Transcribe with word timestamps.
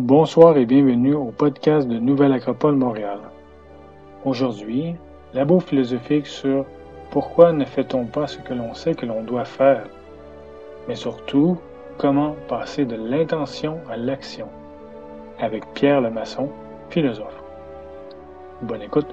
Bonsoir 0.00 0.56
et 0.56 0.64
bienvenue 0.64 1.14
au 1.14 1.32
podcast 1.32 1.88
de 1.88 1.98
Nouvelle 1.98 2.32
Acropole 2.32 2.76
Montréal. 2.76 3.18
Aujourd'hui, 4.24 4.94
labo 5.34 5.58
philosophique 5.58 6.28
sur 6.28 6.64
pourquoi 7.10 7.52
ne 7.52 7.64
fait-on 7.64 8.06
pas 8.06 8.28
ce 8.28 8.38
que 8.38 8.54
l'on 8.54 8.74
sait 8.74 8.94
que 8.94 9.06
l'on 9.06 9.24
doit 9.24 9.44
faire, 9.44 9.88
mais 10.86 10.94
surtout 10.94 11.58
comment 11.98 12.36
passer 12.46 12.84
de 12.84 12.94
l'intention 12.94 13.80
à 13.90 13.96
l'action, 13.96 14.48
avec 15.40 15.64
Pierre 15.74 16.00
Lemasson, 16.00 16.48
philosophe. 16.90 17.42
Bonne 18.62 18.82
écoute. 18.82 19.08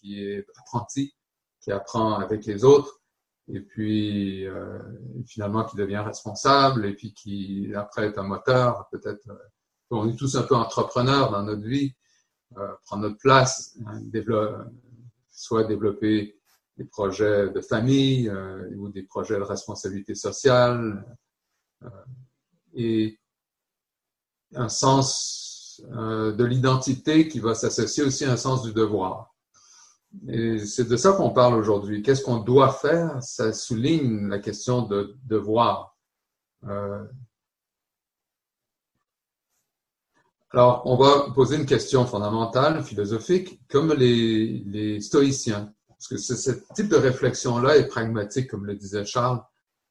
Qui 0.00 0.24
est 0.24 0.44
apprenti, 0.58 1.14
qui 1.60 1.70
apprend 1.70 2.14
avec 2.14 2.44
les 2.46 2.64
autres, 2.64 3.00
et 3.52 3.60
puis 3.60 4.46
euh, 4.46 4.78
finalement 5.26 5.64
qui 5.64 5.76
devient 5.76 5.98
responsable, 5.98 6.86
et 6.86 6.94
puis 6.94 7.12
qui 7.12 7.72
après 7.74 8.06
est 8.06 8.18
un 8.18 8.22
moteur, 8.22 8.88
peut-être. 8.90 9.28
Euh, 9.28 9.36
on 9.90 10.08
est 10.08 10.16
tous 10.16 10.34
un 10.36 10.42
peu 10.42 10.56
entrepreneurs 10.56 11.30
dans 11.30 11.42
notre 11.42 11.62
vie, 11.62 11.94
euh, 12.56 12.68
prendre 12.84 13.02
notre 13.02 13.18
place, 13.18 13.76
hein, 13.86 14.00
soit 15.30 15.64
développer 15.64 16.36
des 16.76 16.84
projets 16.84 17.50
de 17.50 17.60
famille 17.60 18.28
euh, 18.28 18.68
ou 18.76 18.88
des 18.88 19.02
projets 19.02 19.36
de 19.36 19.42
responsabilité 19.42 20.14
sociale, 20.14 21.04
euh, 21.84 21.88
et 22.74 23.20
un 24.54 24.68
sens 24.68 25.82
euh, 25.92 26.32
de 26.32 26.44
l'identité 26.44 27.28
qui 27.28 27.40
va 27.40 27.54
s'associer 27.54 28.04
aussi 28.04 28.24
à 28.24 28.32
un 28.32 28.36
sens 28.36 28.62
du 28.62 28.72
devoir. 28.72 29.33
Et 30.28 30.58
c'est 30.58 30.88
de 30.88 30.96
ça 30.96 31.12
qu'on 31.12 31.30
parle 31.30 31.54
aujourd'hui. 31.54 32.02
Qu'est-ce 32.02 32.22
qu'on 32.22 32.38
doit 32.38 32.72
faire? 32.72 33.22
Ça 33.22 33.52
souligne 33.52 34.28
la 34.28 34.38
question 34.38 34.82
de 34.82 35.16
devoir. 35.24 35.96
Euh, 36.64 37.04
alors, 40.50 40.82
on 40.86 40.96
va 40.96 41.30
poser 41.34 41.56
une 41.56 41.66
question 41.66 42.06
fondamentale, 42.06 42.82
philosophique, 42.82 43.60
comme 43.68 43.92
les, 43.92 44.62
les 44.66 45.00
stoïciens. 45.00 45.74
Parce 45.88 46.08
que 46.08 46.16
ce 46.16 46.50
type 46.74 46.88
de 46.88 46.96
réflexion-là 46.96 47.76
est 47.76 47.88
pragmatique, 47.88 48.50
comme 48.50 48.66
le 48.66 48.74
disait 48.74 49.04
Charles, 49.04 49.42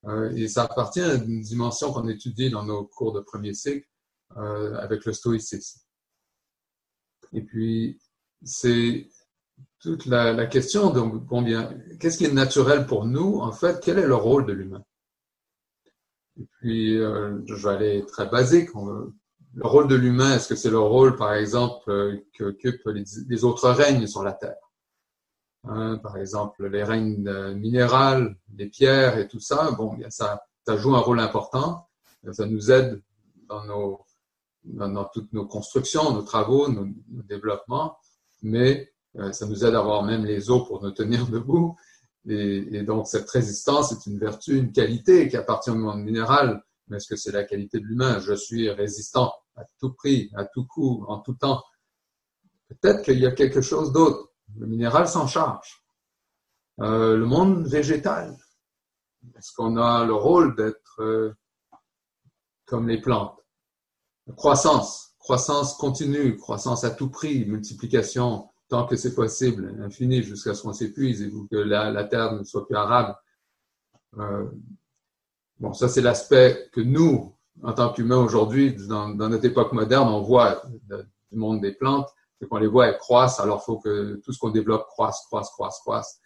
euh, 0.06 0.31
et 0.36 0.47
ça 0.47 0.64
appartient 0.64 1.02
à 1.02 1.16
une 1.16 1.42
dimension 1.42 1.92
qu'on 1.92 2.08
étudie 2.08 2.50
dans 2.50 2.64
nos 2.64 2.86
cours 2.86 3.14
de 3.14 3.22
premier 3.22 3.53
cycle 3.53 3.88
euh, 4.38 4.75
avec 4.78 5.06
le 5.06 5.14
stoïcisme. 5.14 5.81
Et 7.31 7.42
puis, 7.42 8.00
c'est 8.44 9.09
toute 9.84 10.06
la, 10.06 10.45
question 10.45 10.92
de 10.92 11.02
combien, 11.28 11.78
qu'est-ce 12.00 12.17
qui 12.17 12.23
est 12.23 12.31
naturel 12.31 12.86
pour 12.86 13.06
nous, 13.06 13.39
en 13.39 13.52
fait, 13.52 13.81
quel 13.84 14.00
est 14.00 14.08
le 14.08 14.16
rôle 14.16 14.45
de 14.45 14.53
l'humain? 14.53 14.81
Et 16.40 16.45
puis, 16.58 16.98
euh, 16.98 17.42
je 17.45 17.53
vais 17.56 17.75
aller 17.75 18.06
très 18.06 18.28
basique. 18.28 18.70
le 18.73 19.67
rôle 19.67 19.90
de 19.90 19.95
l'humain, 19.95 20.36
est-ce 20.36 20.48
que 20.48 20.56
c'est 20.56 20.70
le 20.70 20.80
rôle, 20.80 21.17
par 21.17 21.34
exemple, 21.34 21.92
euh, 21.92 22.17
qu'occupent 22.38 22.88
les, 22.88 23.03
les, 23.28 23.44
autres 23.44 23.70
règnes 23.70 24.08
sur 24.08 24.23
la 24.23 24.31
Terre? 24.31 24.56
Hein, 25.66 25.97
par 26.02 26.16
exemple, 26.18 26.66
les 26.68 26.84
règnes 26.84 27.28
euh, 27.28 27.53
minérales, 27.53 28.38
les 28.56 28.68
pierres 28.68 29.18
et 29.18 29.28
tout 29.28 29.42
ça, 29.42 29.72
bon, 29.72 30.00
ça, 30.09 30.45
ça 30.66 30.78
joue 30.78 30.95
un 30.95 31.00
rôle 31.00 31.20
important. 31.20 31.90
Ça 32.31 32.45
nous 32.45 32.72
aide 32.72 33.02
dans, 33.50 33.66
nos, 33.66 34.06
dans, 34.64 35.06
toutes 35.14 35.34
nos 35.34 35.45
constructions, 35.45 36.14
nos 36.14 36.22
travaux, 36.22 36.70
nos, 36.70 36.86
nos 36.86 37.23
développements, 37.23 37.97
mais 38.42 38.92
ça 39.31 39.45
nous 39.45 39.64
aide 39.64 39.75
à 39.75 39.80
avoir 39.80 40.03
même 40.03 40.25
les 40.25 40.50
os 40.50 40.67
pour 40.67 40.81
nous 40.83 40.92
tenir 40.92 41.28
debout. 41.30 41.78
Et, 42.28 42.83
donc, 42.83 43.08
cette 43.08 43.30
résistance 43.30 43.92
est 43.92 44.06
une 44.09 44.17
vertu, 44.17 44.58
une 44.58 44.72
qualité 44.72 45.28
qui 45.28 45.36
appartient 45.36 45.69
au 45.69 45.75
monde 45.75 46.03
minéral. 46.03 46.64
Mais 46.88 46.97
est-ce 46.97 47.08
que 47.08 47.16
c'est 47.16 47.31
la 47.31 47.44
qualité 47.44 47.80
de 47.80 47.86
l'humain? 47.86 48.19
Je 48.19 48.34
suis 48.34 48.69
résistant 48.69 49.34
à 49.56 49.64
tout 49.80 49.94
prix, 49.94 50.31
à 50.36 50.45
tout 50.45 50.66
coup, 50.66 51.06
en 51.08 51.19
tout 51.19 51.34
temps. 51.34 51.61
Peut-être 52.69 53.03
qu'il 53.03 53.19
y 53.19 53.25
a 53.25 53.31
quelque 53.31 53.61
chose 53.61 53.91
d'autre. 53.91 54.31
Le 54.58 54.67
minéral 54.67 55.08
s'en 55.08 55.28
charge. 55.28 55.84
Euh, 56.81 57.18
le 57.18 57.25
monde 57.25 57.68
végétal. 57.68 58.38
Est-ce 59.38 59.51
qu'on 59.53 59.78
a 59.78 60.06
le 60.06 60.13
rôle 60.13 60.56
d'être 60.56 61.01
euh, 61.01 61.34
comme 62.66 62.88
les 62.88 63.00
plantes? 63.00 63.38
Croissance, 64.35 65.16
croissance 65.19 65.75
continue, 65.75 66.38
croissance 66.38 66.84
à 66.84 66.91
tout 66.91 67.09
prix, 67.09 67.45
multiplication, 67.45 68.50
tant 68.73 68.88
que 68.88 68.95
c'est 68.95 69.13
possible, 69.13 69.72
infini, 69.84 70.23
jusqu'à 70.23 70.56
ce 70.56 70.63
qu'on 70.63 70.73
s'épuise 70.73 71.22
et 71.22 71.31
que 71.51 71.57
la, 71.57 72.03
terre 72.06 72.34
ne 72.34 72.44
soit 72.44 72.66
plus 72.66 72.75
arable. 72.75 73.16
Euh, 74.17 74.50
bon, 75.59 75.73
ça, 75.73 75.88
c'est 75.88 76.01
l'aspect 76.01 76.72
que 76.72 76.81
nous, 76.81 77.35
en 77.62 77.73
tant 77.73 77.94
qu'humains 77.94 78.17
aujourd'hui, 78.17 78.75
dans, 78.88 79.09
notre 79.09 79.45
époque 79.45 79.73
moderne, 79.73 80.09
on 80.09 80.23
voit 80.23 80.63
du 81.31 81.38
monde 81.38 81.62
des 81.62 81.73
plantes, 81.73 82.09
c'est 82.39 82.47
qu'on 82.47 82.57
les 82.57 82.66
voit, 82.66 82.88
elles 82.88 82.97
croissent, 82.97 83.39
alors 83.39 83.62
il 83.62 83.66
faut 83.66 83.78
que 83.78 84.16
tout 84.25 84.33
ce 84.33 84.39
qu'on 84.39 84.50
développe 84.50 84.88
croisse, 84.88 85.23
croisse, 85.28 85.51
croisse, 85.51 85.79
croisse. 85.81 86.19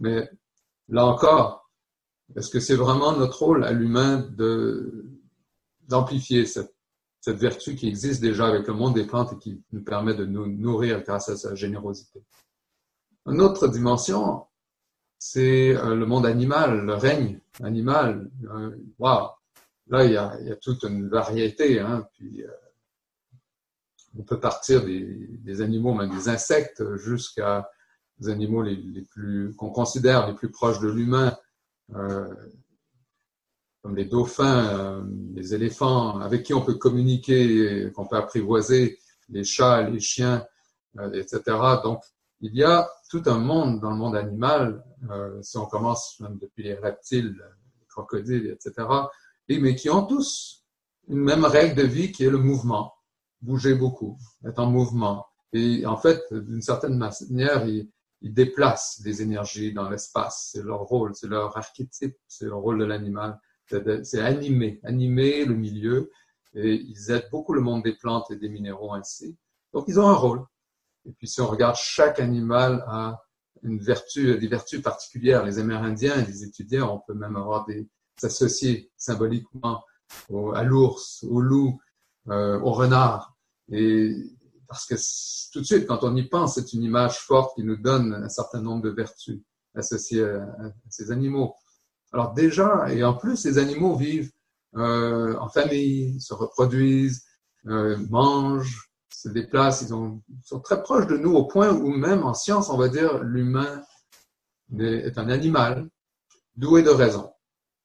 Mais 0.00 0.28
là 0.90 1.06
encore, 1.06 1.70
est-ce 2.36 2.50
que 2.50 2.60
c'est 2.60 2.76
vraiment 2.76 3.16
notre 3.16 3.38
rôle 3.38 3.64
à 3.64 3.72
l'humain 3.72 4.28
d'amplifier 5.88 6.44
cette 6.44 6.74
cette 7.20 7.38
vertu 7.38 7.74
qui 7.76 7.88
existe 7.88 8.20
déjà 8.20 8.46
avec 8.46 8.66
le 8.66 8.74
monde 8.74 8.94
des 8.94 9.04
plantes 9.04 9.34
et 9.34 9.38
qui 9.38 9.62
nous 9.72 9.82
permet 9.82 10.14
de 10.14 10.24
nous 10.24 10.46
nourrir 10.46 11.02
grâce 11.02 11.28
à 11.28 11.36
sa 11.36 11.54
générosité. 11.54 12.24
Une 13.26 13.42
autre 13.42 13.68
dimension, 13.68 14.46
c'est 15.18 15.76
euh, 15.76 15.94
le 15.94 16.06
monde 16.06 16.24
animal, 16.24 16.80
le 16.80 16.94
règne 16.94 17.40
animal. 17.62 18.30
Euh! 18.44 18.74
Là, 19.88 20.04
il 20.04 20.12
y, 20.12 20.16
a, 20.16 20.56
toute 20.62 20.84
une 20.84 21.08
variété. 21.08 21.80
Hein, 21.80 22.08
puis, 22.12 22.42
euh, 22.42 22.50
on 24.18 24.22
peut 24.22 24.40
partir 24.40 24.84
des, 24.84 25.60
animaux, 25.60 25.94
même 25.94 26.10
des 26.10 26.28
insectes, 26.28 26.82
jusqu'à 26.96 27.68
des 28.18 28.30
animaux 28.30 28.62
les, 28.62 29.02
plus 29.02 29.54
qu'on 29.56 29.70
considère 29.70 30.26
les 30.26 30.34
plus 30.34 30.50
proches 30.50 30.80
de 30.80 30.88
l'humain, 30.88 31.36
comme 33.82 33.96
les 33.96 34.04
dauphins, 34.04 34.78
euh, 34.78 35.02
les 35.34 35.54
éléphants, 35.54 36.20
avec 36.20 36.42
qui 36.42 36.54
on 36.54 36.62
peut 36.62 36.74
communiquer, 36.74 37.90
qu'on 37.94 38.06
peut 38.06 38.16
apprivoiser, 38.16 38.98
les 39.28 39.44
chats, 39.44 39.88
les 39.88 40.00
chiens, 40.00 40.44
euh, 40.98 41.12
etc. 41.12 41.42
Donc, 41.82 42.02
il 42.40 42.54
y 42.54 42.64
a 42.64 42.88
tout 43.10 43.22
un 43.26 43.38
monde 43.38 43.80
dans 43.80 43.90
le 43.90 43.96
monde 43.96 44.16
animal, 44.16 44.84
euh, 45.10 45.40
si 45.42 45.56
on 45.56 45.66
commence 45.66 46.18
même 46.20 46.38
depuis 46.38 46.64
les 46.64 46.74
reptiles, 46.74 47.36
les 47.80 47.86
crocodiles, 47.86 48.46
etc., 48.46 48.86
et, 49.48 49.58
mais 49.58 49.74
qui 49.74 49.90
ont 49.90 50.04
tous 50.04 50.64
une 51.08 51.20
même 51.20 51.44
règle 51.44 51.74
de 51.74 51.86
vie 51.86 52.12
qui 52.12 52.24
est 52.24 52.30
le 52.30 52.38
mouvement, 52.38 52.94
bouger 53.40 53.74
beaucoup, 53.74 54.16
être 54.46 54.58
en 54.58 54.70
mouvement. 54.70 55.26
Et 55.52 55.84
en 55.86 55.96
fait, 55.96 56.22
d'une 56.32 56.62
certaine 56.62 56.96
manière, 56.96 57.66
ils 57.66 57.88
déplacent 58.22 59.00
des 59.00 59.22
énergies 59.22 59.72
dans 59.72 59.88
l'espace. 59.90 60.50
C'est 60.52 60.62
leur 60.62 60.80
rôle, 60.82 61.14
c'est 61.16 61.26
leur 61.26 61.56
archétype, 61.56 62.16
c'est 62.28 62.44
le 62.44 62.54
rôle 62.54 62.78
de 62.78 62.84
l'animal 62.84 63.40
c'est 64.02 64.20
animer, 64.20 64.80
animer 64.84 65.44
le 65.44 65.54
milieu. 65.54 66.10
Et 66.54 66.74
ils 66.74 67.10
aident 67.10 67.28
beaucoup 67.30 67.52
le 67.52 67.60
monde 67.60 67.84
des 67.84 67.94
plantes 67.94 68.30
et 68.30 68.36
des 68.36 68.48
minéraux 68.48 68.92
ainsi. 68.94 69.36
Donc, 69.72 69.84
ils 69.86 70.00
ont 70.00 70.08
un 70.08 70.14
rôle. 70.14 70.44
Et 71.08 71.12
puis, 71.12 71.28
si 71.28 71.40
on 71.40 71.46
regarde, 71.46 71.76
chaque 71.76 72.18
animal 72.18 72.84
a 72.88 73.22
une 73.62 73.78
vertu, 73.78 74.36
des 74.38 74.48
vertus 74.48 74.82
particulières. 74.82 75.44
Les 75.44 75.58
Amérindiens, 75.58 76.16
les 76.16 76.44
étudiants, 76.44 76.94
on 76.94 76.98
peut 77.06 77.18
même 77.18 77.36
avoir 77.36 77.66
des 77.66 77.88
s'associer 78.20 78.90
symboliquement 78.96 79.82
à 80.54 80.62
l'ours, 80.62 81.24
au 81.24 81.40
loup, 81.40 81.80
euh, 82.28 82.60
au 82.60 82.72
renard. 82.72 83.36
Et 83.70 84.14
parce 84.68 84.86
que 84.86 84.94
tout 85.52 85.60
de 85.60 85.64
suite, 85.64 85.86
quand 85.86 86.04
on 86.04 86.14
y 86.14 86.28
pense, 86.28 86.54
c'est 86.54 86.72
une 86.72 86.82
image 86.82 87.18
forte 87.18 87.54
qui 87.56 87.64
nous 87.64 87.76
donne 87.76 88.12
un 88.14 88.28
certain 88.28 88.60
nombre 88.60 88.82
de 88.82 88.90
vertus 88.90 89.40
associées 89.74 90.22
à 90.24 90.72
ces 90.88 91.10
animaux. 91.10 91.54
Alors 92.12 92.32
déjà, 92.32 92.92
et 92.92 93.04
en 93.04 93.14
plus, 93.14 93.36
ces 93.36 93.58
animaux 93.58 93.96
vivent 93.96 94.32
euh, 94.76 95.36
en 95.38 95.48
famille, 95.48 96.20
se 96.20 96.34
reproduisent, 96.34 97.24
euh, 97.66 97.96
mangent, 98.08 98.90
se 99.12 99.28
déplacent, 99.28 99.82
ils, 99.82 99.94
ont, 99.94 100.22
sont 100.44 100.60
très 100.60 100.82
proches 100.82 101.06
de 101.06 101.16
nous 101.16 101.34
au 101.34 101.44
point 101.44 101.70
où 101.72 101.90
même 101.90 102.24
en 102.24 102.34
science, 102.34 102.70
on 102.70 102.76
va 102.76 102.88
dire, 102.88 103.22
l'humain 103.22 103.82
est 104.78 105.18
un 105.18 105.28
animal 105.28 105.88
doué 106.56 106.82
de 106.82 106.90
raison, 106.90 107.32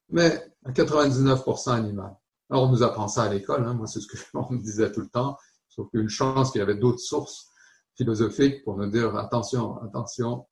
mais 0.08 0.42
à 0.64 0.70
99% 0.70 1.70
animal. 1.70 2.14
Alors 2.48 2.64
on 2.64 2.68
nous 2.68 2.82
apprend 2.82 3.08
ça 3.08 3.24
à 3.24 3.28
l'école, 3.28 3.64
hein, 3.64 3.74
moi 3.74 3.86
c'est 3.86 4.00
ce 4.00 4.06
que 4.06 4.16
on 4.34 4.52
me 4.52 4.58
disait 4.58 4.92
tout 4.92 5.00
le 5.00 5.08
temps, 5.08 5.36
sauf 5.68 5.90
qu'une 5.90 6.08
chance 6.08 6.52
qu'il 6.52 6.60
y 6.60 6.62
avait 6.62 6.76
d'autres 6.76 7.00
sources 7.00 7.48
philosophiques 7.96 8.62
pour 8.64 8.76
nous 8.76 8.90
dire 8.90 9.16
attention, 9.16 9.82
attention, 9.82 10.46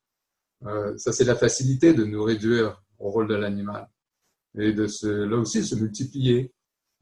euh, 0.66 0.96
ça 0.96 1.12
c'est 1.12 1.24
la 1.24 1.36
facilité 1.36 1.94
de 1.94 2.04
nous 2.04 2.22
réduire 2.24 2.82
au 2.98 3.10
rôle 3.10 3.28
de 3.28 3.34
l'animal. 3.34 3.88
Et 4.56 4.72
de 4.72 4.86
se, 4.86 5.06
là 5.06 5.36
aussi, 5.36 5.64
se 5.64 5.74
multiplier. 5.74 6.52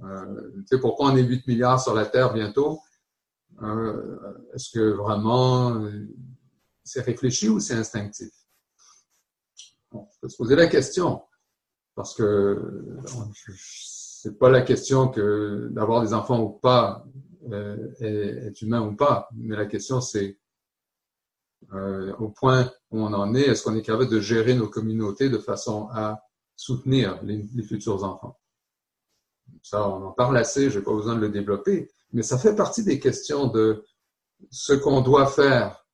Euh, 0.03 0.51
tu 0.57 0.67
sais, 0.67 0.81
pourquoi 0.81 1.11
on 1.11 1.17
est 1.17 1.23
8 1.23 1.47
milliards 1.47 1.81
sur 1.81 1.95
la 1.95 2.07
Terre 2.07 2.33
bientôt? 2.33 2.81
Euh, 3.63 4.19
Est-ce 4.55 4.71
que 4.71 4.91
vraiment 4.93 5.75
euh, 5.75 6.07
c'est 6.83 7.03
réfléchi 7.03 7.49
ou 7.49 7.61
c'est 7.61 7.75
instinctif? 7.75 8.33
On 9.93 10.09
peut 10.21 10.29
se 10.29 10.37
poser 10.37 10.57
la 10.57 10.67
question. 10.67 11.23
Parce 11.95 12.15
que 12.15 12.99
c'est 13.59 14.39
pas 14.39 14.51
la 14.51 14.63
question 14.63 15.09
que 15.09 15.69
d'avoir 15.73 16.03
des 16.03 16.15
enfants 16.15 16.41
ou 16.41 16.49
pas 16.51 17.05
euh, 17.51 17.93
est, 18.01 18.63
humain 18.63 18.81
ou 18.81 18.95
pas, 18.95 19.29
mais 19.35 19.57
la 19.57 19.67
question 19.67 20.01
c'est 20.01 20.39
euh, 21.73 22.15
au 22.17 22.29
point 22.29 22.71
où 22.91 23.01
on 23.01 23.13
en 23.13 23.35
est, 23.35 23.43
est-ce 23.43 23.63
qu'on 23.63 23.77
est 23.77 23.83
capable 23.83 24.11
de 24.11 24.21
gérer 24.21 24.55
nos 24.55 24.69
communautés 24.69 25.31
de 25.31 25.39
façon 25.39 25.89
à 25.93 26.23
soutenir 26.57 27.23
les, 27.23 27.63
futurs 27.63 28.05
enfants? 28.05 28.39
Ça, 29.63 29.89
on 29.89 30.05
en 30.05 30.13
parle 30.13 30.37
assez, 30.37 30.71
je 30.71 30.79
n'ai 30.79 30.85
pas 30.85 30.93
besoin 30.93 31.15
de 31.15 31.21
le 31.21 31.29
développer, 31.29 31.91
mais 32.13 32.23
ça 32.23 32.39
fait 32.39 32.55
partie 32.55 32.85
des 32.85 32.99
questions 32.99 33.47
de 33.47 33.85
ce 34.51 34.73
qu'on 34.73 35.01
doit 35.01 35.27
faire, 35.27 35.87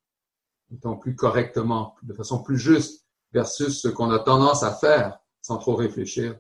donc 0.70 1.02
plus 1.02 1.14
correctement, 1.14 1.94
de 2.02 2.14
façon 2.14 2.42
plus 2.42 2.58
juste, 2.58 3.06
versus 3.32 3.80
ce 3.80 3.88
qu'on 3.88 4.10
a 4.10 4.18
tendance 4.18 4.62
à 4.62 4.72
faire 4.72 5.18
sans 5.42 5.58
trop 5.58 5.76
réfléchir, 5.76 6.38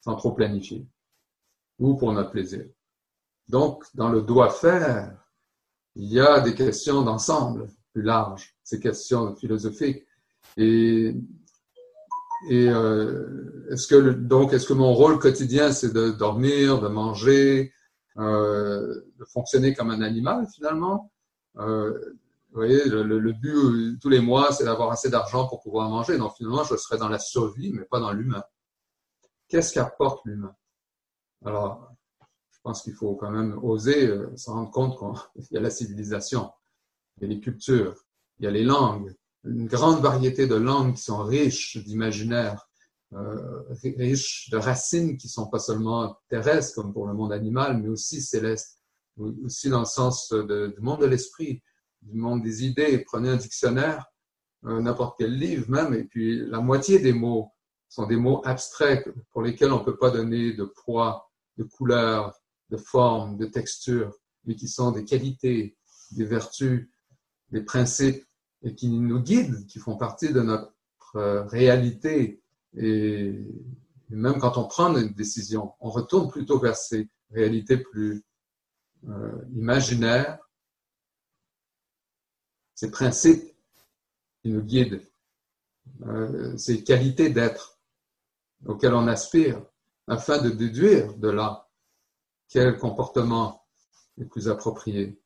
sans 0.00 0.16
trop 0.16 0.32
planifier, 0.32 0.86
ou 1.78 1.96
pour 1.96 2.12
notre 2.12 2.30
plaisir. 2.30 2.66
Donc, 3.48 3.84
dans 3.94 4.08
le 4.08 4.22
doit 4.22 4.50
faire, 4.50 5.16
il 5.94 6.12
y 6.12 6.20
a 6.20 6.40
des 6.40 6.54
questions 6.54 7.02
d'ensemble 7.02 7.68
plus 7.92 8.02
larges, 8.02 8.54
ces 8.62 8.80
questions 8.80 9.34
philosophiques. 9.36 10.04
Et, 10.56 11.14
euh, 12.50 13.66
est-ce 13.70 13.86
que 13.88 14.10
donc 14.10 14.52
est-ce 14.52 14.66
que 14.66 14.72
mon 14.72 14.92
rôle 14.94 15.18
quotidien 15.18 15.72
c'est 15.72 15.92
de 15.92 16.10
dormir, 16.10 16.80
de 16.80 16.88
manger, 16.88 17.72
euh, 18.18 18.94
de 19.18 19.24
fonctionner 19.24 19.74
comme 19.74 19.90
un 19.90 20.02
animal 20.02 20.46
finalement? 20.54 21.10
Euh, 21.58 21.92
Vous 22.50 22.60
voyez, 22.60 22.84
le, 22.88 23.02
le, 23.02 23.32
but 23.32 23.98
tous 24.00 24.08
les 24.08 24.20
mois 24.20 24.52
c'est 24.52 24.64
d'avoir 24.64 24.90
assez 24.90 25.10
d'argent 25.10 25.48
pour 25.48 25.60
pouvoir 25.60 25.88
manger. 25.90 26.16
Donc 26.16 26.34
finalement, 26.36 26.64
je 26.64 26.76
serais 26.76 26.98
dans 26.98 27.08
la 27.08 27.18
survie, 27.18 27.72
mais 27.72 27.84
pas 27.84 28.00
dans 28.00 28.12
l'humain. 28.12 28.42
Qu'est-ce 29.48 29.72
qu'apporte 29.74 30.24
l'humain? 30.24 30.54
Alors, 31.44 31.90
je 32.50 32.58
pense 32.62 32.82
qu'il 32.82 32.94
faut 32.94 33.14
quand 33.16 33.30
même 33.30 33.58
oser 33.62 34.10
se 34.36 34.50
rendre 34.50 34.70
compte 34.70 34.98
qu'il 35.34 35.54
y 35.54 35.56
a 35.56 35.60
la 35.60 35.70
civilisation, 35.70 36.50
il 37.20 37.28
y 37.28 37.30
a 37.30 37.34
les 37.34 37.40
cultures, 37.40 37.96
il 38.38 38.44
y 38.44 38.48
a 38.48 38.50
les 38.50 38.64
langues, 38.64 39.14
une 39.44 39.66
grande 39.66 40.00
variété 40.00 40.46
de 40.46 40.54
langues 40.54 40.94
qui 40.94 41.02
sont 41.02 41.22
riches 41.22 41.78
d'imaginaire, 41.78 42.68
euh, 43.14 43.62
riches 43.96 44.50
de 44.50 44.58
racines 44.58 45.16
qui 45.16 45.28
sont 45.28 45.48
pas 45.48 45.58
seulement 45.58 46.18
terrestres 46.28 46.74
comme 46.74 46.92
pour 46.92 47.06
le 47.06 47.14
monde 47.14 47.32
animal, 47.32 47.78
mais 47.78 47.88
aussi 47.88 48.20
célestes, 48.20 48.78
aussi 49.44 49.70
dans 49.70 49.80
le 49.80 49.86
sens 49.86 50.32
du 50.32 50.80
monde 50.80 51.00
de 51.00 51.06
l'esprit, 51.06 51.62
du 52.02 52.16
monde 52.16 52.42
des 52.42 52.64
idées. 52.64 52.98
Prenez 53.06 53.30
un 53.30 53.36
dictionnaire, 53.36 54.04
n'importe 54.62 55.16
quel 55.18 55.34
livre 55.34 55.70
même, 55.70 55.94
et 55.94 56.04
puis 56.04 56.46
la 56.46 56.60
moitié 56.60 56.98
des 56.98 57.12
mots 57.12 57.50
sont 57.88 58.06
des 58.06 58.16
mots 58.16 58.42
abstraits 58.44 59.08
pour 59.32 59.42
lesquels 59.42 59.72
on 59.72 59.80
ne 59.80 59.84
peut 59.84 59.96
pas 59.96 60.10
donner 60.10 60.52
de 60.52 60.64
poids, 60.64 61.30
de 61.56 61.64
couleur, 61.64 62.38
de 62.70 62.76
forme, 62.76 63.38
de 63.38 63.46
texture, 63.46 64.14
mais 64.44 64.54
qui 64.54 64.68
sont 64.68 64.92
des 64.92 65.04
qualités, 65.04 65.76
des 66.10 66.24
vertus, 66.24 66.90
des 67.50 67.62
principes 67.62 68.24
qui 68.76 68.88
nous 68.88 69.20
guident, 69.20 69.66
qui 69.66 69.78
font 69.78 69.96
partie 69.96 70.32
de 70.32 70.40
notre 70.40 70.72
euh, 71.16 71.44
réalité. 71.44 72.42
Et 72.76 73.34
même 74.10 74.38
quand 74.38 74.58
on 74.58 74.66
prend 74.66 74.96
une 74.96 75.12
décision, 75.12 75.72
on 75.80 75.90
retourne 75.90 76.30
plutôt 76.30 76.58
vers 76.58 76.76
ces 76.76 77.08
réalités 77.30 77.78
plus 77.78 78.24
euh, 79.08 79.44
imaginaires, 79.54 80.38
ces 82.74 82.90
principes 82.90 83.54
qui 84.42 84.50
nous 84.50 84.62
guident, 84.62 85.02
euh, 86.02 86.56
ces 86.56 86.84
qualités 86.84 87.30
d'être 87.30 87.78
auxquelles 88.66 88.94
on 88.94 89.06
aspire, 89.06 89.62
afin 90.06 90.40
de 90.42 90.50
déduire 90.50 91.14
de 91.16 91.28
là 91.28 91.68
quel 92.48 92.78
comportement 92.78 93.66
est 94.18 94.24
plus 94.24 94.48
approprié. 94.48 95.20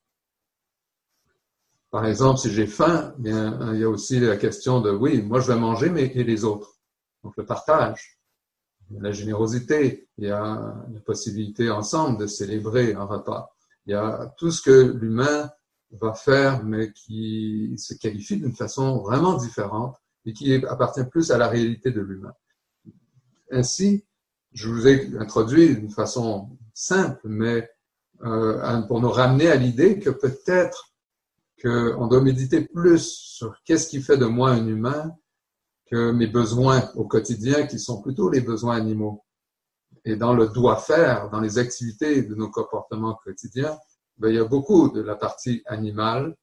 Par 1.93 2.07
exemple, 2.07 2.39
si 2.39 2.49
j'ai 2.49 2.65
faim, 2.65 3.13
bien, 3.19 3.71
il 3.71 3.81
y 3.81 3.83
a 3.83 3.87
aussi 3.87 4.19
la 4.19 4.35
question 4.35 4.81
de, 4.81 4.89
oui, 4.89 5.21
moi 5.21 5.39
je 5.39 5.51
vais 5.51 5.59
manger, 5.59 5.91
mais 5.91 6.05
et 6.15 6.23
les 6.23 6.43
autres? 6.43 6.79
Donc 7.23 7.37
le 7.37 7.45
partage, 7.45 8.17
la 8.89 9.11
générosité, 9.11 10.09
il 10.17 10.25
y 10.25 10.31
a 10.31 10.75
la 10.91 10.99
possibilité 11.01 11.69
ensemble 11.69 12.17
de 12.17 12.25
célébrer 12.25 12.95
un 12.95 13.03
repas. 13.03 13.55
Il 13.85 13.91
y 13.91 13.93
a 13.93 14.33
tout 14.39 14.49
ce 14.49 14.63
que 14.63 14.97
l'humain 14.99 15.51
va 16.01 16.15
faire, 16.15 16.63
mais 16.63 16.91
qui 16.93 17.75
se 17.77 17.93
qualifie 17.93 18.37
d'une 18.37 18.55
façon 18.55 19.03
vraiment 19.03 19.35
différente 19.35 19.95
et 20.25 20.33
qui 20.33 20.55
appartient 20.65 21.05
plus 21.05 21.29
à 21.29 21.37
la 21.37 21.47
réalité 21.47 21.91
de 21.91 22.01
l'humain. 22.01 22.33
Ainsi, 23.51 24.03
je 24.51 24.67
vous 24.67 24.87
ai 24.87 25.15
introduit 25.19 25.75
d'une 25.75 25.91
façon 25.91 26.57
simple, 26.73 27.21
mais 27.25 27.69
euh, 28.23 28.81
pour 28.87 28.99
nous 28.99 29.11
ramener 29.11 29.51
à 29.51 29.55
l'idée 29.55 29.99
que 29.99 30.09
peut-être 30.09 30.92
qu'on 31.63 32.07
doit 32.07 32.21
méditer 32.21 32.61
plus 32.61 33.07
sur 33.07 33.55
qu'est-ce 33.63 33.87
qui 33.87 34.01
fait 34.01 34.17
de 34.17 34.25
moi 34.25 34.51
un 34.51 34.67
humain 34.67 35.15
que 35.89 36.11
mes 36.11 36.27
besoins 36.27 36.91
au 36.95 37.05
quotidien 37.07 37.65
qui 37.67 37.79
sont 37.79 38.01
plutôt 38.01 38.29
les 38.29 38.41
besoins 38.41 38.75
animaux. 38.75 39.23
Et 40.05 40.17
dans 40.17 40.33
le 40.33 40.49
doit 40.49 40.77
faire, 40.77 41.29
dans 41.29 41.39
les 41.39 41.57
activités 41.57 42.23
de 42.23 42.35
nos 42.35 42.49
comportements 42.49 43.17
quotidiens, 43.23 43.77
ben, 44.17 44.29
il 44.29 44.35
y 44.35 44.39
a 44.39 44.45
beaucoup 44.45 44.89
de 44.89 45.01
la 45.01 45.15
partie 45.15 45.63
animale 45.65 46.35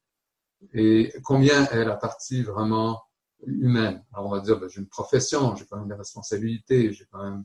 et 0.73 1.13
combien 1.23 1.67
est 1.67 1.85
la 1.85 1.97
partie 1.97 2.43
vraiment 2.43 3.03
humaine? 3.47 4.03
Alors 4.13 4.27
on 4.27 4.31
va 4.31 4.41
dire, 4.41 4.59
ben, 4.59 4.69
j'ai 4.69 4.81
une 4.81 4.89
profession, 4.89 5.55
j'ai 5.57 5.67
quand 5.67 5.79
même 5.79 5.89
des 5.89 5.95
responsabilités, 5.95 6.93
j'ai 6.93 7.07
quand 7.11 7.23
même 7.23 7.45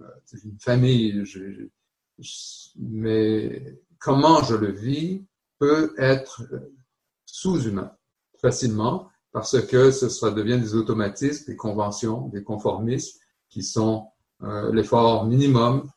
euh, 0.00 0.44
une 0.44 0.60
famille, 0.60 1.24
mais 2.76 3.80
comment 3.98 4.42
je 4.44 4.54
le 4.54 4.70
vis 4.70 5.24
peut 5.58 5.94
être 5.98 6.42
sous-humain 7.30 7.92
facilement 8.40 9.08
parce 9.32 9.60
que 9.66 9.90
ce 9.90 10.08
sera, 10.08 10.30
devient 10.30 10.58
des 10.58 10.74
automatismes, 10.74 11.44
des 11.46 11.56
conventions, 11.56 12.28
des 12.28 12.42
conformismes 12.42 13.18
qui 13.50 13.62
sont 13.62 14.08
euh, 14.42 14.72
l'effort 14.72 15.26
minimum 15.26 15.90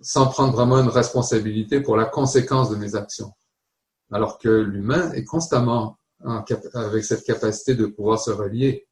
sans 0.00 0.28
prendre 0.28 0.52
vraiment 0.54 0.78
une 0.78 0.88
responsabilité 0.88 1.80
pour 1.80 1.96
la 1.96 2.06
conséquence 2.06 2.70
de 2.70 2.76
mes 2.76 2.94
actions. 2.94 3.32
Alors 4.10 4.38
que 4.38 4.48
l'humain 4.48 5.12
est 5.12 5.24
constamment 5.24 5.98
avec 6.74 7.04
cette 7.04 7.24
capacité 7.24 7.74
de 7.74 7.86
pouvoir 7.86 8.18
se 8.18 8.30
relier 8.30 8.86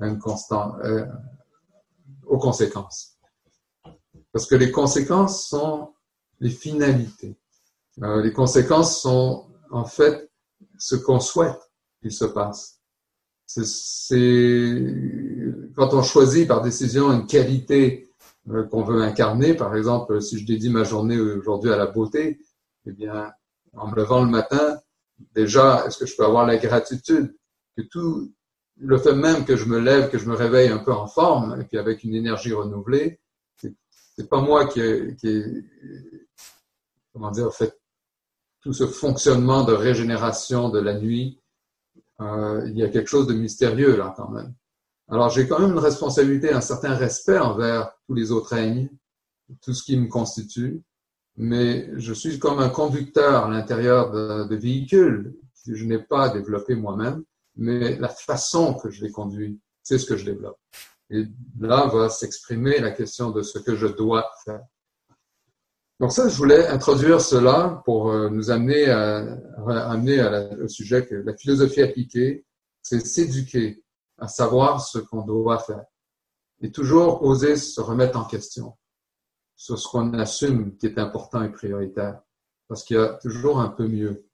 à 0.00 0.06
une 0.06 0.18
constant, 0.18 0.76
euh, 0.84 1.04
aux 2.26 2.38
conséquences. 2.38 3.18
Parce 4.32 4.46
que 4.46 4.54
les 4.54 4.70
conséquences 4.70 5.46
sont 5.46 5.92
les 6.40 6.50
finalités. 6.50 7.38
Euh, 8.02 8.22
les 8.22 8.32
conséquences 8.32 9.00
sont 9.00 9.46
en 9.70 9.84
fait 9.84 10.30
ce 10.78 10.96
qu'on 10.96 11.20
souhaite 11.20 11.70
qu'il 12.00 12.12
se 12.12 12.24
passe. 12.24 12.80
C'est 13.46 13.64
quand 15.76 15.94
on 15.94 16.02
choisit 16.02 16.48
par 16.48 16.62
décision 16.62 17.12
une 17.12 17.26
qualité 17.26 18.08
euh, 18.50 18.64
qu'on 18.64 18.82
veut 18.82 19.02
incarner. 19.02 19.54
Par 19.54 19.76
exemple, 19.76 20.20
si 20.20 20.38
je 20.38 20.46
dédie 20.46 20.70
ma 20.70 20.84
journée 20.84 21.18
aujourd'hui 21.18 21.72
à 21.72 21.76
la 21.76 21.86
beauté, 21.86 22.40
eh 22.86 22.92
bien, 22.92 23.32
en 23.74 23.88
me 23.88 23.96
levant 23.96 24.24
le 24.24 24.30
matin, 24.30 24.78
déjà, 25.34 25.84
est-ce 25.86 25.98
que 25.98 26.06
je 26.06 26.16
peux 26.16 26.24
avoir 26.24 26.46
la 26.46 26.56
gratitude 26.56 27.34
que 27.76 27.82
tout 27.82 28.32
le 28.76 28.98
fait 28.98 29.14
même 29.14 29.44
que 29.44 29.56
je 29.56 29.66
me 29.66 29.78
lève, 29.78 30.10
que 30.10 30.18
je 30.18 30.28
me 30.28 30.34
réveille 30.34 30.68
un 30.68 30.78
peu 30.78 30.92
en 30.92 31.06
forme 31.06 31.60
et 31.60 31.64
puis 31.64 31.78
avec 31.78 32.02
une 32.04 32.14
énergie 32.14 32.52
renouvelée, 32.52 33.20
c'est 33.56 34.28
pas 34.28 34.40
moi 34.40 34.66
qui, 34.66 34.80
qui 35.16 35.42
comment 37.12 37.30
dire, 37.30 37.52
fait 37.52 37.76
tout 38.64 38.72
ce 38.72 38.86
fonctionnement 38.86 39.62
de 39.62 39.74
régénération 39.74 40.70
de 40.70 40.80
la 40.80 40.94
nuit, 40.94 41.38
euh, 42.20 42.64
il 42.66 42.78
y 42.78 42.82
a 42.82 42.88
quelque 42.88 43.08
chose 43.08 43.26
de 43.26 43.34
mystérieux 43.34 43.94
là 43.96 44.14
quand 44.16 44.30
même. 44.30 44.54
Alors 45.08 45.28
j'ai 45.28 45.46
quand 45.46 45.58
même 45.58 45.72
une 45.72 45.78
responsabilité, 45.78 46.50
un 46.50 46.62
certain 46.62 46.94
respect 46.94 47.38
envers 47.38 47.92
tous 48.06 48.14
les 48.14 48.32
autres 48.32 48.54
règnes, 48.54 48.88
tout 49.62 49.74
ce 49.74 49.84
qui 49.84 49.98
me 49.98 50.08
constitue, 50.08 50.82
mais 51.36 51.90
je 51.98 52.14
suis 52.14 52.38
comme 52.38 52.58
un 52.58 52.70
conducteur 52.70 53.44
à 53.44 53.50
l'intérieur 53.50 54.10
de, 54.10 54.48
de 54.48 54.56
véhicules 54.56 55.36
que 55.66 55.74
je 55.74 55.84
n'ai 55.84 55.98
pas 55.98 56.30
développé 56.30 56.74
moi-même, 56.74 57.22
mais 57.56 57.96
la 57.96 58.08
façon 58.08 58.74
que 58.74 58.90
je 58.90 59.04
les 59.04 59.10
conduis, 59.10 59.60
c'est 59.82 59.98
ce 59.98 60.06
que 60.06 60.16
je 60.16 60.24
développe. 60.24 60.58
Et 61.10 61.26
là 61.60 61.86
va 61.86 62.08
s'exprimer 62.08 62.78
la 62.78 62.92
question 62.92 63.30
de 63.30 63.42
ce 63.42 63.58
que 63.58 63.76
je 63.76 63.88
dois 63.88 64.26
faire. 64.46 64.62
Donc 66.00 66.12
ça, 66.12 66.28
je 66.28 66.36
voulais 66.36 66.66
introduire 66.66 67.20
cela 67.20 67.82
pour 67.84 68.10
euh, 68.10 68.28
nous 68.28 68.50
amener, 68.50 68.90
à, 68.90 69.38
amener 69.66 70.22
au 70.60 70.68
sujet 70.68 71.06
que 71.06 71.14
la 71.14 71.36
philosophie 71.36 71.82
appliquée, 71.82 72.44
c'est 72.82 73.04
s'éduquer 73.06 73.84
à 74.18 74.28
savoir 74.28 74.80
ce 74.80 74.98
qu'on 74.98 75.22
doit 75.22 75.58
faire 75.58 75.84
et 76.60 76.72
toujours 76.72 77.22
oser 77.22 77.56
se 77.56 77.80
remettre 77.80 78.18
en 78.18 78.24
question 78.24 78.76
sur 79.56 79.78
ce 79.78 79.88
qu'on 79.88 80.14
assume 80.14 80.76
qui 80.76 80.86
est 80.86 80.98
important 80.98 81.42
et 81.42 81.50
prioritaire 81.50 82.20
parce 82.68 82.84
qu'il 82.84 82.96
y 82.96 83.00
a 83.00 83.14
toujours 83.14 83.60
un 83.60 83.68
peu 83.68 83.86
mieux. 83.86 84.26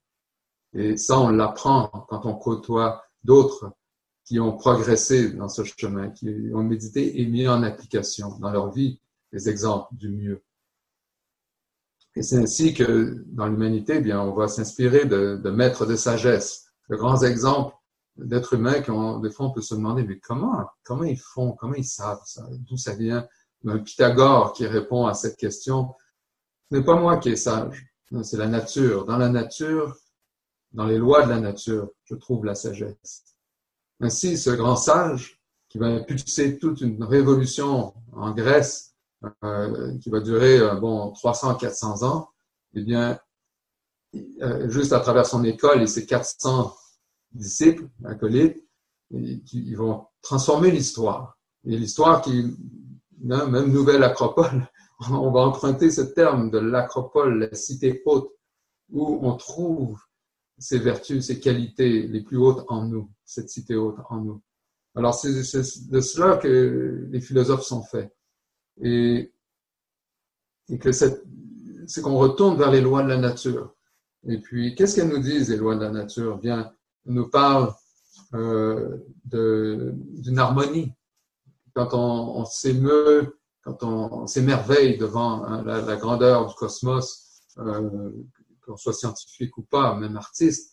Et 0.73 0.97
ça, 0.97 1.19
on 1.19 1.29
l'apprend 1.29 1.89
quand 2.07 2.25
on 2.25 2.35
côtoie 2.35 3.03
d'autres 3.23 3.71
qui 4.25 4.39
ont 4.39 4.55
progressé 4.55 5.31
dans 5.33 5.49
ce 5.49 5.63
chemin, 5.63 6.09
qui 6.09 6.29
ont 6.53 6.63
médité 6.63 7.19
et 7.21 7.25
mis 7.25 7.47
en 7.47 7.63
application 7.63 8.37
dans 8.39 8.51
leur 8.51 8.71
vie 8.71 8.99
les 9.31 9.49
exemples 9.49 9.93
du 9.95 10.09
mieux. 10.09 10.43
Et 12.15 12.23
c'est 12.23 12.37
ainsi 12.37 12.73
que 12.73 13.23
dans 13.27 13.47
l'humanité, 13.47 13.95
eh 13.97 14.01
bien, 14.01 14.21
on 14.21 14.33
va 14.33 14.47
s'inspirer 14.47 15.05
de, 15.05 15.39
de 15.41 15.49
maîtres 15.49 15.85
de 15.85 15.95
sagesse, 15.95 16.65
de 16.89 16.95
grands 16.95 17.21
exemples 17.23 17.75
d'êtres 18.17 18.53
humains 18.53 18.81
qui 18.81 18.91
ont, 18.91 19.19
des 19.19 19.31
fois, 19.31 19.47
on 19.47 19.51
peut 19.51 19.61
se 19.61 19.75
demander, 19.75 20.03
mais 20.03 20.19
comment, 20.19 20.65
comment 20.83 21.03
ils 21.03 21.19
font, 21.19 21.53
comment 21.53 21.75
ils 21.75 21.85
savent 21.85 22.21
ça, 22.25 22.45
d'où 22.51 22.77
ça 22.77 22.95
vient? 22.95 23.27
Un 23.65 23.79
Pythagore 23.79 24.53
qui 24.53 24.65
répond 24.65 25.05
à 25.05 25.13
cette 25.13 25.37
question, 25.37 25.93
ce 26.69 26.77
n'est 26.77 26.83
pas 26.83 26.99
moi 26.99 27.17
qui 27.17 27.29
est 27.29 27.35
sage, 27.35 27.87
c'est 28.23 28.37
la 28.37 28.47
nature. 28.47 29.05
Dans 29.05 29.17
la 29.17 29.29
nature, 29.29 29.95
dans 30.71 30.85
les 30.85 30.97
lois 30.97 31.23
de 31.25 31.29
la 31.29 31.39
nature, 31.39 31.89
je 32.05 32.15
trouve 32.15 32.45
la 32.45 32.55
sagesse. 32.55 33.23
Ainsi, 33.99 34.37
ce 34.37 34.49
grand 34.49 34.75
sage, 34.75 35.39
qui 35.69 35.77
va 35.77 35.87
impulser 35.87 36.57
toute 36.57 36.81
une 36.81 37.01
révolution 37.03 37.93
en 38.11 38.31
Grèce, 38.31 38.90
euh, 39.43 39.97
qui 39.99 40.09
va 40.09 40.19
durer, 40.19 40.57
euh, 40.57 40.75
bon, 40.75 41.11
300, 41.11 41.55
400 41.55 42.01
ans, 42.03 42.29
eh 42.73 42.81
bien, 42.81 43.19
euh, 44.41 44.67
juste 44.67 44.93
à 44.93 44.99
travers 44.99 45.27
son 45.27 45.43
école 45.43 45.83
et 45.83 45.87
ses 45.87 46.07
400 46.07 46.75
disciples, 47.31 47.87
acolytes, 48.03 48.65
ils 49.11 49.75
vont 49.75 50.07
transformer 50.23 50.71
l'histoire. 50.71 51.37
Et 51.65 51.77
l'histoire 51.77 52.23
qui, 52.23 52.57
hein, 53.29 53.45
même 53.45 53.71
nouvelle 53.71 54.03
acropole, 54.03 54.67
on 55.11 55.29
va 55.29 55.41
emprunter 55.41 55.91
ce 55.91 56.01
terme 56.01 56.49
de 56.49 56.57
l'acropole, 56.57 57.47
la 57.51 57.55
cité 57.55 58.01
haute, 58.05 58.31
où 58.89 59.19
on 59.21 59.35
trouve 59.35 59.99
ces 60.57 60.79
vertus, 60.79 61.27
ces 61.27 61.39
qualités 61.39 62.07
les 62.07 62.21
plus 62.21 62.37
hautes 62.37 62.65
en 62.69 62.85
nous, 62.85 63.11
cette 63.23 63.49
cité 63.49 63.75
haute 63.75 63.99
en 64.09 64.17
nous. 64.17 64.41
Alors 64.95 65.13
c'est 65.13 65.31
de 65.31 66.01
cela 66.01 66.37
que 66.37 67.07
les 67.09 67.21
philosophes 67.21 67.63
sont 67.63 67.83
faits. 67.83 68.11
Et, 68.81 69.31
que 70.79 70.91
c'est 70.91 71.21
qu'on 72.01 72.17
retourne 72.17 72.57
vers 72.57 72.71
les 72.71 72.81
lois 72.81 73.03
de 73.03 73.09
la 73.09 73.17
nature. 73.17 73.75
Et 74.27 74.37
puis, 74.37 74.75
qu'est-ce 74.75 74.95
qu'elles 74.95 75.09
nous 75.09 75.19
disent, 75.19 75.49
les 75.49 75.57
lois 75.57 75.75
de 75.75 75.81
la 75.81 75.89
nature? 75.89 76.37
Bien, 76.37 76.71
nous 77.05 77.29
parle 77.29 77.73
euh, 78.33 78.97
d'une 79.25 80.39
harmonie. 80.39 80.93
Quand 81.73 81.93
on, 81.93 82.45
s'émeut, 82.45 83.37
quand 83.63 83.83
on, 83.83 84.27
s'émerveille 84.27 84.97
devant 84.97 85.43
hein, 85.45 85.63
la, 85.63 85.95
grandeur 85.95 86.47
du 86.47 86.55
cosmos, 86.55 87.41
euh, 87.57 88.11
qu'on 88.65 88.77
soit 88.77 88.93
scientifique 88.93 89.57
ou 89.57 89.63
pas, 89.63 89.95
même 89.95 90.17
artiste, 90.17 90.71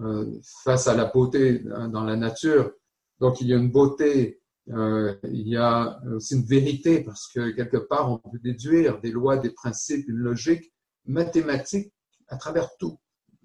euh, 0.00 0.26
face 0.64 0.88
à 0.88 0.94
la 0.94 1.04
beauté 1.04 1.62
hein, 1.74 1.88
dans 1.88 2.04
la 2.04 2.16
nature. 2.16 2.72
Donc 3.20 3.40
il 3.40 3.48
y 3.48 3.52
a 3.52 3.56
une 3.56 3.70
beauté, 3.70 4.39
euh, 4.70 5.16
il 5.24 5.48
y 5.48 5.56
a 5.56 6.00
aussi 6.14 6.36
une 6.36 6.44
vérité, 6.44 7.02
parce 7.02 7.28
que 7.28 7.50
quelque 7.50 7.76
part 7.76 8.10
on 8.10 8.18
peut 8.18 8.38
déduire 8.38 9.00
des 9.00 9.10
lois, 9.10 9.36
des 9.36 9.50
principes, 9.50 10.08
une 10.08 10.18
logique 10.18 10.72
mathématique 11.06 11.92
à 12.28 12.36
travers 12.36 12.76
tout. 12.78 12.98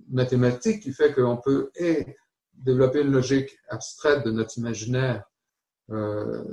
Mathématique 0.09 0.83
qui 0.83 0.93
fait 0.93 1.13
qu'on 1.13 1.37
peut 1.37 1.71
développer 2.53 3.01
une 3.01 3.11
logique 3.11 3.57
abstraite 3.69 4.25
de 4.25 4.31
notre 4.31 4.57
imaginaire 4.57 5.23
euh, 5.91 6.43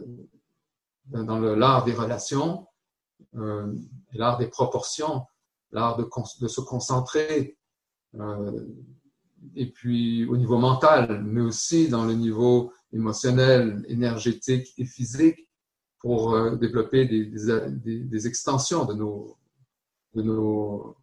dans 1.07 1.39
l'art 1.39 1.85
des 1.85 1.93
relations, 1.93 2.67
euh, 3.37 3.73
l'art 4.13 4.39
des 4.39 4.47
proportions, 4.47 5.27
l'art 5.71 5.97
de, 5.97 6.09
se 6.49 6.61
concentrer, 6.61 7.59
euh, 8.15 8.67
et 9.57 9.71
puis 9.71 10.27
au 10.27 10.37
niveau 10.37 10.59
mental, 10.59 11.23
mais 11.23 11.41
aussi 11.41 11.89
dans 11.89 12.05
le 12.05 12.15
niveau 12.15 12.73
émotionnel, 12.93 13.85
énergétique 13.89 14.73
et 14.79 14.85
physique, 14.85 15.49
pour 15.99 16.35
euh, 16.35 16.57
développer 16.57 17.07
des, 17.07 18.27
extensions 18.27 18.85
de 18.85 18.95
nos, 18.95 19.37
de, 20.15 20.23
nos, 20.23 20.97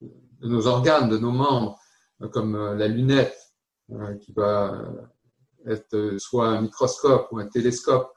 de 0.00 0.48
nos 0.48 0.66
organes, 0.66 1.08
de 1.08 1.18
nos 1.18 1.30
membres, 1.30 1.78
comme 2.32 2.56
euh, 2.56 2.74
la 2.74 2.88
lunette, 2.88 3.36
euh, 3.92 4.14
qui 4.16 4.32
va 4.32 4.84
être 5.66 6.16
soit 6.18 6.48
un 6.48 6.62
microscope 6.62 7.28
ou 7.32 7.38
un 7.38 7.46
télescope. 7.46 8.12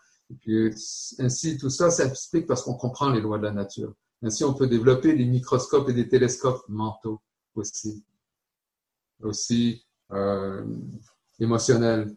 Ainsi, 1.20 1.58
tout 1.58 1.70
ça 1.70 1.92
s'explique 1.92 2.48
parce 2.48 2.64
qu'on 2.64 2.76
comprend 2.76 3.10
les 3.10 3.22
lois 3.22 3.38
de 3.38 3.44
la 3.44 3.52
nature. 3.52 3.94
Ainsi, 4.22 4.44
on 4.44 4.54
peut 4.54 4.68
développer 4.68 5.14
des 5.14 5.26
microscopes 5.26 5.90
et 5.90 5.94
des 5.94 6.08
télescopes 6.08 6.64
mentaux 6.70 7.22
aussi, 7.56 8.06
aussi 9.22 9.86
euh, 10.12 10.66
émotionnels. 11.40 12.16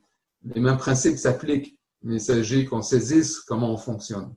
Les 0.55 0.61
mêmes 0.61 0.77
principes 0.77 1.19
s'appliquent, 1.19 1.79
mais 2.03 2.17
il 2.17 2.21
s'agit 2.21 2.65
qu'on 2.67 2.83
saisisse 2.83 3.41
comment 3.41 3.73
on 3.73 3.77
fonctionne, 3.77 4.35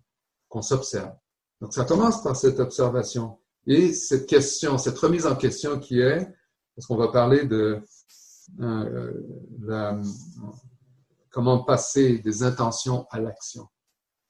qu'on 0.48 0.62
s'observe. 0.62 1.14
Donc, 1.62 1.74
ça 1.74 1.86
commence 1.86 2.24
par 2.24 2.36
cette 2.36 2.60
observation 2.60 3.40
et 3.68 3.94
cette 3.94 4.28
question, 4.28 4.78
cette 4.78 4.98
remise 4.98 5.28
en 5.28 5.36
question 5.36 5.80
qui 5.80 6.00
est, 6.00 6.28
parce 6.76 6.88
qu'on 6.88 6.98
va 6.98 7.10
parler 7.10 7.46
de 7.46 7.82
euh, 8.62 9.14
la, 9.62 10.00
comment 11.30 11.64
passer 11.64 12.20
des 12.20 12.44
intentions 12.44 13.06
à 13.12 13.20
l'action. 13.20 13.68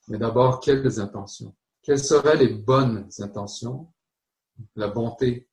Mais 0.07 0.17
d'abord, 0.17 0.59
quelles 0.59 0.99
intentions? 0.99 1.55
Quelles 1.81 2.03
seraient 2.03 2.37
les 2.37 2.49
bonnes 2.49 3.07
intentions? 3.19 3.91
La 4.75 4.87
bonté. 4.87 5.47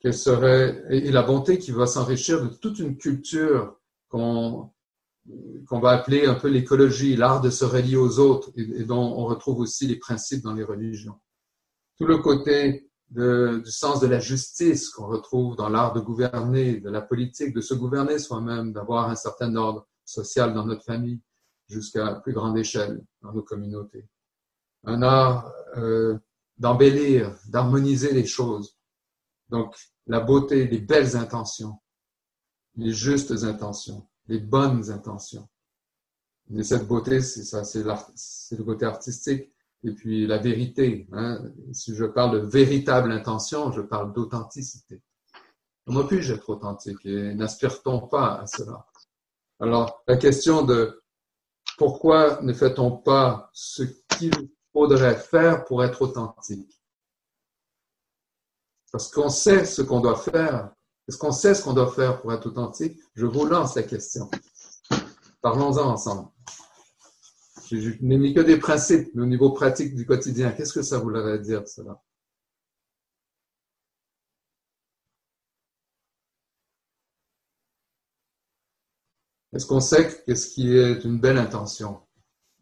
Quelle 0.00 0.14
serait 0.14 0.82
et 0.88 1.12
la 1.12 1.22
bonté 1.22 1.58
qui 1.58 1.70
va 1.70 1.86
s'enrichir 1.86 2.42
de 2.42 2.48
toute 2.48 2.78
une 2.78 2.96
culture 2.96 3.78
qu'on 4.08 4.72
qu'on 5.68 5.80
va 5.80 5.90
appeler 5.90 6.26
un 6.26 6.34
peu 6.34 6.48
l'écologie, 6.48 7.16
l'art 7.16 7.40
de 7.40 7.50
se 7.50 7.64
relier 7.64 7.96
aux 7.96 8.18
autres, 8.18 8.50
et, 8.56 8.84
dont 8.84 9.00
on 9.00 9.26
retrouve 9.26 9.60
aussi 9.60 9.86
les 9.86 9.96
principes 9.96 10.42
dans 10.42 10.54
les 10.54 10.64
religions. 10.64 11.20
Tout 11.98 12.06
le 12.06 12.18
côté 12.18 12.90
de, 13.10 13.60
du 13.64 13.70
sens 13.70 14.00
de 14.00 14.06
la 14.06 14.20
justice 14.20 14.88
qu'on 14.90 15.06
retrouve 15.06 15.56
dans 15.56 15.68
l'art 15.68 15.92
de 15.92 16.00
gouverner, 16.00 16.80
de 16.80 16.90
la 16.90 17.02
politique, 17.02 17.54
de 17.54 17.60
se 17.60 17.74
gouverner 17.74 18.18
soi-même, 18.18 18.72
d'avoir 18.72 19.10
un 19.10 19.14
certain 19.14 19.54
ordre 19.56 19.86
social 20.04 20.54
dans 20.54 20.64
notre 20.64 20.84
famille 20.84 21.20
jusqu'à 21.68 22.14
plus 22.16 22.32
grande 22.32 22.58
échelle 22.58 23.00
dans 23.22 23.32
nos 23.32 23.42
communautés. 23.42 24.08
Un 24.84 25.02
art 25.02 25.52
euh, 25.76 26.18
d'embellir, 26.58 27.36
d'harmoniser 27.48 28.12
les 28.12 28.26
choses. 28.26 28.76
Donc, 29.48 29.76
la 30.06 30.20
beauté, 30.20 30.66
les 30.66 30.78
belles 30.78 31.16
intentions, 31.16 31.80
les 32.76 32.92
justes 32.92 33.44
intentions, 33.44 34.08
les 34.30 34.38
bonnes 34.38 34.90
intentions. 34.92 35.48
Et 36.54 36.62
cette 36.62 36.86
beauté, 36.86 37.20
c'est 37.20 37.42
ça, 37.42 37.64
c'est 37.64 37.82
le 37.82 38.64
côté 38.64 38.86
artistique. 38.86 39.50
Et 39.82 39.92
puis 39.92 40.26
la 40.26 40.38
vérité, 40.38 41.08
hein, 41.12 41.42
si 41.72 41.94
je 41.94 42.04
parle 42.04 42.40
de 42.40 42.46
véritable 42.46 43.10
intention, 43.10 43.72
je 43.72 43.80
parle 43.80 44.12
d'authenticité. 44.12 45.02
Comment 45.84 46.04
puis-je 46.04 46.34
être 46.34 46.48
authentique 46.48 47.04
et 47.04 47.34
n'aspire-t-on 47.34 48.06
pas 48.06 48.40
à 48.40 48.46
cela? 48.46 48.86
Alors 49.58 50.02
la 50.06 50.16
question 50.16 50.62
de 50.62 51.02
pourquoi 51.76 52.40
ne 52.42 52.52
fait-on 52.52 52.98
pas 52.98 53.50
ce 53.52 53.82
qu'il 53.82 54.32
faudrait 54.72 55.16
faire 55.16 55.64
pour 55.64 55.82
être 55.82 56.02
authentique? 56.02 56.80
Parce 58.92 59.10
qu'on 59.10 59.28
sait 59.28 59.64
ce 59.64 59.82
qu'on 59.82 60.00
doit 60.00 60.18
faire. 60.18 60.72
Est-ce 61.10 61.18
qu'on 61.18 61.32
sait 61.32 61.54
ce 61.54 61.64
qu'on 61.64 61.72
doit 61.72 61.90
faire 61.90 62.20
pour 62.20 62.32
être 62.32 62.46
authentique? 62.46 62.96
Je 63.16 63.26
vous 63.26 63.44
lance 63.44 63.74
la 63.74 63.82
question. 63.82 64.30
Parlons-en 65.42 65.90
ensemble. 65.90 66.28
Je 67.68 67.96
n'ai 68.00 68.16
mis 68.16 68.32
que 68.32 68.38
des 68.38 68.58
principes, 68.58 69.10
mais 69.14 69.22
au 69.22 69.26
niveau 69.26 69.50
pratique 69.50 69.96
du 69.96 70.06
quotidien, 70.06 70.52
qu'est-ce 70.52 70.72
que 70.72 70.82
ça 70.82 71.00
voudrait 71.00 71.40
dire, 71.40 71.66
cela? 71.66 72.00
Est-ce 79.52 79.66
qu'on 79.66 79.80
sait 79.80 80.22
qu'est-ce 80.24 80.54
qui 80.54 80.76
est 80.76 81.02
une 81.02 81.18
belle 81.18 81.38
intention? 81.38 82.00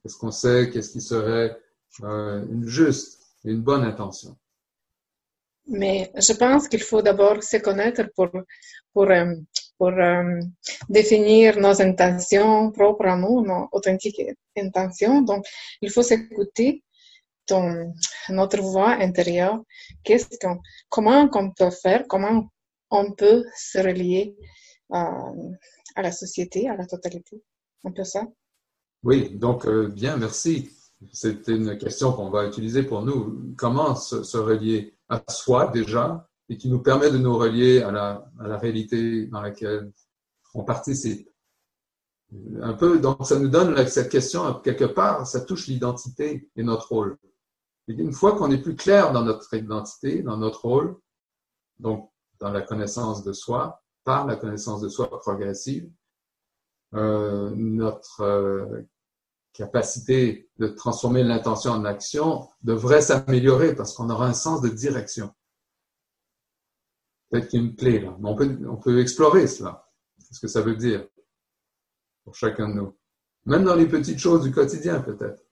Est-ce 0.07 0.17
qu'on 0.17 0.31
sait 0.31 0.71
qu'est-ce 0.71 0.93
qui 0.93 1.03
serait 1.03 1.61
euh, 2.03 2.47
une 2.49 2.67
juste 2.67 3.21
et 3.45 3.51
une 3.51 3.61
bonne 3.61 3.85
intention? 3.85 4.39
Mais 5.69 6.11
je 6.17 6.33
pense 6.33 6.67
qu'il 6.69 6.83
faut 6.83 7.03
d'abord 7.03 7.43
se 7.43 7.59
connaître 7.59 8.05
pour, 8.15 8.31
pour 8.93 9.11
euh, 9.11 9.35
pour 9.77 9.89
euh, 9.89 10.41
définir 10.89 11.57
nos 11.59 11.81
intentions 11.81 12.73
propres 12.73 13.07
à 13.07 13.17
nous, 13.17 13.43
nos 13.43 13.69
authentiques 13.71 14.21
intentions. 14.57 15.23
Donc, 15.23 15.47
il 15.81 15.91
faut 15.91 16.03
s'écouter 16.03 16.83
ton, 17.47 17.95
notre 18.29 18.61
voix 18.61 18.91
intérieure. 18.91 19.63
Qu'est-ce 20.03 20.37
qu'on, 20.41 20.59
comment 20.89 21.31
on 21.33 21.53
peut 21.53 21.71
faire, 21.71 22.07
comment 22.09 22.51
on 22.91 23.13
peut 23.13 23.45
se 23.57 23.79
relier 23.79 24.35
euh, 24.93 25.53
à 25.95 26.03
la 26.03 26.11
société, 26.11 26.69
à 26.69 26.77
la 26.77 26.87
totalité. 26.87 27.41
Un 27.85 27.93
peu 27.93 28.03
ça. 28.03 28.27
Oui, 29.05 29.31
donc 29.31 29.69
bien, 29.69 30.17
merci. 30.17 30.71
C'est 31.13 31.47
une 31.49 31.79
question 31.79 32.13
qu'on 32.13 32.31
va 32.31 32.47
utiliser 32.47 32.83
pour 32.83 33.03
nous. 33.03 33.55
Comment 33.57 33.95
se, 33.95 34.37
relier 34.37 34.97
à 35.09 35.23
soi 35.29 35.69
déjà, 35.69 36.29
et 36.49 36.57
qui 36.57 36.69
nous 36.69 36.81
permet 36.81 37.11
de 37.11 37.19
nous 37.19 37.37
relier 37.37 37.83
à 37.83 37.93
la, 37.93 38.31
à 38.41 38.49
la 38.49 38.59
réalité 38.59 39.27
dans 39.27 39.41
laquelle 39.41 39.93
on 40.55 40.65
participe. 40.65 41.29
Un 42.61 42.75
peu, 42.75 42.99
donc 42.99 43.25
ça 43.25 43.39
nous 43.39 43.49
donne 43.49 43.87
cette 43.87 44.11
question, 44.11 44.55
quelque 44.61 44.85
part, 44.85 45.27
ça 45.27 45.41
touche 45.41 45.67
l'identité 45.67 46.51
et 46.57 46.63
notre 46.63 46.89
rôle. 46.89 47.17
Et 47.87 47.93
une 47.93 48.13
fois 48.13 48.37
qu'on 48.37 48.51
est 48.51 48.61
plus 48.61 48.77
clair 48.77 49.13
dans 49.13 49.23
notre 49.23 49.55
identité, 49.55 50.23
dans 50.23 50.37
notre 50.37 50.67
rôle, 50.67 50.99
donc 51.79 52.11
dans 52.39 52.51
la 52.51 52.61
connaissance 52.61 53.25
de 53.25 53.33
soi, 53.33 53.83
par 54.05 54.27
la 54.27 54.37
connaissance 54.37 54.81
de 54.81 54.89
soi 54.89 55.09
progressive, 55.09 55.91
euh, 56.95 57.51
notre 57.55 58.21
euh, 58.21 58.83
capacité 59.59 60.49
de 60.61 60.69
transformer 60.69 61.25
l'intention 61.25 61.73
en 61.73 61.85
action 61.85 62.49
devrait 62.63 63.01
s'améliorer 63.01 63.75
parce 63.75 63.93
qu'on 63.93 64.09
aura 64.09 64.29
un 64.29 64.33
sens 64.33 64.63
de 64.63 64.69
direction. 64.69 65.35
Peut-être 67.29 67.49
qu'il 67.49 67.65
y 67.65 67.69
a 67.69 67.75
clé 67.75 68.01
là, 68.01 68.17
mais 68.21 68.29
on 68.29 68.37
peut, 68.37 68.59
on 68.69 68.77
peut 68.77 69.01
explorer 69.01 69.49
cela. 69.49 69.91
ce 70.31 70.39
que 70.39 70.47
ça 70.47 70.63
veut 70.63 70.77
dire 70.77 71.07
pour 72.23 72.37
chacun 72.37 72.69
de 72.69 72.75
nous. 72.75 72.97
Même 73.47 73.65
dans 73.65 73.75
les 73.75 73.89
petites 73.89 74.21
choses 74.21 74.45
du 74.45 74.53
quotidien, 74.53 75.01
peut-être. 75.01 75.43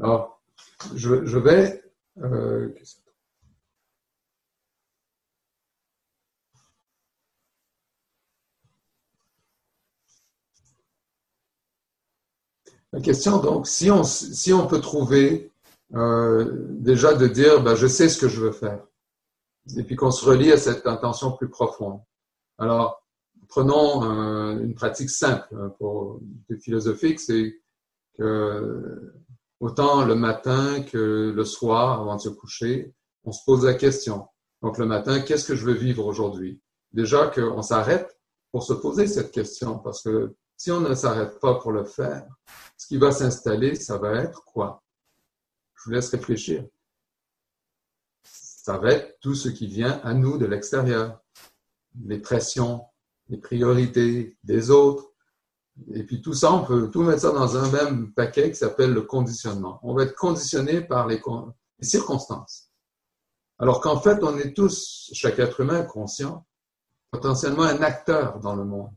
Alors, 0.00 0.40
je, 0.94 1.38
vais... 1.38 1.82
Euh, 2.18 2.72
la 12.92 13.00
question, 13.00 13.38
donc, 13.38 13.66
si 13.66 13.90
on, 13.90 14.04
si 14.04 14.52
on 14.52 14.66
peut 14.66 14.80
trouver 14.80 15.50
euh, 15.94 16.66
déjà 16.70 17.14
de 17.14 17.26
dire, 17.26 17.62
ben, 17.62 17.74
je 17.74 17.86
sais 17.86 18.08
ce 18.08 18.18
que 18.18 18.28
je 18.28 18.40
veux 18.40 18.52
faire, 18.52 18.84
et 19.76 19.82
puis 19.82 19.96
qu'on 19.96 20.10
se 20.10 20.24
relie 20.24 20.52
à 20.52 20.58
cette 20.58 20.86
intention 20.86 21.32
plus 21.32 21.48
profonde. 21.48 22.00
Alors, 22.58 23.02
prenons 23.48 24.04
euh, 24.04 24.60
une 24.60 24.74
pratique 24.74 25.10
simple 25.10 25.72
pour 25.78 26.20
philosophique, 26.60 27.18
c'est 27.18 27.60
que 28.16 29.12
autant 29.60 30.04
le 30.04 30.14
matin 30.14 30.82
que 30.82 31.32
le 31.34 31.44
soir, 31.44 32.00
avant 32.00 32.16
de 32.16 32.20
se 32.20 32.28
coucher, 32.28 32.94
on 33.24 33.32
se 33.32 33.44
pose 33.44 33.64
la 33.64 33.74
question. 33.74 34.26
Donc 34.62 34.78
le 34.78 34.86
matin, 34.86 35.20
qu'est-ce 35.20 35.44
que 35.44 35.54
je 35.54 35.64
veux 35.64 35.74
vivre 35.74 36.06
aujourd'hui? 36.06 36.60
Déjà 36.92 37.28
qu'on 37.28 37.62
s'arrête 37.62 38.18
pour 38.50 38.62
se 38.62 38.72
poser 38.72 39.06
cette 39.06 39.30
question, 39.30 39.78
parce 39.78 40.02
que 40.02 40.34
si 40.56 40.70
on 40.70 40.80
ne 40.80 40.94
s'arrête 40.94 41.38
pas 41.40 41.54
pour 41.56 41.72
le 41.72 41.84
faire, 41.84 42.26
ce 42.76 42.86
qui 42.86 42.96
va 42.96 43.12
s'installer, 43.12 43.74
ça 43.74 43.98
va 43.98 44.14
être 44.16 44.44
quoi? 44.44 44.82
Je 45.74 45.84
vous 45.84 45.90
laisse 45.92 46.08
réfléchir. 46.10 46.64
Ça 48.24 48.78
va 48.78 48.92
être 48.92 49.18
tout 49.20 49.34
ce 49.34 49.48
qui 49.48 49.66
vient 49.66 50.00
à 50.02 50.14
nous 50.14 50.38
de 50.38 50.46
l'extérieur. 50.46 51.20
Les 52.04 52.18
pressions, 52.18 52.82
les 53.28 53.38
priorités 53.38 54.36
des 54.42 54.70
autres, 54.70 55.07
et 55.92 56.02
puis 56.04 56.20
tout 56.20 56.34
ça, 56.34 56.52
on 56.52 56.64
peut 56.64 56.90
tout 56.90 57.02
mettre 57.02 57.22
ça 57.22 57.32
dans 57.32 57.56
un 57.56 57.70
même 57.70 58.12
paquet 58.12 58.50
qui 58.50 58.56
s'appelle 58.56 58.92
le 58.92 59.02
conditionnement. 59.02 59.78
On 59.82 59.94
va 59.94 60.04
être 60.04 60.16
conditionné 60.16 60.80
par 60.80 61.06
les, 61.06 61.20
circonstances. 61.80 62.70
Alors 63.58 63.80
qu'en 63.80 64.00
fait, 64.00 64.22
on 64.22 64.36
est 64.38 64.54
tous, 64.54 65.10
chaque 65.12 65.38
être 65.38 65.60
humain 65.60 65.82
conscient, 65.82 66.46
potentiellement 67.10 67.62
un 67.62 67.82
acteur 67.82 68.40
dans 68.40 68.54
le 68.54 68.64
monde. 68.64 68.90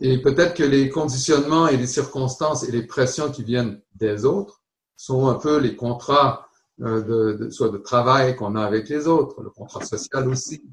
Et 0.00 0.22
peut-être 0.22 0.54
que 0.54 0.62
les 0.62 0.88
conditionnements 0.88 1.68
et 1.68 1.76
les 1.76 1.86
circonstances 1.86 2.62
et 2.62 2.70
les 2.70 2.86
pressions 2.86 3.30
qui 3.30 3.44
viennent 3.44 3.82
des 3.94 4.24
autres 4.24 4.62
sont 4.96 5.28
un 5.28 5.34
peu 5.34 5.58
les 5.58 5.76
contrats 5.76 6.48
euh, 6.80 7.34
de, 7.36 7.50
soit 7.50 7.68
de 7.68 7.78
travail 7.78 8.36
qu'on 8.36 8.56
a 8.56 8.64
avec 8.64 8.88
les 8.88 9.06
autres, 9.06 9.42
le 9.42 9.50
contrat 9.50 9.84
social 9.84 10.26
aussi, 10.28 10.64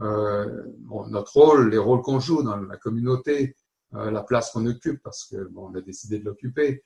euh, 0.00 0.64
notre 1.08 1.34
rôle, 1.34 1.70
les 1.70 1.78
rôles 1.78 2.02
qu'on 2.02 2.18
joue 2.18 2.42
dans 2.42 2.56
la 2.56 2.76
communauté, 2.76 3.54
euh, 3.96 4.10
la 4.10 4.22
place 4.22 4.50
qu'on 4.50 4.66
occupe 4.66 5.00
parce 5.02 5.24
que 5.24 5.36
bon, 5.48 5.70
on 5.70 5.74
a 5.76 5.80
décidé 5.80 6.18
de 6.18 6.24
l'occuper 6.24 6.82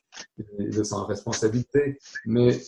de 0.58 0.82
s'en 0.82 1.06
responsabilité. 1.06 1.98
Mais 2.26 2.60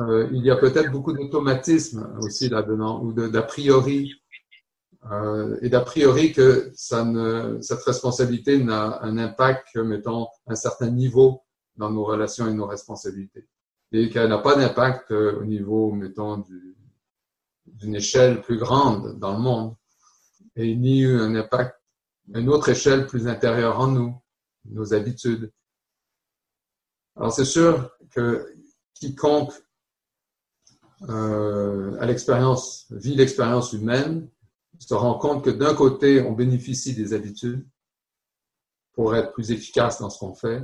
euh, 0.00 0.28
il 0.32 0.44
y 0.44 0.50
a 0.50 0.56
peut-être 0.56 0.90
beaucoup 0.90 1.12
d'automatisme 1.12 2.16
aussi 2.22 2.48
là-dedans 2.48 3.02
ou 3.02 3.12
d'a 3.12 3.42
priori 3.42 4.14
euh, 5.10 5.58
et 5.60 5.68
d'a 5.68 5.80
priori 5.80 6.32
que 6.32 6.70
ça 6.74 7.04
ne, 7.04 7.58
cette 7.60 7.82
responsabilité 7.82 8.62
n'a 8.62 9.02
un 9.02 9.18
impact 9.18 9.68
que, 9.74 9.80
mettons, 9.80 10.28
un 10.46 10.54
certain 10.54 10.90
niveau 10.90 11.42
dans 11.76 11.90
nos 11.90 12.04
relations 12.04 12.48
et 12.48 12.54
nos 12.54 12.66
responsabilités. 12.66 13.46
Et 13.92 14.08
qu'elle 14.08 14.28
n'a 14.28 14.38
pas 14.38 14.56
d'impact 14.56 15.10
au 15.12 15.44
niveau, 15.44 15.92
mettons, 15.92 16.44
d'une 17.66 17.94
échelle 17.94 18.40
plus 18.40 18.58
grande 18.58 19.18
dans 19.18 19.32
le 19.32 19.38
monde. 19.38 19.74
Et 20.56 20.74
ni 20.74 21.04
un 21.04 21.34
impact 21.36 21.77
une 22.34 22.48
autre 22.48 22.68
échelle 22.68 23.06
plus 23.06 23.26
intérieure 23.26 23.78
en 23.78 23.88
nous, 23.88 24.20
nos 24.66 24.94
habitudes. 24.94 25.52
Alors 27.16 27.32
c'est 27.32 27.44
sûr 27.44 27.90
que 28.10 28.54
quiconque 28.94 29.52
euh, 31.08 31.96
à 32.00 32.06
l'expérience, 32.06 32.86
vit 32.90 33.14
l'expérience 33.14 33.72
humaine, 33.72 34.28
se 34.78 34.94
rend 34.94 35.18
compte 35.18 35.44
que 35.44 35.50
d'un 35.50 35.74
côté, 35.74 36.22
on 36.22 36.32
bénéficie 36.32 36.94
des 36.94 37.12
habitudes 37.12 37.66
pour 38.92 39.14
être 39.14 39.32
plus 39.32 39.50
efficace 39.50 40.00
dans 40.00 40.10
ce 40.10 40.18
qu'on 40.18 40.34
fait, 40.34 40.62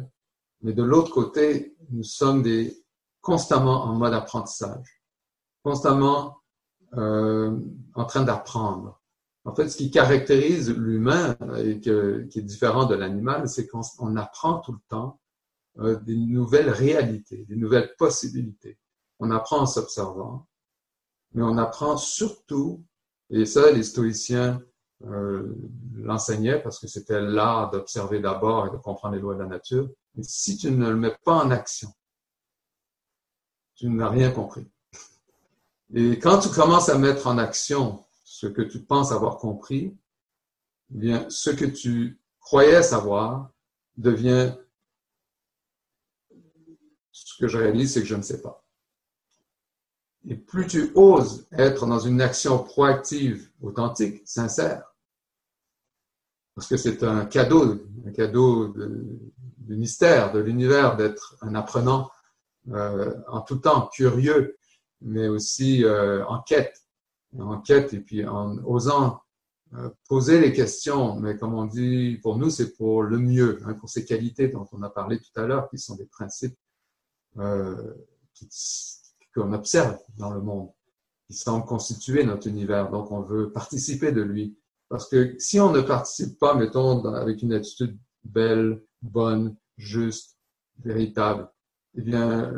mais 0.62 0.72
de 0.72 0.82
l'autre 0.82 1.10
côté, 1.10 1.76
nous 1.90 2.02
sommes 2.02 2.42
des, 2.42 2.84
constamment 3.20 3.84
en 3.84 3.94
mode 3.94 4.14
apprentissage, 4.14 5.02
constamment 5.62 6.38
euh, 6.94 7.58
en 7.94 8.04
train 8.04 8.22
d'apprendre. 8.22 9.00
En 9.44 9.54
fait, 9.54 9.68
ce 9.68 9.76
qui 9.76 9.90
caractérise 9.90 10.70
l'humain 10.70 11.36
et 11.58 11.78
qui 11.78 11.90
est 11.90 12.42
différent 12.42 12.86
de 12.86 12.94
l'animal, 12.94 13.48
c'est 13.48 13.66
qu'on 13.66 14.16
apprend 14.16 14.60
tout 14.60 14.72
le 14.72 14.78
temps 14.88 15.20
euh, 15.80 16.00
des 16.00 16.16
nouvelles 16.16 16.70
réalités, 16.70 17.44
des 17.44 17.56
nouvelles 17.56 17.94
possibilités. 17.98 18.78
On 19.18 19.30
apprend 19.30 19.60
en 19.60 19.66
s'observant, 19.66 20.46
mais 21.32 21.42
on 21.42 21.58
apprend 21.58 21.96
surtout, 21.96 22.84
et 23.28 23.44
ça, 23.44 23.70
les 23.70 23.82
stoïciens 23.82 24.62
euh, 25.04 25.54
l'enseignaient 25.96 26.62
parce 26.62 26.78
que 26.78 26.86
c'était 26.86 27.20
l'art 27.20 27.70
d'observer 27.70 28.20
d'abord 28.20 28.68
et 28.68 28.70
de 28.70 28.76
comprendre 28.76 29.14
les 29.14 29.20
lois 29.20 29.34
de 29.34 29.40
la 29.40 29.48
nature. 29.48 29.90
Mais 30.14 30.22
si 30.22 30.56
tu 30.56 30.70
ne 30.70 30.88
le 30.88 30.96
mets 30.96 31.16
pas 31.24 31.44
en 31.44 31.50
action, 31.50 31.92
tu 33.74 33.90
n'as 33.90 34.08
rien 34.08 34.30
compris. 34.30 34.66
Et 35.92 36.18
quand 36.18 36.38
tu 36.38 36.48
commences 36.48 36.88
à 36.88 36.96
mettre 36.96 37.26
en 37.26 37.36
action 37.36 38.03
ce 38.44 38.48
que 38.48 38.60
tu 38.60 38.80
penses 38.80 39.10
avoir 39.10 39.38
compris, 39.38 39.96
bien, 40.90 41.26
ce 41.30 41.48
que 41.48 41.64
tu 41.64 42.20
croyais 42.40 42.82
savoir 42.82 43.50
devient 43.96 44.52
ce 47.10 47.38
que 47.38 47.48
je 47.48 47.56
réalise, 47.56 47.94
c'est 47.94 48.00
que 48.00 48.06
je 48.06 48.16
ne 48.16 48.22
sais 48.22 48.42
pas. 48.42 48.62
Et 50.28 50.34
plus 50.34 50.66
tu 50.66 50.92
oses 50.94 51.46
être 51.52 51.86
dans 51.86 51.98
une 51.98 52.20
action 52.20 52.62
proactive, 52.62 53.50
authentique, 53.62 54.20
sincère, 54.26 54.94
parce 56.54 56.68
que 56.68 56.76
c'est 56.76 57.02
un 57.02 57.24
cadeau, 57.24 57.80
un 58.06 58.12
cadeau 58.12 58.68
du 58.68 59.76
mystère, 59.76 60.32
de 60.32 60.40
l'univers, 60.40 60.96
d'être 60.96 61.36
un 61.40 61.54
apprenant 61.54 62.10
euh, 62.72 63.14
en 63.26 63.40
tout 63.40 63.56
temps, 63.56 63.88
curieux, 63.88 64.58
mais 65.00 65.28
aussi 65.28 65.82
euh, 65.84 66.26
en 66.26 66.42
quête 66.42 66.83
en 67.38 67.60
quête 67.60 67.94
et 67.94 68.00
puis 68.00 68.26
en 68.26 68.58
osant 68.64 69.20
euh, 69.76 69.90
poser 70.08 70.40
les 70.40 70.52
questions, 70.52 71.18
mais 71.18 71.36
comme 71.36 71.54
on 71.54 71.64
dit, 71.64 72.18
pour 72.22 72.38
nous, 72.38 72.48
c'est 72.48 72.74
pour 72.74 73.02
le 73.02 73.18
mieux, 73.18 73.60
hein, 73.64 73.74
pour 73.74 73.88
ces 73.88 74.04
qualités 74.04 74.46
dont 74.46 74.68
on 74.70 74.82
a 74.82 74.90
parlé 74.90 75.18
tout 75.18 75.40
à 75.40 75.46
l'heure, 75.46 75.68
qui 75.68 75.78
sont 75.78 75.96
des 75.96 76.06
principes 76.06 76.56
euh, 77.38 77.92
qu'on 79.34 79.52
observe 79.52 79.98
dans 80.16 80.30
le 80.30 80.40
monde, 80.40 80.70
qui 81.26 81.34
semblent 81.34 81.64
constituer 81.64 82.22
notre 82.24 82.46
univers. 82.46 82.88
Donc, 82.90 83.10
on 83.10 83.22
veut 83.22 83.50
participer 83.50 84.12
de 84.12 84.22
lui. 84.22 84.56
Parce 84.88 85.08
que 85.08 85.34
si 85.38 85.58
on 85.58 85.72
ne 85.72 85.80
participe 85.80 86.38
pas, 86.38 86.54
mettons, 86.54 87.04
avec 87.06 87.42
une 87.42 87.52
attitude 87.52 87.98
belle, 88.22 88.80
bonne, 89.02 89.56
juste, 89.76 90.36
véritable, 90.84 91.50
eh 91.96 92.02
bien, 92.02 92.52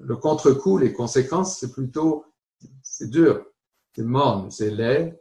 le 0.00 0.16
contre-coup, 0.16 0.78
les 0.78 0.92
conséquences, 0.92 1.58
c'est 1.58 1.72
plutôt, 1.72 2.26
c'est 2.82 3.10
dur 3.10 3.44
c'est 3.94 4.02
morne, 4.02 4.50
c'est 4.50 4.70
laid, 4.70 5.18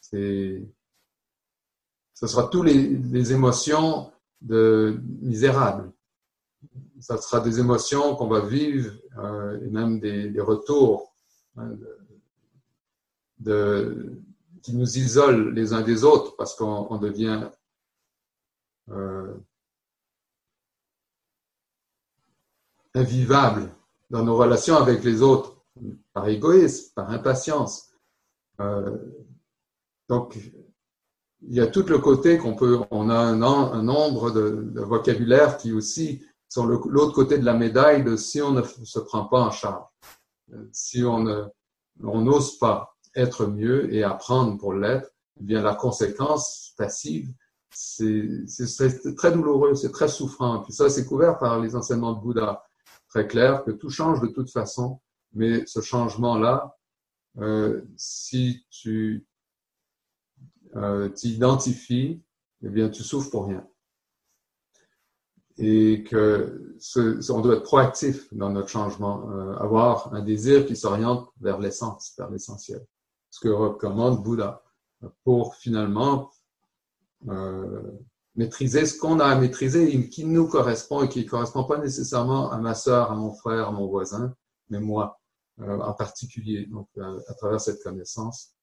c'est, 0.00 0.62
ce 2.14 2.26
sera 2.26 2.48
tous 2.48 2.62
les, 2.62 3.32
émotions 3.32 4.10
de 4.40 5.00
misérables. 5.20 5.92
Ça 7.00 7.16
sera 7.18 7.40
des 7.40 7.60
émotions 7.60 8.16
qu'on 8.16 8.26
va 8.26 8.40
vivre 8.40 8.92
euh, 9.18 9.60
et 9.64 9.70
même 9.70 10.00
des, 10.00 10.40
retours 10.40 11.14
hein, 11.56 11.76
qui 14.62 14.74
nous 14.74 14.98
isolent 14.98 15.50
les 15.50 15.72
uns 15.72 15.82
des 15.82 16.02
autres 16.02 16.34
parce 16.36 16.56
qu'on 16.56 16.98
devient 16.98 17.48
euh, 18.90 19.34
invivable 22.94 23.70
dans 24.10 24.24
nos 24.24 24.36
relations 24.36 24.76
avec 24.76 25.04
les 25.04 25.22
autres, 25.22 25.56
par 26.12 26.28
égoïsme, 26.28 26.92
par 26.94 27.10
impatience. 27.10 27.87
Euh, 28.60 28.96
donc, 30.08 30.38
il 31.42 31.54
y 31.54 31.60
a 31.60 31.66
tout 31.66 31.84
le 31.84 31.98
côté 31.98 32.38
qu'on 32.38 32.54
peut, 32.54 32.80
on 32.90 33.10
a 33.10 33.16
un, 33.16 33.36
nombre 33.36 34.30
de, 34.30 34.70
de, 34.72 34.80
vocabulaire 34.80 35.56
qui 35.56 35.72
aussi 35.72 36.24
sont 36.48 36.66
l'autre 36.66 37.12
côté 37.12 37.38
de 37.38 37.44
la 37.44 37.54
médaille 37.54 38.02
de 38.02 38.16
si 38.16 38.40
on 38.42 38.52
ne 38.52 38.62
se 38.62 38.98
prend 38.98 39.26
pas 39.26 39.40
en 39.40 39.50
charge, 39.50 39.84
si 40.72 41.04
on 41.04 41.24
n'ose 42.00 42.58
pas 42.58 42.96
être 43.14 43.46
mieux 43.46 43.92
et 43.92 44.02
apprendre 44.02 44.58
pour 44.58 44.72
l'être, 44.72 45.10
eh 45.40 45.44
bien 45.44 45.62
la 45.62 45.74
conséquence 45.74 46.72
passive, 46.76 47.32
c'est 47.70 49.14
très 49.16 49.32
douloureux, 49.32 49.74
c'est 49.74 49.92
très 49.92 50.08
souffrant. 50.08 50.60
Puis 50.60 50.72
ça, 50.72 50.88
c'est 50.88 51.04
couvert 51.04 51.38
par 51.38 51.60
les 51.60 51.76
enseignements 51.76 52.14
de 52.14 52.20
Bouddha. 52.20 52.64
Très 53.08 53.26
clair 53.26 53.64
que 53.64 53.70
tout 53.70 53.90
change 53.90 54.20
de 54.20 54.26
toute 54.28 54.50
façon, 54.50 55.00
mais 55.32 55.64
ce 55.66 55.80
changement-là, 55.80 56.77
euh, 57.38 57.82
si 57.96 58.66
tu 58.70 59.26
euh, 60.76 61.08
t'identifies, 61.08 62.22
eh 62.62 62.68
bien, 62.68 62.88
tu 62.88 63.02
souffres 63.02 63.30
pour 63.30 63.46
rien. 63.46 63.66
Et 65.56 66.04
que 66.04 66.76
ce, 66.78 67.32
on 67.32 67.40
doit 67.40 67.56
être 67.56 67.62
proactif 67.62 68.32
dans 68.32 68.50
notre 68.50 68.68
changement, 68.68 69.30
euh, 69.30 69.56
avoir 69.56 70.14
un 70.14 70.22
désir 70.22 70.66
qui 70.66 70.76
s'oriente 70.76 71.28
vers 71.40 71.58
l'essence, 71.58 72.14
vers 72.16 72.30
l'essentiel. 72.30 72.84
Ce 73.30 73.40
que 73.40 73.48
recommande 73.48 74.22
Bouddha 74.22 74.62
pour 75.24 75.54
finalement 75.56 76.30
euh, 77.28 77.82
maîtriser 78.36 78.86
ce 78.86 78.98
qu'on 78.98 79.18
a 79.18 79.26
à 79.26 79.34
maîtriser 79.36 79.94
et 79.94 80.08
qui 80.08 80.24
nous 80.24 80.46
correspond 80.46 81.02
et 81.02 81.08
qui 81.08 81.24
ne 81.24 81.28
correspond 81.28 81.64
pas 81.64 81.78
nécessairement 81.78 82.50
à 82.52 82.58
ma 82.58 82.74
soeur, 82.74 83.10
à 83.10 83.16
mon 83.16 83.32
frère, 83.32 83.68
à 83.68 83.72
mon 83.72 83.88
voisin, 83.88 84.34
mais 84.70 84.80
moi 84.80 85.17
euh, 85.60 85.78
en 85.80 85.94
particulier, 85.94 86.66
donc 86.66 86.88
à, 86.98 87.34
travers 87.34 87.60
cette 87.60 87.82
connaissance 87.82 88.54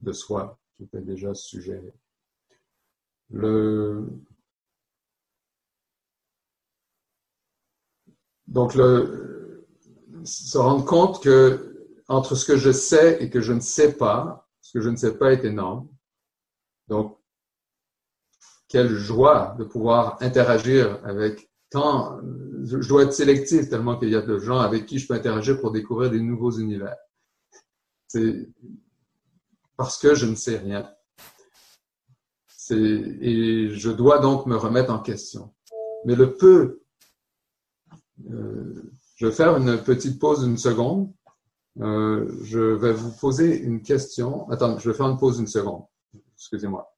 de 0.00 0.12
soi 0.12 0.58
qui 0.76 0.84
était 0.84 1.02
déjà 1.02 1.34
suggéré. 1.34 1.92
Le... 3.30 4.06
Donc, 8.46 8.72
se 8.72 10.58
rendre 10.58 10.84
compte 10.84 11.22
que 11.22 11.74
entre 12.08 12.34
ce 12.34 12.44
que 12.44 12.56
je 12.56 12.70
sais 12.70 13.22
et 13.22 13.30
que 13.30 13.40
je 13.40 13.52
ne 13.52 13.60
sais 13.60 13.94
pas, 13.94 14.48
ce 14.60 14.78
que 14.78 14.80
je 14.82 14.90
ne 14.90 14.96
sais 14.96 15.16
pas 15.16 15.32
est 15.32 15.44
énorme. 15.44 15.88
Donc, 16.88 17.18
quelle 18.68 18.94
joie 18.94 19.54
de 19.58 19.64
pouvoir 19.64 20.18
interagir 20.20 21.00
avec 21.04 21.50
tant, 21.70 22.18
je 22.64 22.88
dois 22.88 23.04
être 23.04 23.12
sélectif 23.12 23.68
tellement 23.68 23.98
qu'il 23.98 24.10
y 24.10 24.16
a 24.16 24.22
de 24.22 24.38
gens 24.38 24.58
avec 24.58 24.86
qui 24.86 24.98
je 24.98 25.06
peux 25.06 25.14
interagir 25.14 25.60
pour 25.60 25.70
découvrir 25.70 26.10
des 26.10 26.20
nouveaux 26.20 26.52
univers. 26.52 26.96
C'est 28.08 28.48
parce 29.76 29.98
que 29.98 30.14
je 30.14 30.26
ne 30.26 30.34
sais 30.34 30.58
rien. 30.58 30.88
Et 32.70 33.68
je 33.70 33.90
dois 33.90 34.20
donc 34.20 34.46
me 34.46 34.56
remettre 34.56 34.92
en 34.92 35.00
question. 35.00 35.52
Mais 36.06 36.14
le 36.14 36.34
peu, 36.34 36.80
euh, 38.30 38.92
je 39.16 39.26
vais 39.26 39.32
faire 39.32 39.56
une 39.56 39.82
petite 39.82 40.18
pause 40.18 40.44
d'une 40.44 40.56
seconde. 40.56 41.12
Euh, 41.80 42.30
je 42.42 42.60
vais 42.60 42.92
vous 42.92 43.12
poser 43.12 43.58
une 43.58 43.82
question. 43.82 44.48
Attends, 44.50 44.78
je 44.78 44.90
vais 44.90 44.96
faire 44.96 45.08
une 45.08 45.18
pause 45.18 45.36
d'une 45.38 45.46
seconde. 45.46 45.84
Excusez-moi. 46.36 46.93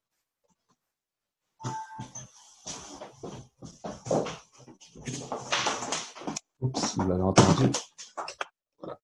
Oups, 6.61 6.95
vous 6.97 7.07
l'avez 7.07 7.21
entendu. 7.23 7.71
Voilà. 8.79 8.99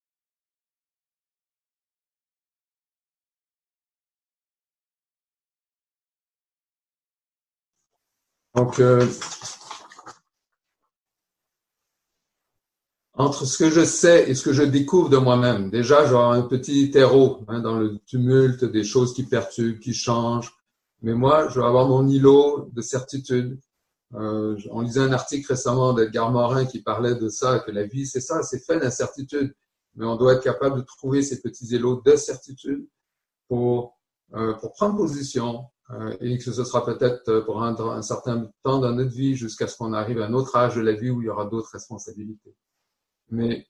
Donc, 8.56 8.80
euh, 8.80 9.08
entre 13.16 13.46
ce 13.46 13.58
que 13.58 13.70
je 13.70 13.86
sais 13.86 14.30
et 14.30 14.36
ce 14.36 14.44
que 14.44 14.54
je 14.54 14.64
découvre 14.64 15.10
de 15.10 15.18
moi-même, 15.18 15.70
déjà, 15.70 16.08
j'ai 16.08 16.16
un 16.16 16.42
petit 16.42 16.90
terreau 16.92 17.42
hein, 17.48 17.60
dans 17.60 17.78
le 17.78 18.00
tumulte 18.00 18.66
des 18.66 18.84
choses 18.84 19.14
qui 19.14 19.24
perturbent, 19.24 19.80
qui 19.80 19.94
changent. 19.94 20.52
Mais 21.04 21.14
moi, 21.14 21.50
je 21.50 21.60
vais 21.60 21.66
avoir 21.66 21.88
mon 21.88 22.08
îlot 22.08 22.70
de 22.74 22.82
certitude 22.82 23.60
euh, 24.16 24.58
on 24.70 24.82
lisait 24.82 25.00
un 25.00 25.12
article 25.12 25.48
récemment 25.48 25.94
d'Edgar 25.94 26.32
Morin 26.32 26.66
qui 26.66 26.82
parlait 26.82 27.16
de 27.16 27.30
ça, 27.30 27.60
que 27.60 27.72
la 27.72 27.84
vie, 27.84 28.06
c'est 28.06 28.22
ça, 28.22 28.44
c'est 28.44 28.64
fait 28.64 28.80
d'incertitude. 28.80 29.56
Mais 29.96 30.06
on 30.06 30.16
doit 30.16 30.34
être 30.34 30.44
capable 30.44 30.78
de 30.78 30.86
trouver 30.86 31.22
ces 31.22 31.42
petits 31.42 31.76
élots 31.76 32.02
de 32.04 32.16
certitude 32.16 32.88
pour, 33.48 34.00
euh, 34.34 34.54
pour 34.54 34.74
prendre 34.74 34.98
position 34.98 35.66
euh, 35.92 36.16
et 36.20 36.38
que 36.38 36.52
ce 36.52 36.64
sera 36.64 36.86
peut-être 36.86 37.42
pour 37.42 37.64
un, 37.64 37.76
un, 37.76 38.02
certain 38.02 38.50
temps 38.64 38.80
dans 38.80 38.92
notre 38.92 39.12
vie 39.12 39.36
jusqu'à 39.36 39.68
ce 39.68 39.78
qu'on 39.78 39.94
arrive 39.94 40.22
à 40.22 40.26
un 40.26 40.34
autre 40.34 40.56
âge 40.56 40.76
de 40.76 40.82
la 40.82 40.94
vie 40.94 41.10
où 41.10 41.22
il 41.22 41.26
y 41.26 41.30
aura 41.30 41.46
d'autres 41.46 41.72
responsabilités. 41.72 42.56
Mais 43.30 43.68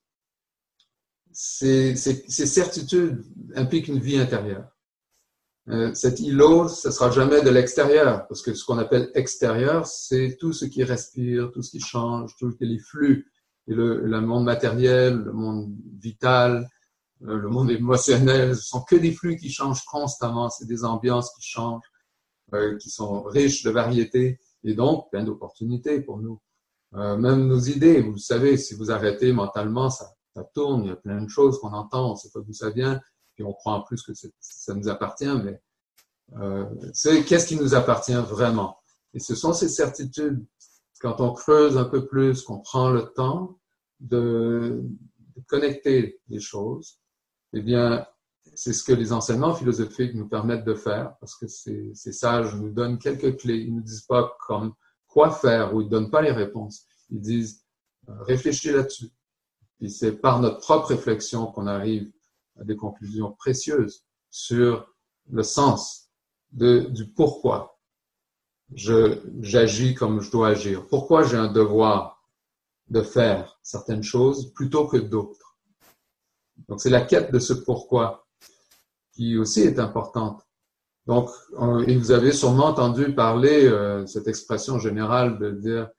ces, 1.32 1.95
ces 1.95 2.45
certitudes 2.45 3.25
impliquent 3.56 3.88
une 3.88 3.99
vie 3.99 4.17
intérieure. 4.17 4.72
Euh, 5.69 5.93
cet 5.93 6.19
îlot, 6.19 6.67
ce 6.67 6.91
sera 6.91 7.10
jamais 7.10 7.41
de 7.41 7.49
l'extérieur, 7.49 8.28
parce 8.28 8.41
que 8.41 8.54
ce 8.54 8.65
qu'on 8.65 8.78
appelle 8.78 9.12
extérieur, 9.15 9.86
c'est 9.86 10.36
tout 10.38 10.52
ce 10.52 10.65
qui 10.65 10.84
respire, 10.84 11.52
tout 11.52 11.62
ce 11.62 11.71
qui 11.71 11.80
change, 11.80 12.36
tous 12.38 12.54
les 12.60 12.80
flux, 12.80 13.32
et 13.67 13.73
le, 13.73 14.02
le, 14.02 14.19
monde 14.19 14.43
matériel, 14.43 15.15
le 15.15 15.32
monde 15.32 15.73
vital, 15.99 16.67
euh, 17.23 17.38
le 17.38 17.47
monde 17.47 17.71
émotionnel, 17.80 18.56
ce 18.56 18.63
sont 18.63 18.82
que 18.82 18.97
des 18.97 19.13
flux 19.13 19.38
qui 19.38 19.49
changent 19.49 19.86
constamment, 19.86 20.49
c'est 20.49 20.67
des 20.67 20.84
ambiances 20.84 21.34
qui 21.36 21.43
changent, 21.43 21.89
euh, 22.54 22.78
qui 22.78 22.89
sont 22.89 23.23
riches 23.23 23.63
de 23.63 23.71
variétés, 23.71 24.39
et 24.65 24.73
donc 24.73 25.10
plein 25.12 25.23
d'opportunités 25.23 26.02
pour 26.02 26.17
nous. 26.17 26.41
Euh, 26.95 27.17
même 27.17 27.47
nos 27.47 27.60
idées, 27.60 28.02
vous 28.02 28.12
le 28.12 28.17
savez, 28.17 28.58
si 28.58 28.76
vous 28.76 28.91
arrêtez 28.91 29.32
mentalement, 29.32 29.89
ça, 29.89 30.13
ça 30.36 30.43
tourne, 30.54 30.84
il 30.84 30.89
y 30.89 30.91
a 30.91 30.95
plein 30.97 31.21
de 31.21 31.30
choses 31.30 31.58
qu'on 31.60 31.73
entend, 31.73 32.12
on 32.12 32.15
sait 32.15 32.30
pas 32.34 32.41
d'où 32.41 32.54
ça 32.54 32.69
vient, 32.69 32.99
puis 33.36 33.43
on 33.43 33.54
croit 33.54 33.74
en 33.74 33.82
plus 33.82 34.02
que 34.04 34.13
ça 34.39 34.74
nous 34.74 34.88
appartient, 34.88 35.36
mais 35.43 35.62
euh, 36.38 36.65
c'est 36.93 37.24
qu'est-ce 37.26 37.48
qui 37.48 37.56
nous 37.56 37.76
appartient 37.76 38.13
vraiment? 38.13 38.78
Et 39.13 39.19
ce 39.19 39.36
sont 39.36 39.54
ces 39.54 39.69
certitudes, 39.69 40.43
quand 41.00 41.22
on 41.22 41.34
creuse 41.34 41.78
un 41.78 41.86
peu 41.86 42.06
plus, 42.06 42.41
qu'on 42.43 42.60
prend 42.60 42.89
le 42.89 43.12
temps 43.13 43.60
de, 44.00 44.84
connecter 45.48 46.22
les 46.30 46.39
choses, 46.39 47.00
eh 47.54 47.62
bien, 47.62 48.06
c'est 48.56 48.74
ce 48.74 48.84
que 48.84 48.93
les 48.93 49.12
enseignements 49.12 49.54
philosophiques 49.54 50.13
nous 50.13 50.28
permettent 50.28 50.65
de 50.65 50.76
faire, 50.76 51.15
parce 51.19 51.36
que 51.36 51.48
ces, 51.48 51.93
sages 51.93 52.56
nous 52.56 52.69
donnent 52.69 52.98
quelques 52.98 53.38
clés. 53.38 53.58
Ils 53.58 53.72
ne 53.72 53.78
nous 53.78 53.84
disent 53.84 54.06
pas 54.06 54.36
comme 54.48 54.74
quoi 55.08 55.32
faire, 55.32 55.74
ou 55.74 55.82
ils 55.82 55.86
ne 55.86 55.89
donnent 55.89 56.12
pas 56.12 56.22
les 56.22 56.32
réponses. 56.32 56.86
Ils 57.10 57.22
disent, 57.22 57.63
euh, 58.10 58.22
réfléchis 58.24 58.72
là-dessus. 58.72 59.12
Et 59.82 59.89
c'est 59.89 60.13
par 60.13 60.39
notre 60.39 60.60
propre 60.60 60.88
réflexion 60.88 61.48
qu'on 61.48 61.67
arrive 61.67 62.12
des 62.62 62.76
conclusions 62.76 63.32
précieuses 63.32 64.04
sur 64.30 64.88
le 65.30 65.44
sens 65.44 66.10
de, 66.52 66.82
du 66.89 67.08
pourquoi 67.08 67.80
j'agis 68.76 69.94
comme 69.94 70.22
je 70.22 70.32
dois 70.32 70.50
agir. 70.50 70.88
Pourquoi 70.88 71.24
j'ai 71.24 71.38
un 71.38 71.52
devoir 71.52 72.24
de 72.89 73.02
faire 73.02 73.60
certaines 73.62 74.04
choses 74.04 74.54
plutôt 74.54 74.88
que 74.88 74.98
d'autres. 74.98 75.58
Donc 76.68 76.82
c'est 76.82 76.89
la 76.89 77.02
quête 77.02 77.32
de 77.32 77.39
ce 77.39 77.54
pourquoi 77.54 78.28
qui 79.12 79.38
aussi 79.38 79.62
est 79.62 79.80
importante. 79.80 80.42
Donc, 81.06 81.30
et 81.88 81.98
vous 81.98 82.12
avez 82.12 82.32
sûrement 82.32 82.68
entendu 82.68 83.13
parler 83.13 83.66
euh, 83.66 84.06
cette 84.06 84.28
expression 84.28 84.80
générale 84.80 85.38
de 85.38 85.52
dire 85.52 85.89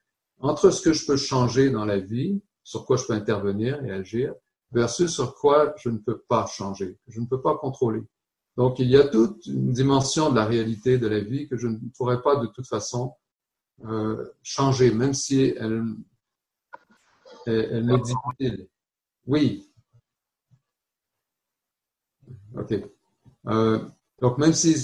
entre 0.40 0.71
ce 0.71 0.83
que 0.83 0.93
je 0.93 1.07
peux 1.07 1.17
changer 1.17 1.71
dans 1.71 1.85
la 1.85 1.99
vie, 1.99 2.40
sur 2.62 2.87
quoi 2.87 2.97
je 2.97 3.05
peux 3.05 3.12
intervenir 3.12 3.85
et 3.85 3.90
agir, 3.90 4.35
versus 4.74 5.12
sur 5.12 5.34
quoi 5.37 5.74
je 5.78 5.88
ne 5.88 5.98
peux 5.98 6.18
pas 6.18 6.46
changer, 6.46 6.98
je 7.08 7.20
ne 7.20 7.26
peux 7.26 7.40
pas 7.40 7.56
contrôler. 7.56 8.02
Donc, 8.56 8.78
il 8.78 8.88
y 8.88 8.96
a 8.96 9.08
toute 9.08 9.46
une 9.46 9.72
dimension 9.72 10.30
de 10.30 10.37
la 10.37 10.44
réalité 10.44 10.98
de 10.98 11.06
la 11.06 11.20
vie 11.20 11.48
que 11.48 11.56
je 11.56 11.66
ne 11.66 11.78
pourrais 11.96 12.22
pas 12.22 12.37
de 12.37 12.46
toute 12.46 12.66
façon 12.66 13.14
euh, 13.84 14.24
changer, 14.42 14.92
même 14.92 15.14
si 15.14 15.54
elle, 15.58 15.82
elle, 17.46 17.68
elle 17.72 17.84
m'est 17.84 18.00
difficile. 18.00 18.68
Oui. 19.26 19.72
OK. 22.56 22.74
Euh, 23.46 23.84
donc, 24.20 24.38
même 24.38 24.52
si 24.52 24.74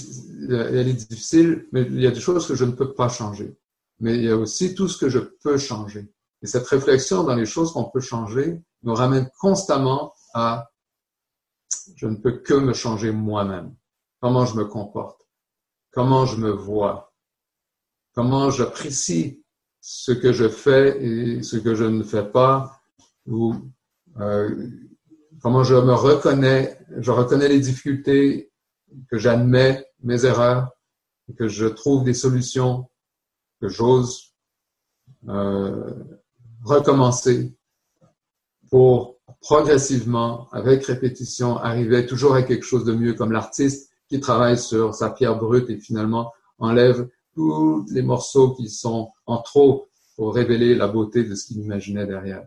elle 0.49 0.87
est 0.87 0.93
difficile, 0.93 1.67
mais 1.71 1.83
il 1.83 2.01
y 2.01 2.07
a 2.07 2.11
des 2.11 2.19
choses 2.19 2.47
que 2.47 2.55
je 2.55 2.65
ne 2.65 2.71
peux 2.71 2.93
pas 2.93 3.09
changer. 3.09 3.55
Mais 3.99 4.17
il 4.17 4.23
y 4.23 4.29
a 4.29 4.35
aussi 4.35 4.75
tout 4.75 4.87
ce 4.87 4.97
que 4.97 5.09
je 5.09 5.19
peux 5.19 5.57
changer. 5.57 6.11
Et 6.41 6.47
cette 6.47 6.67
réflexion 6.67 7.23
dans 7.23 7.35
les 7.35 7.45
choses 7.45 7.71
qu'on 7.71 7.89
peut 7.89 7.99
changer 7.99 8.61
nous 8.83 8.93
ramène 8.93 9.29
constamment 9.39 10.13
à 10.33 10.71
je 11.95 12.07
ne 12.07 12.15
peux 12.15 12.37
que 12.39 12.53
me 12.53 12.73
changer 12.73 13.11
moi-même. 13.11 13.75
Comment 14.19 14.45
je 14.45 14.55
me 14.55 14.65
comporte, 14.65 15.27
comment 15.91 16.25
je 16.25 16.37
me 16.37 16.51
vois, 16.51 17.13
comment 18.13 18.49
j'apprécie 18.49 19.43
ce 19.79 20.11
que 20.11 20.31
je 20.31 20.47
fais 20.47 21.03
et 21.03 21.43
ce 21.43 21.57
que 21.57 21.73
je 21.73 21.85
ne 21.85 22.03
fais 22.03 22.25
pas, 22.25 22.79
ou 23.25 23.55
euh, 24.19 24.69
comment 25.41 25.63
je 25.63 25.75
me 25.75 25.93
reconnais, 25.93 26.77
je 26.97 27.11
reconnais 27.11 27.47
les 27.47 27.59
difficultés, 27.59 28.51
que 29.09 29.17
j'admets 29.17 29.85
mes 30.03 30.25
erreurs, 30.25 30.69
que 31.37 31.47
je 31.47 31.65
trouve 31.65 32.03
des 32.03 32.13
solutions, 32.13 32.89
que 33.59 33.69
j'ose 33.69 34.33
euh, 35.29 36.20
recommencer 36.63 37.53
pour 38.69 39.17
progressivement, 39.41 40.47
avec 40.51 40.85
répétition, 40.85 41.57
arriver 41.57 42.05
toujours 42.05 42.35
à 42.35 42.43
quelque 42.43 42.65
chose 42.65 42.85
de 42.85 42.93
mieux, 42.93 43.13
comme 43.13 43.31
l'artiste 43.31 43.91
qui 44.09 44.19
travaille 44.19 44.57
sur 44.57 44.93
sa 44.93 45.09
pierre 45.09 45.37
brute 45.37 45.69
et 45.69 45.79
finalement 45.79 46.31
enlève 46.59 47.07
tous 47.33 47.85
les 47.91 48.01
morceaux 48.01 48.53
qui 48.53 48.69
sont 48.69 49.09
en 49.25 49.41
trop 49.41 49.89
pour 50.15 50.35
révéler 50.35 50.75
la 50.75 50.87
beauté 50.87 51.23
de 51.23 51.33
ce 51.33 51.45
qu'il 51.45 51.59
imaginait 51.59 52.05
derrière. 52.05 52.45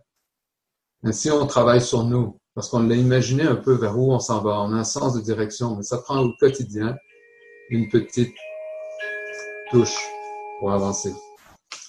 Ainsi, 1.03 1.31
on 1.31 1.47
travaille 1.47 1.81
sur 1.81 2.05
nous, 2.05 2.39
parce 2.55 2.69
qu'on 2.69 2.85
l'a 2.87 2.95
imaginé 2.95 3.43
un 3.43 3.57
peu 3.57 3.75
vers 3.75 3.99
où 3.99 4.13
on 4.13 4.21
s'en 4.21 4.41
va. 4.41 4.61
On 4.61 4.73
a 4.73 4.77
un 4.77 4.85
sens 4.85 5.15
de 5.15 5.21
direction, 5.21 5.77
mais 5.77 5.83
ça 5.83 5.99
prend 5.99 6.21
au 6.21 6.33
quotidien 6.39 6.97
une 7.71 7.89
petite 7.89 8.35
touche 9.71 9.99
pour 10.61 10.73
avancer. 10.73 11.13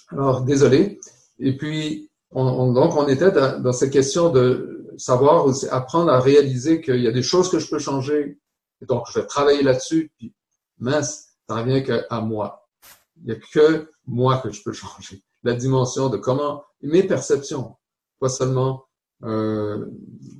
Alors, 0.08 0.42
désolé. 0.42 0.98
Et 1.38 1.56
puis, 1.56 2.10
on, 2.32 2.72
donc, 2.72 2.96
on 2.96 3.06
était 3.08 3.30
dans, 3.30 3.72
cette 3.72 3.92
question 3.92 4.30
de 4.30 4.86
savoir, 4.98 5.46
apprendre 5.70 6.10
à 6.10 6.20
réaliser 6.20 6.80
qu'il 6.80 7.00
y 7.00 7.08
a 7.08 7.12
des 7.12 7.22
choses 7.22 7.50
que 7.50 7.58
je 7.58 7.68
peux 7.68 7.78
changer. 7.78 8.38
Et 8.82 8.86
donc, 8.86 9.04
je 9.10 9.20
vais 9.20 9.26
travailler 9.26 9.62
là-dessus. 9.62 10.12
Puis, 10.18 10.34
mince, 10.78 11.28
ça 11.48 11.56
revient 11.56 11.82
qu'à 11.82 12.20
moi. 12.20 12.68
Il 13.16 13.26
n'y 13.26 13.32
a 13.32 13.36
que 13.52 13.88
moi 14.06 14.38
que 14.38 14.50
je 14.50 14.62
peux 14.62 14.72
changer. 14.74 15.22
La 15.42 15.54
dimension 15.54 16.08
de 16.08 16.16
comment 16.16 16.64
mes 16.82 17.02
perceptions, 17.02 17.76
pas 18.18 18.28
seulement 18.28 18.86
euh, 19.24 19.86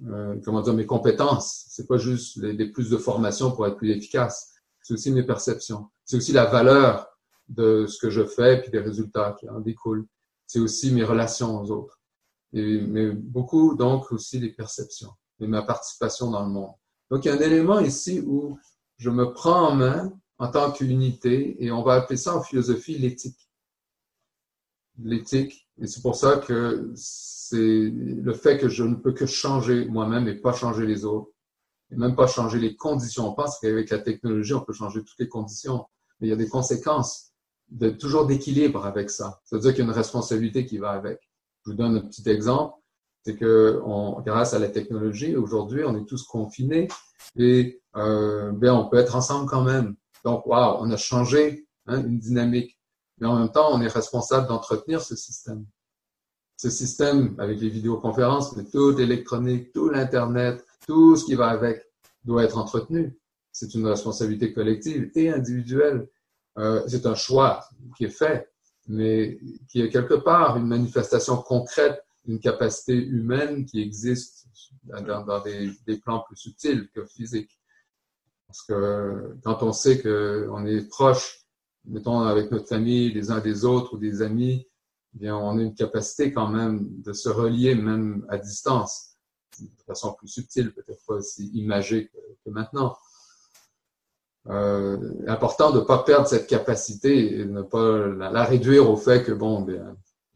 euh, 0.09 0.37
comment 0.45 0.61
dire 0.61 0.75
mes 0.75 0.87
compétences. 0.87 1.65
C'est 1.69 1.87
pas 1.87 1.97
juste 1.97 2.37
les, 2.37 2.71
plus 2.71 2.91
de 2.91 2.99
formation 2.99 3.51
pour 3.53 3.67
être 3.67 3.77
plus 3.77 3.91
efficace. 3.91 4.53
C'est 4.83 4.95
aussi 4.95 5.11
mes 5.13 5.23
perceptions. 5.23 5.89
C'est 6.05 6.19
aussi 6.19 6.33
la 6.33 6.45
valeur 6.45 7.09
de 7.49 7.87
ce 7.87 7.99
que 7.99 8.11
je 8.11 8.25
fais 8.25 8.61
puis 8.61 8.71
des 8.71 8.81
résultats 8.81 9.35
qui 9.39 9.49
en 9.49 9.61
découlent. 9.61 10.07
C'est 10.47 10.61
aussi 10.61 10.93
mes 10.93 11.05
relations 11.05 11.61
aux 11.61 11.71
autres. 11.71 12.01
Mais 12.53 13.11
beaucoup 13.11 13.75
donc 13.75 14.13
aussi 14.13 14.39
les 14.39 14.53
perceptions 14.53 15.13
et 15.41 15.47
ma 15.47 15.63
participation 15.63 16.31
dans 16.31 16.43
le 16.43 16.51
monde. 16.51 16.73
Donc 17.11 17.25
il 17.25 17.29
y 17.29 17.31
a 17.31 17.35
un 17.35 17.41
élément 17.41 17.81
ici 17.81 18.21
où 18.21 18.59
je 18.97 19.11
me 19.11 19.33
prends 19.33 19.69
en 19.69 19.75
main 19.75 20.13
en 20.39 20.49
tant 20.49 20.73
qu'unité 20.73 21.63
et 21.63 21.71
on 21.71 21.83
va 21.83 21.95
appeler 21.95 22.17
ça 22.17 22.37
en 22.37 22.43
philosophie 22.43 22.99
l'éthique. 22.99 23.51
L'éthique. 24.99 25.69
Et 25.79 25.87
c'est 25.87 26.01
pour 26.01 26.17
ça 26.17 26.39
que 26.39 26.91
c'est 26.95 27.91
le 27.91 28.33
fait 28.33 28.59
que 28.59 28.69
je 28.69 28.85
ne 28.85 28.95
peux 28.95 29.13
que 29.13 29.27
changer 29.27 29.85
moi-même 29.87 30.27
et 30.29 30.35
pas 30.35 30.53
changer 30.53 30.87
les 30.87 31.05
autres. 31.05 31.31
Et 31.91 31.97
même 31.97 32.17
pas 32.17 32.27
changer 32.27 32.59
les 32.59 32.75
conditions. 32.75 33.29
On 33.29 33.35
pense 33.35 33.59
qu'avec 33.61 33.91
la 33.91 33.99
technologie, 33.99 34.55
on 34.55 34.63
peut 34.63 34.73
changer 34.73 35.05
toutes 35.05 35.19
les 35.19 35.29
conditions. 35.29 35.87
Mais 36.19 36.29
il 36.29 36.31
y 36.31 36.33
a 36.33 36.37
des 36.37 36.49
conséquences 36.49 37.33
de 37.71 37.91
toujours 37.91 38.27
d'équilibre 38.27 38.87
avec 38.87 39.11
ça. 39.11 39.41
C'est-à-dire 39.45 39.73
qu'il 39.73 39.85
y 39.85 39.87
a 39.87 39.91
une 39.91 39.97
responsabilité 39.97 40.67
qui 40.67 40.79
va 40.79 40.91
avec. 40.91 41.21
Je 41.65 41.71
vous 41.71 41.77
donne 41.77 41.97
un 41.97 42.01
petit 42.01 42.29
exemple. 42.29 42.75
C'est 43.25 43.37
que 43.37 43.81
on, 43.85 44.21
grâce 44.21 44.55
à 44.55 44.59
la 44.59 44.69
technologie, 44.69 45.35
aujourd'hui, 45.35 45.83
on 45.85 45.97
est 45.97 46.05
tous 46.05 46.23
confinés 46.25 46.87
et 47.37 47.83
euh, 47.97 48.53
ben, 48.53 48.73
on 48.73 48.89
peut 48.89 48.99
être 48.99 49.17
ensemble 49.17 49.49
quand 49.49 49.63
même. 49.63 49.97
Donc, 50.25 50.47
waouh, 50.47 50.77
on 50.81 50.91
a 50.91 50.97
changé 50.97 51.67
hein, 51.87 52.05
une 52.05 52.19
dynamique. 52.19 52.79
Mais 53.19 53.27
en 53.27 53.39
même 53.39 53.51
temps, 53.51 53.69
on 53.73 53.81
est 53.81 53.89
responsable 53.89 54.47
d'entretenir 54.47 55.01
ce 55.01 55.17
système. 55.17 55.65
Ce 56.57 56.71
système, 56.71 57.35
avec 57.39 57.61
les 57.61 57.69
vidéoconférences, 57.69 58.57
mais 58.57 58.65
tout 58.65 58.91
l'électronique, 58.93 59.73
tout 59.73 59.89
l'Internet, 59.89 60.65
tout 60.87 61.17
ce 61.17 61.25
qui 61.25 61.35
va 61.35 61.49
avec, 61.49 61.83
doit 62.25 62.45
être 62.45 62.59
entretenu. 62.59 63.19
C'est 63.53 63.75
une 63.75 63.87
responsabilité 63.87 64.53
collective 64.53 65.11
et 65.15 65.31
individuelle. 65.31 66.09
Euh, 66.59 66.83
c'est 66.87 67.07
un 67.07 67.15
choix 67.15 67.69
qui 67.97 68.05
est 68.05 68.11
fait, 68.11 68.51
mais 68.89 69.39
qui 69.69 69.81
est 69.81 69.91
quelque 69.91 70.15
part 70.15 70.57
une 70.57 70.67
manifestation 70.67 71.37
concrète 71.37 72.03
d'une 72.25 72.41
capacité 72.41 72.95
humaine 72.95 73.67
qui 73.67 73.81
existe 73.81 74.47
dans, 74.85 75.41
des, 75.41 75.97
plans 76.05 76.21
plus 76.21 76.37
subtils 76.37 76.89
que 76.95 77.05
physiques. 77.05 77.59
Parce 78.47 78.63
que 78.63 79.37
quand 79.43 79.63
on 79.63 79.73
sait 79.73 80.01
qu'on 80.01 80.67
est 80.67 80.89
proche, 80.89 81.47
mettons 81.85 82.21
avec 82.21 82.51
notre 82.51 82.69
famille, 82.69 83.13
les 83.13 83.31
uns 83.31 83.41
des 83.41 83.65
autres 83.65 83.95
ou 83.95 83.99
des 83.99 84.23
amis, 84.23 84.67
eh 85.15 85.19
bien, 85.19 85.37
on 85.37 85.59
a 85.59 85.63
une 85.63 85.75
capacité 85.75 86.33
quand 86.33 86.49
même 86.49 87.01
de 87.01 87.13
se 87.13 87.29
relier 87.29 87.75
même 87.75 88.27
à 88.29 88.39
distance, 88.39 89.17
de 89.59 89.83
façon 89.87 90.15
plus 90.15 90.29
subtile, 90.29 90.73
peut-être 90.73 91.05
pas 91.07 91.15
aussi 91.15 91.49
imagée 91.55 92.11
que, 92.45 92.51
maintenant. 92.51 92.97
Euh, 94.49 94.97
important 95.27 95.73
de 95.73 95.81
ne 95.81 95.85
pas 95.85 95.99
perdre 96.05 96.29
cette 96.29 96.47
capacité 96.47 97.41
et 97.41 97.45
ne 97.45 97.63
pas 97.63 98.07
la, 98.07 98.45
réduire 98.45 98.89
au 98.89 98.97
fait 98.97 99.25
que, 99.25 99.33
bon, 99.33 99.67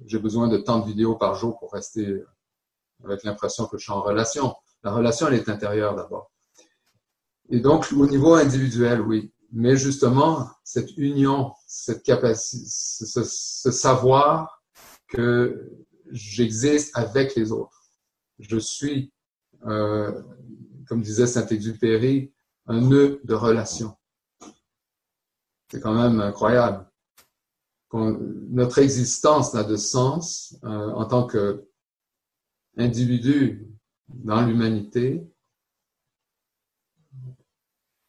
j'ai 0.04 0.18
besoin 0.18 0.48
de 0.48 0.56
tant 0.56 0.80
de 0.80 0.86
vidéos 0.86 1.14
par 1.14 1.36
jour 1.36 1.58
pour 1.58 1.72
rester 1.72 2.22
avec 3.04 3.22
l'impression 3.22 3.66
que 3.66 3.78
je 3.78 3.84
suis 3.84 3.92
en 3.92 4.02
relation. 4.02 4.54
La 4.82 4.92
relation, 4.92 5.28
elle 5.28 5.34
est 5.34 5.48
intérieure 5.48 5.94
d'abord. 5.94 6.32
Et 7.50 7.60
donc, 7.60 7.88
au 7.92 8.06
niveau 8.06 8.34
individuel, 8.34 9.00
oui. 9.00 9.32
Mais 9.52 9.76
justement, 9.76 10.48
cette 10.62 10.96
union, 10.96 11.52
cette 11.66 12.02
capacité, 12.02 12.64
ce, 12.66 13.70
savoir 13.70 14.62
que 15.08 15.70
j'existe 16.12 16.96
avec 16.96 17.34
les 17.34 17.50
autres. 17.50 17.90
Je 18.38 18.58
suis, 18.58 19.12
euh, 19.66 20.22
comme 20.86 21.02
disait 21.02 21.26
Saint-Exupéry, 21.26 22.32
un 22.66 22.80
nœud 22.80 23.20
de 23.24 23.34
relation. 23.34 23.96
C'est 25.70 25.80
quand 25.80 25.94
même 25.94 26.20
incroyable. 26.20 26.86
Notre 27.92 28.78
existence 28.78 29.54
n'a 29.54 29.64
de 29.64 29.76
sens 29.76 30.56
euh, 30.64 30.90
en 30.90 31.04
tant 31.06 31.26
qu'individu 32.76 33.68
dans 34.08 34.42
l'humanité 34.42 35.26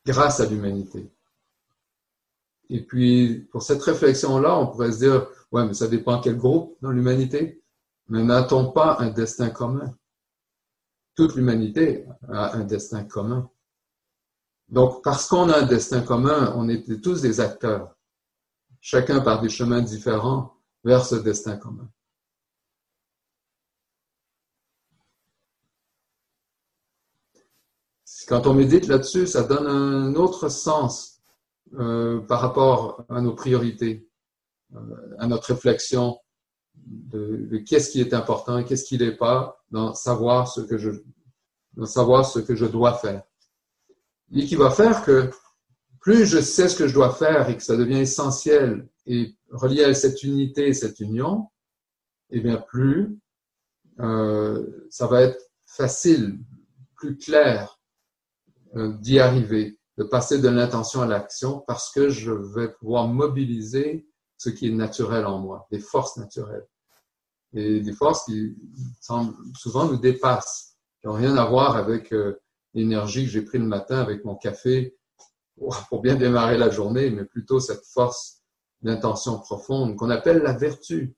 grâce 0.06 0.40
à 0.40 0.46
l'humanité. 0.46 1.12
Et 2.70 2.82
puis, 2.84 3.48
pour 3.52 3.64
cette 3.64 3.82
réflexion-là, 3.82 4.58
on 4.58 4.68
pourrait 4.68 4.92
se 4.92 5.00
dire, 5.00 5.28
ouais, 5.52 5.66
mais 5.66 5.74
ça 5.74 5.88
dépend 5.88 6.22
quel 6.22 6.38
groupe 6.38 6.78
dans 6.82 6.92
l'humanité. 6.92 7.62
Mais 8.08 8.24
n'a-t-on 8.24 8.72
pas 8.72 8.98
un 9.00 9.10
destin 9.10 9.50
commun? 9.50 9.96
Toute 11.16 11.36
l'humanité 11.36 12.06
a 12.30 12.56
un 12.56 12.64
destin 12.64 13.04
commun. 13.04 13.50
Donc, 14.72 15.04
parce 15.04 15.28
qu'on 15.28 15.50
a 15.50 15.60
un 15.60 15.66
destin 15.66 16.02
commun, 16.02 16.54
on 16.56 16.70
est 16.70 17.02
tous 17.02 17.22
des 17.22 17.42
acteurs, 17.42 17.94
chacun 18.80 19.20
par 19.20 19.42
des 19.42 19.50
chemins 19.50 19.82
différents 19.82 20.56
vers 20.84 21.06
ce 21.06 21.16
destin 21.16 21.58
commun. 21.58 21.90
Quand 28.28 28.48
on 28.48 28.54
médite 28.54 28.88
là-dessus, 28.88 29.28
ça 29.28 29.44
donne 29.44 29.68
un 29.68 30.16
autre 30.16 30.48
sens 30.48 31.22
euh, 31.74 32.22
par 32.22 32.40
rapport 32.40 33.04
à 33.10 33.20
nos 33.20 33.34
priorités, 33.34 34.08
euh, 34.74 35.16
à 35.20 35.28
notre 35.28 35.54
réflexion 35.54 36.18
de, 36.76 37.58
qu'est-ce 37.68 37.92
qui 37.92 38.00
est 38.00 38.14
important 38.14 38.64
qu'est-ce 38.64 38.86
qui 38.86 38.98
n'est 38.98 39.16
pas 39.16 39.62
dans 39.70 39.94
savoir 39.94 40.48
ce 40.48 40.62
que 40.62 40.78
je 40.78 40.92
dans 41.74 41.86
savoir 41.86 42.26
ce 42.26 42.40
que 42.40 42.56
je 42.56 42.66
dois 42.66 42.94
faire. 42.94 43.24
Et 44.34 44.46
qui 44.46 44.56
va 44.56 44.72
faire 44.72 45.04
que 45.04 45.30
plus 46.00 46.26
je 46.26 46.40
sais 46.40 46.68
ce 46.68 46.76
que 46.76 46.88
je 46.88 46.94
dois 46.94 47.14
faire 47.14 47.50
et 47.50 47.58
que 47.58 47.64
ça 47.64 47.78
devient 47.78 48.00
essentiel 48.00 48.88
et 49.06 49.36
relié 49.50 49.84
à 49.84 49.94
cette 49.94 50.24
unité, 50.24 50.74
cette 50.74 51.00
union, 51.00 51.50
et 52.30 52.38
eh 52.38 52.40
bien 52.40 52.58
plus 52.58 53.20
euh, 54.00 54.66
ça 54.90 55.08
va 55.08 55.22
être 55.22 55.52
facile, 55.66 56.40
plus 56.96 57.18
clair 57.18 57.80
euh, 58.76 58.94
d'y 59.00 59.20
arriver, 59.20 59.80
de 59.98 60.04
passer 60.04 60.40
de 60.40 60.48
l'intention 60.50 61.02
à 61.02 61.06
l'action 61.06 61.64
parce 61.68 61.92
que 61.92 62.10
je 62.10 62.32
vais 62.32 62.72
pouvoir 62.72 63.08
mobiliser 63.08 64.08
ce 64.38 64.50
qui 64.50 64.68
est 64.68 64.72
naturel 64.72 65.26
en 65.26 65.40
moi, 65.40 65.68
des 65.72 65.80
forces 65.80 66.18
naturelles. 66.18 66.66
Et 67.54 67.82
des 67.82 67.94
forces 67.94 68.26
qui 68.26 68.56
souvent 69.54 69.86
nous 69.86 69.98
dépassent, 69.98 70.78
qui 71.00 71.08
n'ont 71.08 71.14
rien 71.14 71.36
à 71.36 71.46
voir 71.46 71.76
avec 71.76 72.14
euh, 72.14 72.40
l'énergie 72.74 73.26
que 73.26 73.32
j'ai 73.32 73.42
pris 73.42 73.58
le 73.58 73.66
matin 73.66 74.00
avec 74.00 74.24
mon 74.26 74.36
café 74.36 74.96
pour 75.90 76.02
bien 76.02 76.16
démarrer 76.16 76.58
la 76.58 76.70
journée, 76.70 77.10
mais 77.12 77.26
plutôt 77.26 77.60
cette 77.60 77.86
force 77.86 78.42
d'intention 78.82 79.40
profonde 79.40 79.96
qu'on 79.96 80.10
appelle 80.10 80.42
la 80.42 80.54
vertu. 80.54 81.16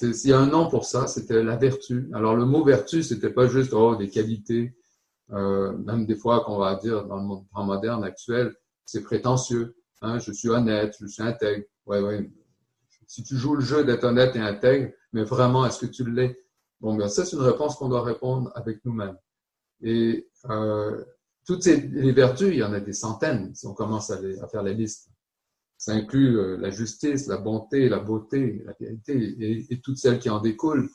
Il 0.00 0.14
y 0.24 0.32
a 0.32 0.38
un 0.38 0.46
nom 0.46 0.70
pour 0.70 0.86
ça, 0.86 1.06
c'était 1.06 1.42
la 1.42 1.56
vertu. 1.56 2.08
Alors 2.14 2.34
le 2.34 2.46
mot 2.46 2.64
vertu, 2.64 3.02
c'était 3.02 3.30
pas 3.30 3.46
juste 3.46 3.74
oh, 3.74 3.94
des 3.94 4.08
qualités, 4.08 4.74
euh, 5.32 5.76
même 5.78 6.06
des 6.06 6.16
fois 6.16 6.44
qu'on 6.44 6.58
va 6.58 6.76
dire 6.76 7.04
dans 7.04 7.16
le 7.16 7.22
monde 7.22 7.44
moderne 7.54 8.04
actuel, 8.04 8.54
c'est 8.86 9.02
prétentieux. 9.02 9.76
Hein, 10.00 10.18
je 10.18 10.32
suis 10.32 10.48
honnête, 10.48 10.96
je 11.00 11.06
suis 11.06 11.22
intègre. 11.22 11.64
Ouais, 11.86 12.00
ouais. 12.00 12.30
Si 13.06 13.22
tu 13.22 13.36
joues 13.36 13.56
le 13.56 13.60
jeu 13.60 13.84
d'être 13.84 14.04
honnête 14.04 14.34
et 14.36 14.40
intègre, 14.40 14.92
mais 15.12 15.24
vraiment, 15.24 15.66
est-ce 15.66 15.80
que 15.80 15.86
tu 15.86 16.10
l'es? 16.10 16.38
Bon, 16.80 16.96
bien, 16.96 17.08
ça, 17.08 17.24
c'est 17.24 17.36
une 17.36 17.42
réponse 17.42 17.76
qu'on 17.76 17.88
doit 17.88 18.02
répondre 18.02 18.50
avec 18.54 18.84
nous-mêmes. 18.84 19.16
Et 19.82 20.28
euh, 20.50 21.04
toutes 21.46 21.66
les 21.66 22.12
vertus, 22.12 22.48
il 22.48 22.58
y 22.58 22.62
en 22.62 22.72
a 22.72 22.80
des 22.80 22.92
centaines 22.92 23.54
si 23.54 23.66
on 23.66 23.74
commence 23.74 24.10
à, 24.10 24.18
à 24.42 24.48
faire 24.48 24.62
la 24.62 24.72
liste. 24.72 25.10
Ça 25.76 25.92
inclut 25.92 26.38
euh, 26.38 26.56
la 26.58 26.70
justice, 26.70 27.26
la 27.26 27.38
bonté, 27.38 27.88
la 27.88 27.98
beauté, 27.98 28.62
la 28.64 28.74
vérité 28.78 29.16
et, 29.16 29.66
et 29.72 29.80
toutes 29.80 29.98
celles 29.98 30.20
qui 30.20 30.30
en 30.30 30.40
découlent, 30.40 30.88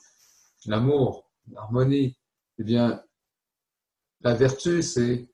l'amour, 0.66 1.30
l'harmonie. 1.50 2.16
Eh 2.58 2.64
bien, 2.64 3.02
la 4.22 4.34
vertu, 4.34 4.82
c'est 4.82 5.28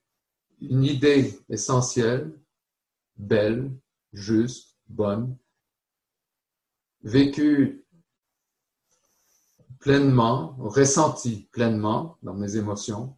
une 0.60 0.84
idée 0.84 1.38
essentielle, 1.48 2.36
belle, 3.16 3.70
juste, 4.12 4.76
bonne, 4.88 5.36
vécue 7.02 7.86
pleinement, 9.78 10.56
ressentie 10.58 11.48
pleinement 11.52 12.16
dans 12.22 12.34
mes 12.34 12.56
émotions, 12.56 13.16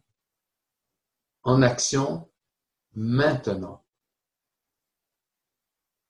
en 1.43 1.61
action 1.61 2.27
maintenant. 2.95 3.83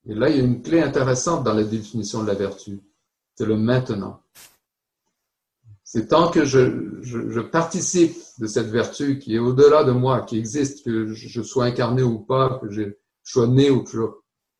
Et 0.05 0.13
là, 0.13 0.29
il 0.29 0.37
y 0.37 0.39
a 0.39 0.43
une 0.43 0.61
clé 0.61 0.81
intéressante 0.81 1.43
dans 1.43 1.53
la 1.53 1.63
définition 1.63 2.21
de 2.21 2.27
la 2.27 2.33
vertu. 2.33 2.81
C'est 3.35 3.45
le 3.45 3.57
maintenant. 3.57 4.23
C'est 5.83 6.07
tant 6.07 6.29
que 6.31 6.43
je, 6.43 7.39
participe 7.39 8.15
de 8.39 8.47
cette 8.47 8.67
vertu 8.67 9.19
qui 9.19 9.35
est 9.35 9.39
au-delà 9.39 9.83
de 9.83 9.91
moi, 9.91 10.21
qui 10.21 10.37
existe, 10.37 10.83
que 10.83 11.13
je 11.13 11.41
sois 11.41 11.65
incarné 11.65 12.03
ou 12.03 12.19
pas, 12.19 12.59
que 12.59 12.69
je 12.69 12.83
sois 13.23 13.47
né 13.47 13.69
ou 13.69 13.83
que 13.83 13.91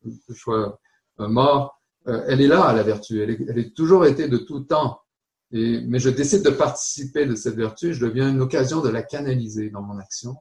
je, 0.04 0.34
sois 0.34 0.78
mort, 1.18 1.80
euh, 2.06 2.24
elle 2.28 2.40
est 2.40 2.46
là, 2.46 2.72
la 2.72 2.82
vertu. 2.82 3.22
Elle, 3.22 3.30
est, 3.30 3.50
a 3.50 3.70
toujours 3.70 4.06
été 4.06 4.28
de 4.28 4.38
tout 4.38 4.60
temps. 4.60 5.00
Mais 5.50 5.98
je 5.98 6.10
décide 6.10 6.44
de 6.44 6.50
participer 6.50 7.24
de 7.24 7.34
cette 7.34 7.56
vertu, 7.56 7.94
je 7.94 8.04
deviens 8.04 8.28
une 8.28 8.42
occasion 8.42 8.82
de 8.82 8.90
la 8.90 9.02
canaliser 9.02 9.70
dans 9.70 9.82
mon 9.82 9.98
action. 9.98 10.36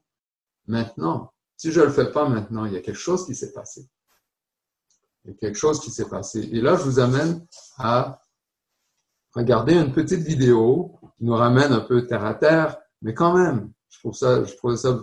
Maintenant, 0.67 1.33
si 1.55 1.71
je 1.71 1.79
ne 1.79 1.85
le 1.85 1.91
fais 1.91 2.11
pas 2.11 2.29
maintenant, 2.29 2.65
il 2.65 2.73
y 2.73 2.77
a 2.77 2.81
quelque 2.81 2.99
chose 2.99 3.25
qui 3.25 3.35
s'est 3.35 3.51
passé. 3.51 3.89
Il 5.23 5.31
y 5.31 5.33
a 5.33 5.37
quelque 5.37 5.57
chose 5.57 5.79
qui 5.79 5.91
s'est 5.91 6.07
passé. 6.07 6.47
Et 6.51 6.61
là, 6.61 6.75
je 6.75 6.83
vous 6.83 6.99
amène 6.99 7.45
à 7.77 8.21
regarder 9.33 9.73
une 9.73 9.91
petite 9.91 10.21
vidéo 10.21 10.99
qui 11.17 11.25
nous 11.25 11.35
ramène 11.35 11.71
un 11.71 11.81
peu 11.81 12.05
terre 12.05 12.25
à 12.25 12.33
terre, 12.33 12.77
mais 13.01 13.13
quand 13.13 13.33
même, 13.33 13.71
je 13.89 13.99
trouve 13.99 14.13
ça, 14.13 14.43
je 14.43 14.55
trouve 14.55 14.75
ça 14.75 14.99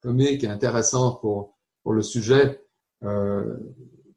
comique 0.00 0.44
et 0.44 0.48
intéressant 0.48 1.16
pour, 1.16 1.58
pour 1.82 1.92
le 1.92 2.02
sujet, 2.02 2.64
euh, 3.04 3.56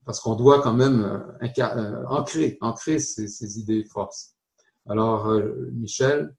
parce 0.06 0.20
qu'on 0.20 0.36
doit 0.36 0.62
quand 0.62 0.74
même 0.74 1.04
euh, 1.04 1.60
euh, 1.60 2.06
ancrer, 2.08 2.58
ancrer 2.62 3.00
ces, 3.00 3.28
ces 3.28 3.60
idées 3.60 3.84
forces. 3.86 4.36
Alors, 4.88 5.32
Michel, 5.74 6.36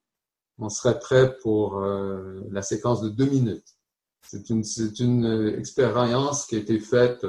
on 0.58 0.68
serait 0.68 0.98
prêt 0.98 1.36
pour 1.42 1.80
la 1.80 2.60
séquence 2.60 3.00
de 3.00 3.08
deux 3.08 3.26
minutes. 3.26 3.76
C'est 4.24 4.50
une, 4.50 4.64
une 5.00 5.54
expérience 5.58 6.46
qui 6.46 6.56
a 6.56 6.58
été 6.58 6.78
faite 6.78 7.24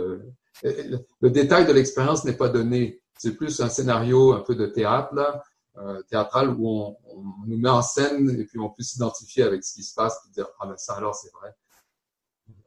le 0.63 1.29
détail 1.29 1.65
de 1.65 1.73
l'expérience 1.73 2.23
n'est 2.25 2.37
pas 2.37 2.49
donné. 2.49 3.01
C'est 3.17 3.35
plus 3.35 3.59
un 3.61 3.69
scénario 3.69 4.33
un 4.33 4.41
peu 4.41 4.55
de 4.55 4.65
théâtre, 4.65 5.13
là, 5.13 5.43
euh, 5.77 6.01
théâtral, 6.03 6.49
où 6.49 6.69
on, 6.69 6.97
nous 7.45 7.57
met 7.57 7.69
en 7.69 7.81
scène 7.81 8.29
et 8.29 8.45
puis 8.45 8.59
on 8.59 8.69
peut 8.69 8.83
s'identifier 8.83 9.43
avec 9.43 9.63
ce 9.63 9.73
qui 9.73 9.83
se 9.83 9.93
passe 9.93 10.19
et 10.27 10.31
dire 10.31 10.47
Ah 10.59 10.67
ben 10.67 10.77
ça 10.77 10.95
alors 10.95 11.15
c'est 11.15 11.31
vrai. 11.33 11.53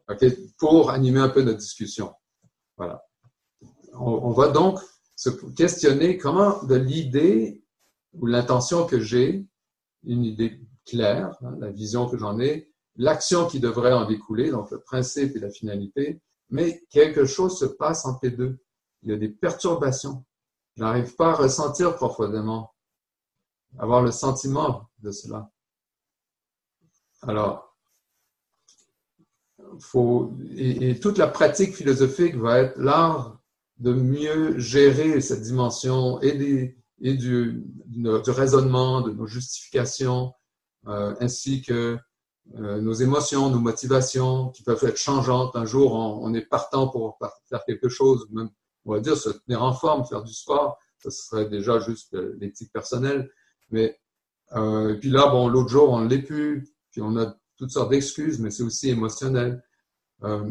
Okay? 0.09 0.37
Pour 0.59 0.91
animer 0.91 1.21
un 1.21 1.29
peu 1.29 1.43
notre 1.43 1.59
discussion. 1.59 2.15
Voilà. 2.77 3.05
On, 3.99 4.31
va 4.33 4.49
donc 4.49 4.79
se 5.15 5.31
questionner 5.31 6.19
comment 6.19 6.63
de 6.65 6.75
l'idée 6.75 7.65
ou 8.13 8.27
l'intention 8.27 8.87
que 8.87 9.01
j'ai, 9.01 9.47
une 10.05 10.23
idée 10.23 10.61
claire, 10.85 11.35
hein, 11.43 11.57
la 11.59 11.71
vision 11.71 12.07
que 12.07 12.19
j'en 12.19 12.39
ai, 12.39 12.71
l'action 12.97 13.47
qui 13.47 13.61
devrait 13.61 13.93
en 13.93 14.07
découler, 14.07 14.51
donc 14.51 14.71
le 14.71 14.81
principe 14.81 15.37
et 15.37 15.41
la 15.41 15.51
finalité, 15.51 16.21
mais 16.51 16.85
quelque 16.91 17.25
chose 17.25 17.59
se 17.59 17.65
passe 17.65 18.07
entre 18.07 18.21
les 18.23 18.31
deux. 18.31 18.59
Il 19.03 19.11
y 19.11 19.15
a 19.15 19.19
des 19.19 19.29
perturbations. 19.29 20.25
Je 20.77 20.83
n'arrive 20.83 21.15
pas 21.17 21.31
à 21.31 21.35
ressentir 21.35 21.97
profondément, 21.97 22.75
avoir 23.79 24.03
le 24.03 24.13
sentiment 24.13 24.89
de 24.99 25.11
cela. 25.11 25.51
Alors, 27.23 27.77
faut, 29.81 30.33
et, 30.57 30.99
toute 31.01 31.19
la 31.19 31.29
pratique 31.29 31.75
philosophique 31.75 32.37
va 32.37 32.61
être 32.61 32.79
l'art 32.79 33.41
de 33.79 33.93
mieux 33.93 34.59
gérer 34.59 35.21
cette 35.21 35.43
dimension 35.43 36.21
et, 36.23 36.77
et 37.01 37.15
du, 37.15 37.65
du, 37.87 38.09
raisonnement, 38.31 39.03
de 39.03 39.13
nos 39.13 39.27
justifications, 39.27 40.33
euh, 40.87 41.15
ainsi 41.21 41.63
que 41.63 41.99
nos 42.55 42.93
émotions, 42.93 43.51
nos 43.51 43.59
motivations 43.59 44.51
qui 44.51 44.63
peuvent 44.63 44.83
être 44.85 44.97
changeantes. 44.97 45.57
Un 45.57 45.65
jour, 45.65 45.95
on, 45.95 46.33
est 46.35 46.43
partant 46.43 46.89
pour 46.89 47.19
faire 47.49 47.65
quelque 47.67 47.89
chose, 47.89 48.27
même, 48.31 48.51
on 48.85 48.93
va 48.93 49.01
dire, 49.01 49.17
se 49.17 49.31
tenir 49.31 49.63
en 49.63 49.73
forme, 49.73 50.05
faire 50.07 50.23
du 50.23 50.33
sport. 50.33 50.79
Ça 50.99 51.11
serait 51.11 51.49
déjà 51.49 51.81
juste 51.81 52.17
l'éthique 52.39 52.73
personnelle. 52.73 53.31
Mais, 53.71 53.99
euh, 54.53 54.95
et 54.95 54.99
puis 54.99 55.11
là, 55.11 55.27
bon, 55.29 55.49
l'autre 55.49 55.69
jour, 55.69 55.91
on 55.91 56.01
ne 56.01 56.09
l'est 56.09 56.23
plus. 56.23 56.69
Puis 56.93 57.03
on 57.03 57.17
a 57.17 57.37
toutes 57.57 57.71
sortes 57.71 57.91
d'excuses, 57.91 58.39
mais 58.39 58.51
c'est 58.51 58.63
aussi 58.63 58.91
émotionnel. 58.91 59.63
Euh, 60.23 60.51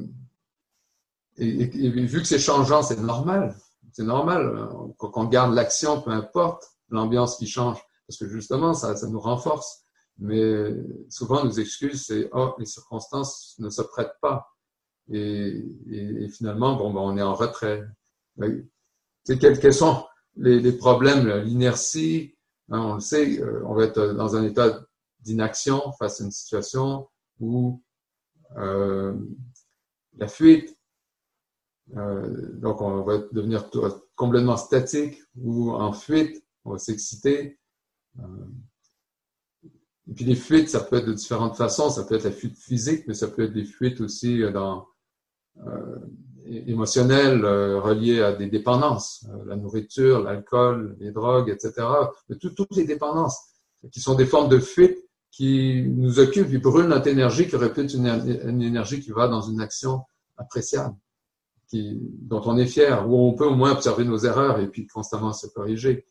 et, 1.38 1.62
et, 1.62 1.90
vu 1.90 2.22
que 2.22 2.28
c'est 2.28 2.40
changeant, 2.40 2.84
c'est 2.84 3.00
normal. 3.00 3.56
C'est 3.92 4.04
normal. 4.04 4.70
Quand 4.98 5.12
on 5.16 5.26
garde 5.26 5.54
l'action, 5.54 6.02
peu 6.02 6.12
importe 6.12 6.64
l'ambiance 6.90 7.38
qui 7.38 7.48
change. 7.48 7.80
Parce 8.08 8.20
que 8.20 8.28
justement, 8.28 8.74
ça, 8.74 8.96
ça 8.96 9.08
nous 9.08 9.20
renforce. 9.20 9.85
Mais 10.18 10.74
souvent, 11.10 11.44
nos 11.44 11.52
excuses, 11.52 12.06
c'est 12.06 12.30
oh, 12.32 12.56
les 12.58 12.66
circonstances 12.66 13.56
ne 13.60 13.70
se 13.70 13.82
prêtent 13.82 14.18
pas. 14.22 14.56
Et, 15.12 15.64
et, 15.92 16.30
finalement, 16.30 16.76
bon, 16.76 16.94
ben, 16.94 17.02
on 17.02 17.18
est 17.18 17.22
en 17.22 17.36
retrait. 17.36 17.84
C'est 19.24 19.38
quels, 19.38 19.60
quels, 19.60 19.74
sont 19.74 20.06
les, 20.36 20.60
les 20.60 20.72
problèmes 20.72 21.28
L'inertie, 21.44 22.36
hein, 22.70 22.80
on 22.80 22.94
le 22.96 23.00
sait, 23.02 23.40
euh, 23.42 23.64
on 23.66 23.76
va 23.76 23.84
être 23.84 24.14
dans 24.14 24.36
un 24.36 24.44
état 24.44 24.82
d'inaction 25.20 25.92
face 25.94 26.22
à 26.22 26.24
une 26.24 26.32
situation 26.32 27.08
où 27.40 27.82
euh, 28.58 29.14
la 30.18 30.28
fuite, 30.28 30.78
euh, 31.98 32.54
donc 32.54 32.82
on 32.82 33.04
va 33.04 33.20
devenir 33.32 33.70
complètement 34.16 34.58
statique 34.58 35.22
ou 35.36 35.72
en 35.72 35.94
fuite, 35.94 36.44
on 36.64 36.74
va 36.74 36.78
s'exciter. 36.78 37.60
Euh, 38.20 38.24
et 40.10 40.14
puis 40.14 40.26
les 40.26 40.36
fuites, 40.36 40.70
ça 40.70 40.82
peut 40.82 40.98
être 40.98 41.08
de 41.08 41.14
différentes 41.14 41.58
façons. 41.58 41.90
Ça 41.90 42.04
peut 42.04 42.16
être 42.16 42.26
la 42.26 42.32
fuite 42.32 42.58
physique, 42.58 43.06
mais 43.08 43.14
ça 43.14 43.28
peut 43.28 43.44
être 43.44 43.54
des 43.54 43.66
fuites 43.66 44.02
aussi 44.02 44.44
euh, 44.44 44.52
dans, 44.52 44.88
euh, 45.68 45.96
émotionnelles 46.46 47.44
euh, 47.44 47.80
reliées 47.80 48.22
à 48.22 48.34
des 48.34 48.48
dépendances, 48.48 49.26
euh, 49.30 49.46
la 49.48 49.56
nourriture, 49.56 50.22
l'alcool, 50.22 50.96
les 51.00 51.12
drogues, 51.12 51.50
etc. 51.50 51.88
Mais 52.30 52.36
toutes 52.36 52.76
les 52.76 52.86
dépendances 52.86 53.40
qui 53.92 54.00
sont 54.00 54.16
des 54.16 54.26
formes 54.26 54.50
de 54.50 54.60
fuite 54.60 54.98
qui 55.32 55.84
nous 55.88 56.20
occupent, 56.20 56.50
qui 56.50 56.58
brûlent 56.58 56.88
notre 56.88 57.08
énergie, 57.08 57.48
qui 57.48 57.56
être 57.56 57.96
une, 57.96 58.06
une, 58.06 58.62
énergie 58.62 59.02
qui 59.02 59.12
va 59.12 59.28
dans 59.28 59.42
une 59.42 59.60
action 59.60 60.02
appréciable, 60.38 60.96
qui, 61.68 62.00
dont 62.22 62.42
on 62.46 62.58
est 62.58 62.68
fier, 62.68 63.10
où 63.10 63.28
on 63.28 63.34
peut 63.34 63.46
au 63.46 63.56
moins 63.56 63.72
observer 63.72 64.06
nos 64.06 64.20
erreurs 64.20 64.60
et 64.60 64.68
puis 64.68 64.88
constamment 64.88 65.34
se 65.34 65.48
corriger 65.48 66.06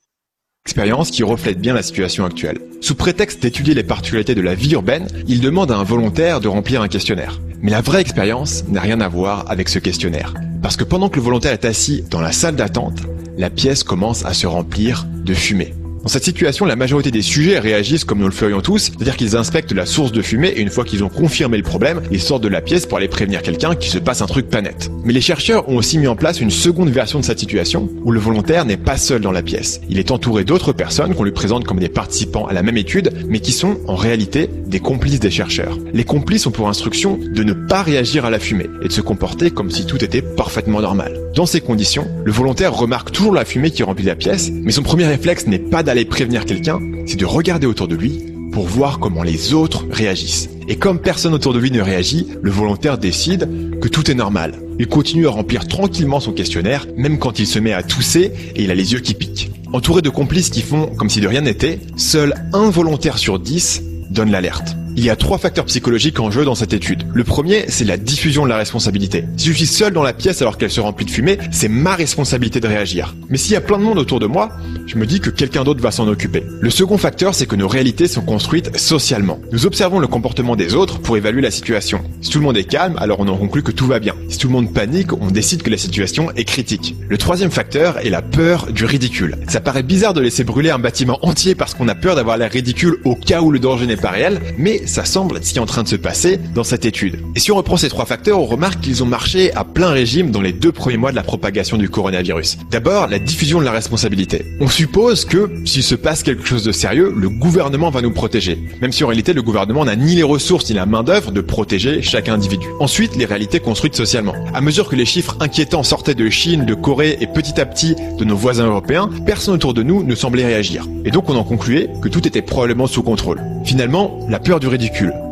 expérience 0.66 1.10
qui 1.10 1.22
reflète 1.22 1.60
bien 1.60 1.74
la 1.74 1.82
situation 1.82 2.24
actuelle. 2.24 2.58
Sous 2.80 2.94
prétexte 2.94 3.42
d'étudier 3.42 3.74
les 3.74 3.82
particularités 3.82 4.34
de 4.34 4.40
la 4.40 4.54
vie 4.54 4.72
urbaine, 4.72 5.06
il 5.28 5.42
demande 5.42 5.70
à 5.70 5.76
un 5.76 5.84
volontaire 5.84 6.40
de 6.40 6.48
remplir 6.48 6.80
un 6.80 6.88
questionnaire. 6.88 7.38
Mais 7.60 7.70
la 7.70 7.82
vraie 7.82 8.00
expérience 8.00 8.66
n'a 8.68 8.80
rien 8.80 9.02
à 9.02 9.08
voir 9.08 9.44
avec 9.50 9.68
ce 9.68 9.78
questionnaire. 9.78 10.32
Parce 10.62 10.78
que 10.78 10.84
pendant 10.84 11.10
que 11.10 11.16
le 11.16 11.22
volontaire 11.22 11.52
est 11.52 11.66
assis 11.66 12.02
dans 12.10 12.22
la 12.22 12.32
salle 12.32 12.56
d'attente, 12.56 13.02
la 13.36 13.50
pièce 13.50 13.84
commence 13.84 14.24
à 14.24 14.32
se 14.32 14.46
remplir 14.46 15.04
de 15.24 15.34
fumée. 15.34 15.74
Dans 16.04 16.10
cette 16.10 16.24
situation, 16.24 16.66
la 16.66 16.76
majorité 16.76 17.10
des 17.10 17.22
sujets 17.22 17.58
réagissent 17.58 18.04
comme 18.04 18.18
nous 18.18 18.26
le 18.26 18.30
ferions 18.30 18.60
tous, 18.60 18.92
c'est-à-dire 18.92 19.16
qu'ils 19.16 19.36
inspectent 19.36 19.72
la 19.72 19.86
source 19.86 20.12
de 20.12 20.20
fumée 20.20 20.48
et 20.48 20.60
une 20.60 20.68
fois 20.68 20.84
qu'ils 20.84 21.02
ont 21.02 21.08
confirmé 21.08 21.56
le 21.56 21.62
problème, 21.62 22.02
ils 22.10 22.20
sortent 22.20 22.42
de 22.42 22.48
la 22.48 22.60
pièce 22.60 22.84
pour 22.84 22.98
aller 22.98 23.08
prévenir 23.08 23.40
quelqu'un 23.40 23.74
qui 23.74 23.88
se 23.88 23.96
passe 23.96 24.20
un 24.20 24.26
truc 24.26 24.50
pas 24.50 24.60
net. 24.60 24.90
Mais 25.02 25.14
les 25.14 25.22
chercheurs 25.22 25.66
ont 25.66 25.78
aussi 25.78 25.96
mis 25.96 26.06
en 26.06 26.14
place 26.14 26.42
une 26.42 26.50
seconde 26.50 26.90
version 26.90 27.20
de 27.20 27.24
cette 27.24 27.38
situation 27.38 27.88
où 28.04 28.12
le 28.12 28.20
volontaire 28.20 28.66
n'est 28.66 28.76
pas 28.76 28.98
seul 28.98 29.22
dans 29.22 29.32
la 29.32 29.40
pièce. 29.40 29.80
Il 29.88 29.98
est 29.98 30.10
entouré 30.10 30.44
d'autres 30.44 30.74
personnes 30.74 31.14
qu'on 31.14 31.24
lui 31.24 31.32
présente 31.32 31.64
comme 31.64 31.80
des 31.80 31.88
participants 31.88 32.44
à 32.44 32.52
la 32.52 32.62
même 32.62 32.76
étude, 32.76 33.10
mais 33.26 33.40
qui 33.40 33.52
sont 33.52 33.78
en 33.88 33.96
réalité 33.96 34.50
des 34.66 34.80
complices 34.80 35.20
des 35.20 35.30
chercheurs. 35.30 35.78
Les 35.94 36.04
complices 36.04 36.46
ont 36.46 36.50
pour 36.50 36.68
instruction 36.68 37.18
de 37.18 37.42
ne 37.42 37.54
pas 37.54 37.82
réagir 37.82 38.26
à 38.26 38.30
la 38.30 38.38
fumée 38.38 38.68
et 38.82 38.88
de 38.88 38.92
se 38.92 39.00
comporter 39.00 39.50
comme 39.50 39.70
si 39.70 39.86
tout 39.86 40.04
était 40.04 40.20
parfaitement 40.20 40.82
normal. 40.82 41.18
Dans 41.34 41.46
ces 41.46 41.62
conditions, 41.62 42.06
le 42.24 42.30
volontaire 42.30 42.74
remarque 42.74 43.10
toujours 43.10 43.32
la 43.32 43.46
fumée 43.46 43.70
qui 43.70 43.82
remplit 43.82 44.04
la 44.04 44.14
pièce, 44.14 44.50
mais 44.52 44.70
son 44.70 44.82
premier 44.82 45.06
réflexe 45.06 45.46
n'est 45.46 45.58
pas 45.58 45.82
d'aller 45.82 45.93
prévenir 46.04 46.44
quelqu'un, 46.44 46.80
c'est 47.06 47.18
de 47.18 47.24
regarder 47.24 47.66
autour 47.66 47.86
de 47.86 47.94
lui 47.94 48.24
pour 48.52 48.66
voir 48.66 48.98
comment 48.98 49.22
les 49.22 49.54
autres 49.54 49.84
réagissent. 49.90 50.48
Et 50.66 50.76
comme 50.76 50.98
personne 50.98 51.34
autour 51.34 51.52
de 51.54 51.58
lui 51.58 51.70
ne 51.70 51.80
réagit, 51.80 52.26
le 52.42 52.50
volontaire 52.50 52.98
décide 52.98 53.48
que 53.80 53.88
tout 53.88 54.10
est 54.10 54.14
normal. 54.14 54.54
Il 54.78 54.88
continue 54.88 55.28
à 55.28 55.30
remplir 55.30 55.68
tranquillement 55.68 56.20
son 56.20 56.32
questionnaire, 56.32 56.86
même 56.96 57.18
quand 57.18 57.38
il 57.38 57.46
se 57.46 57.58
met 57.58 57.72
à 57.72 57.82
tousser 57.82 58.32
et 58.56 58.64
il 58.64 58.70
a 58.70 58.74
les 58.74 58.92
yeux 58.92 59.00
qui 59.00 59.14
piquent. 59.14 59.50
Entouré 59.72 60.02
de 60.02 60.10
complices 60.10 60.50
qui 60.50 60.62
font 60.62 60.86
comme 60.96 61.10
si 61.10 61.20
de 61.20 61.28
rien 61.28 61.42
n'était, 61.42 61.78
seul 61.96 62.34
un 62.52 62.70
volontaire 62.70 63.18
sur 63.18 63.38
dix 63.38 63.82
donne 64.10 64.30
l'alerte. 64.30 64.76
Il 64.96 65.04
y 65.04 65.10
a 65.10 65.16
trois 65.16 65.38
facteurs 65.38 65.64
psychologiques 65.64 66.20
en 66.20 66.30
jeu 66.30 66.44
dans 66.44 66.54
cette 66.54 66.72
étude. 66.72 67.02
Le 67.12 67.24
premier, 67.24 67.64
c'est 67.66 67.84
la 67.84 67.96
diffusion 67.96 68.44
de 68.44 68.48
la 68.48 68.56
responsabilité. 68.56 69.24
Si 69.36 69.48
je 69.48 69.52
suis 69.52 69.66
seul 69.66 69.92
dans 69.92 70.04
la 70.04 70.12
pièce 70.12 70.40
alors 70.40 70.56
qu'elle 70.56 70.70
se 70.70 70.80
remplit 70.80 71.04
de 71.04 71.10
fumée, 71.10 71.36
c'est 71.50 71.68
ma 71.68 71.96
responsabilité 71.96 72.60
de 72.60 72.68
réagir. 72.68 73.12
Mais 73.28 73.36
s'il 73.36 73.54
y 73.54 73.56
a 73.56 73.60
plein 73.60 73.76
de 73.76 73.82
monde 73.82 73.98
autour 73.98 74.20
de 74.20 74.26
moi, 74.26 74.50
je 74.86 74.96
me 74.96 75.04
dis 75.04 75.18
que 75.18 75.30
quelqu'un 75.30 75.64
d'autre 75.64 75.82
va 75.82 75.90
s'en 75.90 76.06
occuper. 76.06 76.44
Le 76.60 76.70
second 76.70 76.96
facteur, 76.96 77.34
c'est 77.34 77.46
que 77.46 77.56
nos 77.56 77.66
réalités 77.66 78.06
sont 78.06 78.22
construites 78.22 78.76
socialement. 78.78 79.40
Nous 79.50 79.66
observons 79.66 79.98
le 79.98 80.06
comportement 80.06 80.54
des 80.54 80.76
autres 80.76 81.00
pour 81.00 81.16
évaluer 81.16 81.42
la 81.42 81.50
situation. 81.50 82.00
Si 82.20 82.30
tout 82.30 82.38
le 82.38 82.44
monde 82.44 82.56
est 82.56 82.62
calme, 82.62 82.96
alors 82.98 83.18
on 83.18 83.26
en 83.26 83.36
conclut 83.36 83.64
que 83.64 83.72
tout 83.72 83.86
va 83.86 83.98
bien. 83.98 84.14
Si 84.28 84.38
tout 84.38 84.46
le 84.46 84.52
monde 84.52 84.72
panique, 84.72 85.12
on 85.12 85.32
décide 85.32 85.62
que 85.62 85.70
la 85.70 85.76
situation 85.76 86.30
est 86.36 86.44
critique. 86.44 86.94
Le 87.08 87.18
troisième 87.18 87.50
facteur 87.50 87.98
est 87.98 88.10
la 88.10 88.22
peur 88.22 88.70
du 88.70 88.84
ridicule. 88.84 89.38
Ça 89.48 89.60
paraît 89.60 89.82
bizarre 89.82 90.14
de 90.14 90.20
laisser 90.20 90.44
brûler 90.44 90.70
un 90.70 90.78
bâtiment 90.78 91.18
entier 91.22 91.56
parce 91.56 91.74
qu'on 91.74 91.88
a 91.88 91.96
peur 91.96 92.14
d'avoir 92.14 92.36
l'air 92.36 92.52
ridicule 92.52 92.98
au 93.04 93.16
cas 93.16 93.42
où 93.42 93.50
le 93.50 93.58
danger 93.58 93.86
n'est 93.86 93.96
pas 93.96 94.10
réel, 94.10 94.40
mais 94.56 94.82
ça 94.86 95.04
semble 95.04 95.42
ce 95.42 95.52
qui 95.52 95.58
est 95.58 95.62
en 95.62 95.66
train 95.66 95.82
de 95.82 95.88
se 95.88 95.96
passer 95.96 96.38
dans 96.54 96.64
cette 96.64 96.84
étude. 96.84 97.20
Et 97.34 97.40
si 97.40 97.52
on 97.52 97.56
reprend 97.56 97.76
ces 97.76 97.88
trois 97.88 98.06
facteurs, 98.06 98.40
on 98.40 98.46
remarque 98.46 98.80
qu'ils 98.80 99.02
ont 99.02 99.06
marché 99.06 99.52
à 99.54 99.64
plein 99.64 99.90
régime 99.90 100.30
dans 100.30 100.40
les 100.40 100.52
deux 100.52 100.72
premiers 100.72 100.96
mois 100.96 101.10
de 101.10 101.16
la 101.16 101.22
propagation 101.22 101.76
du 101.76 101.88
coronavirus. 101.88 102.58
D'abord, 102.70 103.08
la 103.08 103.18
diffusion 103.18 103.60
de 103.60 103.64
la 103.64 103.72
responsabilité. 103.72 104.44
On 104.60 104.68
suppose 104.68 105.24
que 105.24 105.50
s'il 105.64 105.82
se 105.82 105.94
passe 105.94 106.22
quelque 106.22 106.46
chose 106.46 106.64
de 106.64 106.72
sérieux, 106.72 107.12
le 107.16 107.28
gouvernement 107.28 107.90
va 107.90 108.02
nous 108.02 108.12
protéger. 108.12 108.58
Même 108.80 108.92
si 108.92 109.04
en 109.04 109.08
réalité, 109.08 109.32
le 109.32 109.42
gouvernement 109.42 109.84
n'a 109.84 109.96
ni 109.96 110.14
les 110.14 110.22
ressources 110.22 110.68
ni 110.68 110.76
la 110.76 110.86
main 110.86 111.02
d'œuvre 111.02 111.32
de 111.32 111.40
protéger 111.40 112.02
chaque 112.02 112.28
individu. 112.28 112.66
Ensuite, 112.80 113.16
les 113.16 113.24
réalités 113.24 113.60
construites 113.60 113.94
socialement. 113.94 114.34
À 114.54 114.60
mesure 114.60 114.88
que 114.88 114.96
les 114.96 115.06
chiffres 115.06 115.36
inquiétants 115.40 115.82
sortaient 115.82 116.14
de 116.14 116.28
Chine, 116.30 116.64
de 116.64 116.74
Corée 116.74 117.18
et 117.20 117.26
petit 117.26 117.60
à 117.60 117.66
petit 117.66 117.94
de 118.18 118.24
nos 118.24 118.36
voisins 118.36 118.66
européens, 118.66 119.10
personne 119.26 119.54
autour 119.54 119.74
de 119.74 119.82
nous 119.82 120.02
ne 120.02 120.14
semblait 120.14 120.46
réagir. 120.46 120.86
Et 121.04 121.10
donc 121.10 121.28
on 121.28 121.36
en 121.36 121.44
concluait 121.44 121.90
que 122.02 122.08
tout 122.08 122.26
était 122.26 122.42
probablement 122.42 122.86
sous 122.86 123.02
contrôle. 123.02 123.40
Finalement, 123.64 124.18
la 124.28 124.38
peur 124.38 124.60
du 124.60 124.68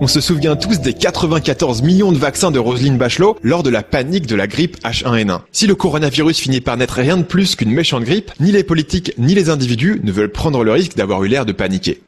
On 0.01 0.07
se 0.07 0.21
souvient 0.21 0.55
tous 0.55 0.81
des 0.81 0.95
94 0.95 1.83
millions 1.83 2.13
de 2.13 2.19
vaccins 2.19 2.51
de 2.51 2.59
Roselyne 2.59 2.97
Bachelot 2.97 3.37
lors 3.43 3.63
de 3.63 3.71
la 3.71 3.83
panique 3.83 4.27
de 4.27 4.37
la 4.37 4.47
grippe 4.47 4.77
H1N1. 4.85 5.41
Si 5.51 5.67
le 5.67 5.75
coronavirus 5.75 6.39
finit 6.39 6.61
par 6.61 6.77
n'être 6.77 6.95
rien 6.95 7.17
de 7.17 7.23
plus 7.23 7.57
qu'une 7.57 7.73
méchante 7.73 8.05
grippe, 8.05 8.31
ni 8.39 8.53
les 8.53 8.63
politiques 8.63 9.15
ni 9.19 9.35
les 9.35 9.51
individus 9.51 10.01
ne 10.05 10.13
veulent 10.13 10.31
prendre 10.31 10.63
le 10.63 10.71
risque 10.73 10.97
d'avoir 10.97 11.25
eu 11.25 11.29
l'air 11.29 11.45
de 11.45 11.53
paniquer. 11.53 12.03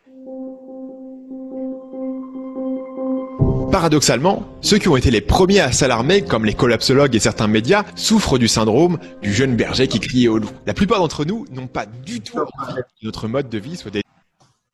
Paradoxalement, 3.73 4.45
ceux 4.61 4.79
qui 4.79 4.89
ont 4.89 4.97
été 4.97 5.11
les 5.11 5.21
premiers 5.21 5.61
à 5.61 5.73
s'alarmer, 5.73 6.23
comme 6.23 6.45
les 6.45 6.55
collapsologues 6.55 7.17
et 7.17 7.19
certains 7.19 7.49
médias, 7.49 7.85
souffrent 7.97 8.39
du 8.39 8.47
syndrome 8.47 8.99
du 9.23 9.33
jeune 9.35 9.57
berger 9.57 9.89
qui 9.89 9.99
criait 9.99 10.29
au 10.29 10.39
loup. 10.39 10.51
La 10.67 10.75
plupart 10.75 11.01
d'entre 11.01 11.25
nous 11.25 11.47
n'ont 11.51 11.67
pas 11.67 11.87
du 11.87 12.21
tout 12.21 12.39
envie 12.39 12.77
que 12.77 13.05
notre 13.05 13.27
mode 13.27 13.49
de 13.49 13.59
vie 13.59 13.77
soit 13.77 13.91
des... 13.91 14.03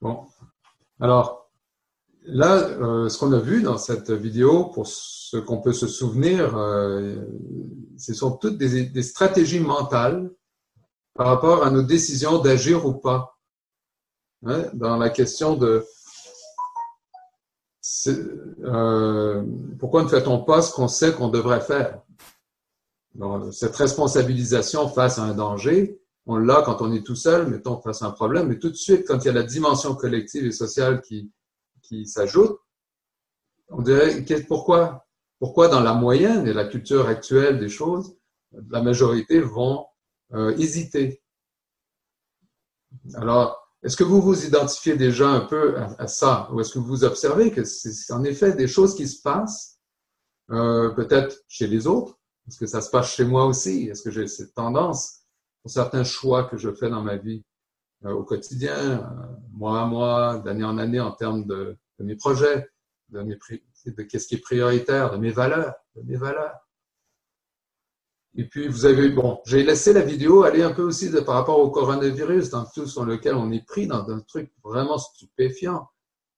Bon. 0.02 0.18
Alors, 1.00 1.39
là, 2.30 2.56
euh, 2.56 3.08
ce 3.08 3.18
qu'on 3.18 3.32
a 3.32 3.38
vu 3.38 3.62
dans 3.62 3.78
cette 3.78 4.10
vidéo, 4.10 4.66
pour 4.66 4.86
ce 4.86 5.36
qu'on 5.36 5.60
peut 5.60 5.72
se 5.72 5.86
souvenir, 5.86 6.56
euh, 6.56 7.16
ce 7.98 8.14
sont 8.14 8.36
toutes 8.36 8.58
des, 8.58 8.84
des, 8.84 9.02
stratégies 9.02 9.60
mentales 9.60 10.30
par 11.14 11.26
rapport 11.26 11.64
à 11.64 11.70
nos 11.70 11.82
décisions 11.82 12.38
d'agir 12.38 12.86
ou 12.86 12.94
pas. 12.94 13.36
Hein, 14.46 14.64
dans 14.72 14.96
la 14.96 15.10
question 15.10 15.54
de 15.54 15.84
euh, 18.64 19.44
pourquoi 19.78 20.02
ne 20.02 20.08
fait-on 20.08 20.42
pas 20.44 20.62
ce 20.62 20.72
qu'on 20.72 20.88
sait 20.88 21.12
qu'on 21.12 21.28
devrait 21.28 21.60
faire? 21.60 22.00
Cette 23.50 23.74
responsabilisation 23.76 24.88
face 24.88 25.18
à 25.18 25.24
un 25.24 25.34
danger, 25.34 26.00
on 26.26 26.36
l'a 26.36 26.62
quand 26.62 26.80
on 26.80 26.92
est 26.92 27.04
tout 27.04 27.16
seul, 27.16 27.48
mettons 27.48 27.80
face 27.80 28.02
à 28.02 28.06
un 28.06 28.12
problème, 28.12 28.48
mais 28.48 28.58
tout 28.58 28.70
de 28.70 28.76
suite, 28.76 29.06
quand 29.06 29.18
il 29.18 29.26
y 29.26 29.30
a 29.30 29.32
la 29.32 29.42
dimension 29.42 29.94
collective 29.94 30.46
et 30.46 30.52
sociale 30.52 31.00
qui, 31.00 31.30
qui 31.90 32.06
s'ajoute, 32.06 32.56
on 33.68 33.82
dirait 33.82 34.24
pourquoi, 34.46 35.06
pourquoi 35.40 35.68
dans 35.68 35.80
la 35.80 35.92
moyenne 35.92 36.46
et 36.46 36.52
la 36.52 36.64
culture 36.64 37.08
actuelle 37.08 37.58
des 37.58 37.68
choses, 37.68 38.16
la 38.68 38.80
majorité 38.80 39.40
vont 39.40 39.86
euh, 40.32 40.56
hésiter? 40.56 41.22
Alors, 43.14 43.56
est-ce 43.82 43.96
que 43.96 44.04
vous 44.04 44.22
vous 44.22 44.46
identifiez 44.46 44.96
déjà 44.96 45.28
un 45.28 45.40
peu 45.40 45.78
à, 45.98 46.06
ça? 46.06 46.48
Ou 46.52 46.60
est-ce 46.60 46.74
que 46.74 46.78
vous 46.78 47.02
observez 47.02 47.50
que 47.50 47.64
c'est 47.64 48.12
en 48.12 48.22
effet 48.22 48.52
des 48.52 48.68
choses 48.68 48.94
qui 48.94 49.08
se 49.08 49.20
passent 49.20 49.80
euh, 50.50 50.90
peut-être 50.90 51.42
chez 51.48 51.66
les 51.66 51.88
autres? 51.88 52.18
Est-ce 52.46 52.58
que 52.58 52.66
ça 52.66 52.80
se 52.80 52.90
passe 52.90 53.14
chez 53.14 53.24
moi 53.24 53.46
aussi? 53.46 53.88
Est-ce 53.88 54.02
que 54.02 54.10
j'ai 54.12 54.28
cette 54.28 54.54
tendance 54.54 55.22
pour 55.62 55.72
certains 55.72 56.04
choix 56.04 56.44
que 56.44 56.56
je 56.56 56.72
fais 56.72 56.90
dans 56.90 57.02
ma 57.02 57.16
vie? 57.16 57.44
Au 58.04 58.24
quotidien, 58.24 58.76
euh, 58.76 58.98
mois 59.52 59.82
à 59.82 59.86
mois, 59.86 60.38
d'année 60.38 60.64
en 60.64 60.78
année 60.78 61.00
en 61.00 61.12
termes 61.12 61.44
de, 61.46 61.76
de 61.98 62.04
mes 62.04 62.16
projets, 62.16 62.68
de, 63.10 63.20
mes, 63.22 63.38
de 63.86 64.02
qu'est-ce 64.02 64.26
qui 64.26 64.36
est 64.36 64.40
prioritaire, 64.40 65.10
de 65.12 65.18
mes 65.18 65.30
valeurs, 65.30 65.74
de 65.96 66.02
mes 66.02 66.16
valeurs 66.16 66.56
et 68.36 68.44
puis, 68.44 68.68
vous 68.68 68.86
avez, 68.86 69.08
bon, 69.08 69.40
j'ai 69.44 69.64
laissé 69.64 69.92
la 69.92 70.02
vidéo 70.02 70.44
aller 70.44 70.62
un 70.62 70.72
peu 70.72 70.82
aussi 70.82 71.10
de, 71.10 71.20
par 71.20 71.34
rapport 71.34 71.58
au 71.58 71.70
coronavirus, 71.70 72.50
dans 72.50 72.64
tout 72.64 72.86
sur 72.86 73.04
lequel 73.04 73.34
on 73.34 73.50
est 73.50 73.66
pris 73.66 73.86
dans 73.86 74.08
un 74.08 74.20
truc 74.20 74.52
vraiment 74.62 74.98
stupéfiant 74.98 75.88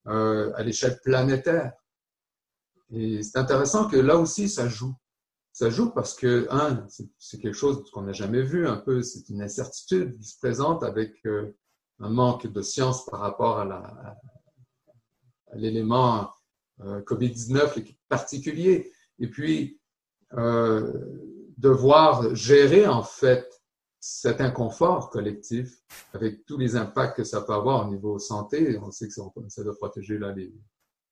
euh, 0.06 0.52
à 0.56 0.62
l'échelle 0.62 0.98
planétaire. 1.02 1.72
Et 2.90 3.22
c'est 3.22 3.38
intéressant 3.38 3.88
que 3.88 3.96
là 3.96 4.16
aussi, 4.16 4.48
ça 4.48 4.68
joue. 4.68 4.94
Ça 5.52 5.68
joue 5.68 5.90
parce 5.90 6.14
que, 6.14 6.46
un, 6.50 6.86
c'est 7.18 7.38
quelque 7.40 7.56
chose 7.56 7.90
qu'on 7.90 8.02
n'a 8.02 8.12
jamais 8.12 8.42
vu 8.42 8.66
un 8.66 8.76
peu, 8.76 9.02
c'est 9.02 9.28
une 9.28 9.42
incertitude 9.42 10.18
qui 10.18 10.24
se 10.24 10.38
présente 10.38 10.82
avec 10.82 11.14
euh, 11.26 11.54
un 12.00 12.08
manque 12.08 12.46
de 12.46 12.62
science 12.62 13.04
par 13.06 13.20
rapport 13.20 13.58
à, 13.58 14.16
l'élément 15.54 16.30
euh, 16.80 17.02
COVID-19 17.02 17.94
particulier. 18.08 18.90
Et 19.18 19.28
puis, 19.28 19.78
euh, 20.32 20.90
devoir 21.58 22.34
gérer 22.34 22.86
en 22.86 23.02
fait 23.02 23.62
cet 24.00 24.40
inconfort 24.40 25.10
collectif 25.10 25.82
avec 26.12 26.44
tous 26.46 26.56
les 26.56 26.74
impacts 26.74 27.18
que 27.18 27.24
ça 27.24 27.42
peut 27.42 27.52
avoir 27.52 27.86
au 27.86 27.90
niveau 27.90 28.18
santé. 28.18 28.78
On 28.78 28.90
sait 28.90 29.06
que 29.06 29.12
ça, 29.12 29.22
essaie 29.46 29.64
de 29.64 29.70
protéger 29.70 30.18
là, 30.18 30.32
le 30.32 30.50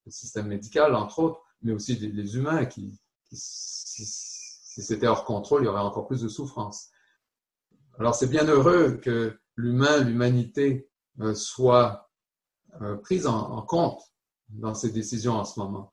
système 0.08 0.48
médical, 0.48 0.94
entre 0.94 1.18
autres, 1.20 1.40
mais 1.62 1.72
aussi 1.72 1.94
les, 1.94 2.36
humains 2.36 2.64
qui, 2.64 2.98
si, 4.80 4.86
c'était 4.86 5.06
hors 5.06 5.24
contrôle, 5.24 5.62
il 5.62 5.66
y 5.66 5.68
aurait 5.68 5.80
encore 5.80 6.06
plus 6.06 6.22
de 6.22 6.28
souffrance. 6.28 6.90
Alors 7.98 8.14
c'est 8.14 8.28
bien 8.28 8.44
heureux 8.44 8.98
que 9.02 9.38
l'humain, 9.56 9.98
l'humanité 9.98 10.88
euh, 11.20 11.34
soit 11.34 12.10
euh, 12.80 12.96
prise 12.96 13.26
en 13.26 13.62
compte 13.62 14.00
dans 14.48 14.74
ces 14.74 14.90
décisions 14.90 15.34
en 15.34 15.44
ce 15.44 15.60
moment. 15.60 15.92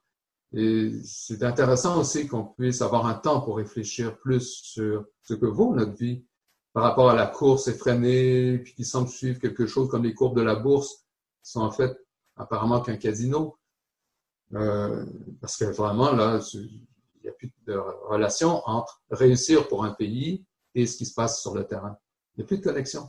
Et 0.52 0.92
c'est 1.04 1.42
intéressant 1.42 2.00
aussi 2.00 2.26
qu'on 2.26 2.44
puisse 2.44 2.80
avoir 2.80 3.06
un 3.06 3.14
temps 3.14 3.40
pour 3.40 3.58
réfléchir 3.58 4.18
plus 4.18 4.62
sur 4.62 5.04
ce 5.22 5.34
que 5.34 5.46
vaut 5.46 5.74
notre 5.74 5.94
vie 5.94 6.24
par 6.72 6.82
rapport 6.82 7.10
à 7.10 7.14
la 7.14 7.26
course 7.26 7.68
effrénée, 7.68 8.58
puis 8.58 8.74
qui 8.74 8.84
semble 8.84 9.08
suivre 9.08 9.38
quelque 9.40 9.66
chose 9.66 9.90
comme 9.90 10.04
les 10.04 10.14
courbes 10.14 10.36
de 10.36 10.42
la 10.42 10.54
bourse, 10.54 11.06
qui 11.42 11.50
sont 11.50 11.60
en 11.60 11.70
fait 11.70 11.98
apparemment 12.36 12.80
qu'un 12.80 12.96
casino. 12.96 13.58
Euh, 14.54 15.04
parce 15.40 15.56
que 15.56 15.64
vraiment, 15.66 16.12
là, 16.12 16.40
n'y 17.28 17.34
a 17.34 17.36
plus 17.36 17.52
de 17.66 17.74
relation 18.08 18.62
entre 18.66 19.00
réussir 19.10 19.68
pour 19.68 19.84
un 19.84 19.92
pays 19.92 20.44
et 20.74 20.86
ce 20.86 20.96
qui 20.96 21.06
se 21.06 21.14
passe 21.14 21.40
sur 21.40 21.54
le 21.54 21.64
terrain. 21.64 21.96
Il 22.34 22.40
n'y 22.40 22.44
a 22.44 22.46
plus 22.46 22.58
de 22.58 22.64
connexion. 22.64 23.08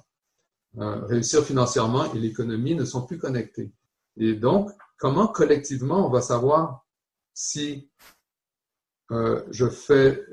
Euh, 0.77 1.05
réussir 1.05 1.43
financièrement 1.43 2.13
et 2.13 2.19
l'économie 2.19 2.75
ne 2.75 2.85
sont 2.85 3.05
plus 3.05 3.17
connectés. 3.17 3.71
Et 4.17 4.33
donc, 4.33 4.69
comment 4.97 5.27
collectivement 5.27 6.05
on 6.05 6.09
va 6.09 6.21
savoir 6.21 6.85
si 7.33 7.89
euh, 9.11 9.43
je 9.49 9.67
fais, 9.67 10.23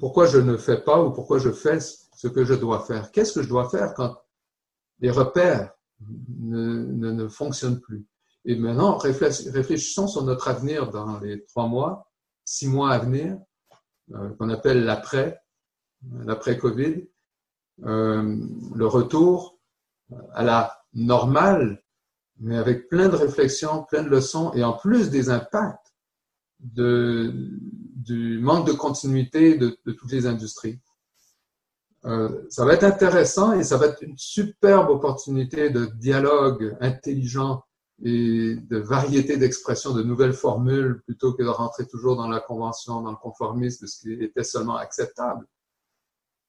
pourquoi 0.00 0.26
je 0.26 0.38
ne 0.38 0.56
fais 0.56 0.78
pas 0.78 1.02
ou 1.02 1.10
pourquoi 1.10 1.38
je 1.38 1.50
fais 1.50 1.78
ce 1.80 2.28
que 2.28 2.44
je 2.44 2.54
dois 2.54 2.80
faire? 2.80 3.10
Qu'est-ce 3.10 3.32
que 3.34 3.42
je 3.42 3.48
dois 3.48 3.68
faire 3.68 3.92
quand 3.94 4.16
les 5.00 5.10
repères 5.10 5.74
ne, 6.00 7.10
ne, 7.12 7.28
fonctionnent 7.28 7.80
plus? 7.80 8.06
Et 8.44 8.56
maintenant, 8.56 8.96
réfléchissons 8.96 10.08
sur 10.08 10.24
notre 10.24 10.48
avenir 10.48 10.90
dans 10.90 11.20
les 11.20 11.44
trois 11.44 11.68
mois, 11.68 12.10
six 12.44 12.68
mois 12.68 12.90
à 12.92 12.98
venir, 12.98 13.38
euh, 14.14 14.30
qu'on 14.36 14.50
appelle 14.50 14.84
l'après, 14.84 15.40
l'après-Covid, 16.24 17.08
euh, 17.84 18.36
le 18.74 18.86
retour 18.86 19.58
à 20.34 20.42
la 20.42 20.84
normale, 20.92 21.82
mais 22.38 22.56
avec 22.56 22.88
plein 22.88 23.08
de 23.08 23.16
réflexions, 23.16 23.84
plein 23.84 24.02
de 24.02 24.08
leçons, 24.08 24.52
et 24.54 24.64
en 24.64 24.74
plus 24.74 25.10
des 25.10 25.30
impacts 25.30 25.92
du 26.58 28.38
manque 28.40 28.66
de 28.66 28.72
continuité 28.72 29.56
de, 29.56 29.76
toutes 29.84 30.12
les 30.12 30.26
industries. 30.26 30.80
Euh, 32.04 32.46
ça 32.50 32.64
va 32.64 32.74
être 32.74 32.84
intéressant 32.84 33.52
et 33.52 33.64
ça 33.64 33.76
va 33.76 33.86
être 33.86 34.02
une 34.02 34.18
superbe 34.18 34.90
opportunité 34.90 35.70
de 35.70 35.86
dialogue 35.86 36.76
intelligent 36.80 37.64
et 38.04 38.56
de 38.56 38.78
variété 38.78 39.36
d'expression, 39.36 39.92
de 39.92 40.02
nouvelles 40.02 40.32
formules, 40.32 41.02
plutôt 41.02 41.32
que 41.34 41.42
de 41.42 41.48
rentrer 41.48 41.86
toujours 41.86 42.16
dans 42.16 42.28
la 42.28 42.40
convention, 42.40 43.00
dans 43.00 43.12
le 43.12 43.16
conformisme, 43.16 43.86
ce 43.86 44.00
qui 44.00 44.12
était 44.14 44.42
seulement 44.42 44.76
acceptable. 44.76 45.46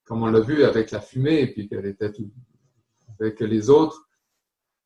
Comme 0.06 0.24
on 0.24 0.28
l'a 0.28 0.40
vu 0.40 0.64
avec 0.64 0.92
la 0.92 1.00
fumée, 1.00 1.42
et 1.42 1.54
puis 1.54 1.70
qu'elle 1.70 1.86
était 1.86 2.12
que 3.20 3.44
les 3.44 3.70
autres 3.70 4.10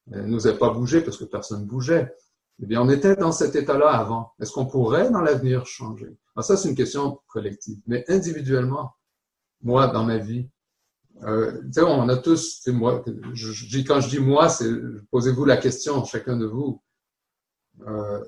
n'osaient 0.07 0.57
pas 0.57 0.69
bouger 0.69 1.01
parce 1.01 1.17
que 1.17 1.25
personne 1.25 1.65
bougeait. 1.65 2.13
Eh 2.59 2.65
bien, 2.65 2.81
on 2.81 2.89
était 2.89 3.15
dans 3.15 3.31
cet 3.31 3.55
état-là 3.55 3.89
avant. 3.89 4.33
Est-ce 4.39 4.51
qu'on 4.51 4.65
pourrait 4.65 5.09
dans 5.09 5.21
l'avenir 5.21 5.65
changer? 5.65 6.17
Alors 6.35 6.43
ça, 6.43 6.57
c'est 6.57 6.69
une 6.69 6.75
question 6.75 7.21
collective. 7.27 7.79
Mais 7.87 8.03
individuellement, 8.07 8.95
moi, 9.61 9.87
dans 9.87 10.03
ma 10.03 10.17
vie, 10.17 10.49
euh, 11.23 11.61
on 11.77 12.09
a 12.09 12.17
tous, 12.17 12.67
moi, 12.67 13.03
quand 13.03 13.99
je 14.01 14.09
dis 14.09 14.19
moi, 14.19 14.47
posez-vous 15.11 15.45
la 15.45 15.57
question, 15.57 16.03
chacun 16.05 16.37
de 16.37 16.45
vous. 16.45 16.81
Euh, 17.87 18.23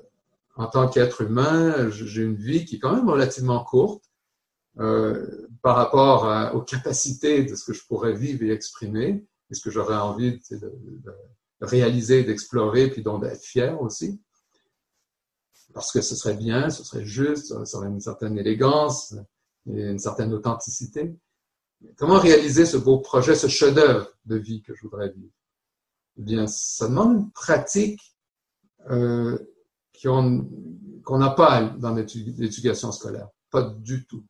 en 0.56 0.66
tant 0.66 0.88
qu'être 0.88 1.22
humain, 1.22 1.88
j'ai 1.90 2.22
une 2.22 2.34
vie 2.34 2.64
qui 2.64 2.76
est 2.76 2.78
quand 2.78 2.94
même 2.94 3.08
relativement 3.08 3.62
courte 3.64 4.04
euh, 4.78 5.46
par 5.62 5.76
rapport 5.76 6.54
aux 6.54 6.62
capacités 6.62 7.44
de 7.44 7.54
ce 7.54 7.64
que 7.64 7.72
je 7.72 7.86
pourrais 7.86 8.12
vivre 8.12 8.42
et 8.42 8.50
exprimer, 8.50 9.24
et 9.50 9.54
ce 9.54 9.62
que 9.62 9.70
j'aurais 9.70 9.96
envie 9.96 10.40
de, 10.50 10.72
réaliser, 11.60 12.24
d'explorer, 12.24 12.90
puis 12.90 13.02
d'être 13.02 13.42
fier 13.42 13.80
aussi. 13.80 14.20
Parce 15.72 15.92
que 15.92 16.00
ce 16.00 16.16
serait 16.16 16.34
bien, 16.34 16.68
ce 16.70 16.82
serait 16.82 17.04
juste, 17.04 17.64
ça 17.64 17.78
aurait 17.78 17.88
une 17.88 18.00
certaine 18.00 18.36
élégance 18.36 19.14
et 19.66 19.82
une 19.82 20.00
certaine 20.00 20.32
authenticité. 20.32 21.14
Comment 21.96 22.18
réaliser 22.18 22.66
ce 22.66 22.76
beau 22.76 22.98
projet, 22.98 23.34
ce 23.34 23.46
chef-d'œuvre 23.46 24.10
de 24.26 24.36
vie 24.36 24.62
que 24.62 24.74
je 24.74 24.82
voudrais 24.82 25.10
vivre? 25.10 25.32
Eh 26.18 26.22
bien, 26.22 26.46
ça 26.46 26.88
demande 26.88 27.16
une 27.16 27.30
pratique 27.30 28.14
euh, 28.90 29.38
qu'on 30.02 31.18
n'a 31.18 31.30
pas 31.30 31.62
dans 31.78 31.94
l'éducation 31.94 32.92
scolaire. 32.92 33.28
Pas 33.50 33.62
du 33.62 34.06
tout. 34.06 34.24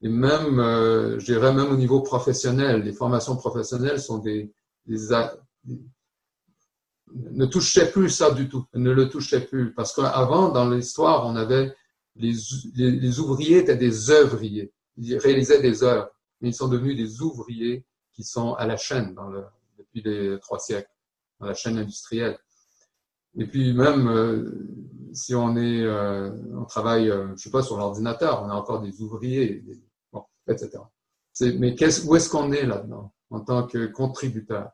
Et 0.00 0.08
même, 0.08 0.60
euh, 0.60 1.18
je 1.18 1.24
dirais 1.26 1.52
même 1.52 1.72
au 1.72 1.76
niveau 1.76 2.02
professionnel, 2.02 2.82
les 2.82 2.92
formations 2.92 3.36
professionnelles 3.36 4.00
sont 4.00 4.18
des, 4.18 4.52
des, 4.86 4.96
ne 7.14 7.46
touchaient 7.46 7.90
plus 7.90 8.10
ça 8.10 8.30
du 8.30 8.48
tout, 8.48 8.66
ne 8.74 8.90
le 8.90 9.08
touchaient 9.08 9.44
plus. 9.44 9.74
Parce 9.74 9.92
qu'avant, 9.92 10.50
dans 10.50 10.68
l'histoire, 10.70 11.26
on 11.26 11.36
avait 11.36 11.74
les, 12.16 12.32
les, 12.74 12.90
les, 12.92 13.20
ouvriers 13.20 13.58
étaient 13.58 13.76
des 13.76 14.10
œuvriers. 14.10 14.72
Ils 14.96 15.16
réalisaient 15.16 15.62
des 15.62 15.82
œuvres, 15.82 16.10
mais 16.40 16.50
ils 16.50 16.54
sont 16.54 16.68
devenus 16.68 16.96
des 16.96 17.22
ouvriers 17.22 17.84
qui 18.12 18.24
sont 18.24 18.54
à 18.54 18.66
la 18.66 18.76
chaîne 18.76 19.14
depuis 19.78 20.02
les 20.02 20.38
trois 20.40 20.58
siècles, 20.58 20.90
dans 21.40 21.46
la 21.46 21.54
chaîne 21.54 21.78
industrielle. 21.78 22.38
Et 23.36 23.46
puis 23.46 23.72
même 23.72 24.08
euh, 24.08 24.68
si 25.12 25.34
on 25.34 25.56
est, 25.56 25.82
euh, 25.82 26.30
on 26.56 26.64
travaille, 26.64 27.10
euh, 27.10 27.36
je 27.36 27.44
sais 27.44 27.50
pas, 27.50 27.62
sur 27.62 27.76
l'ordinateur, 27.76 28.42
on 28.42 28.50
a 28.50 28.54
encore 28.54 28.80
des 28.80 29.00
ouvriers, 29.00 29.64
etc. 30.48 30.82
Mais 31.58 31.76
où 32.04 32.16
est-ce 32.16 32.28
qu'on 32.28 32.52
est 32.52 32.66
là-dedans 32.66 33.12
en 33.30 33.40
tant 33.40 33.66
que 33.66 33.86
contributeur? 33.86 34.72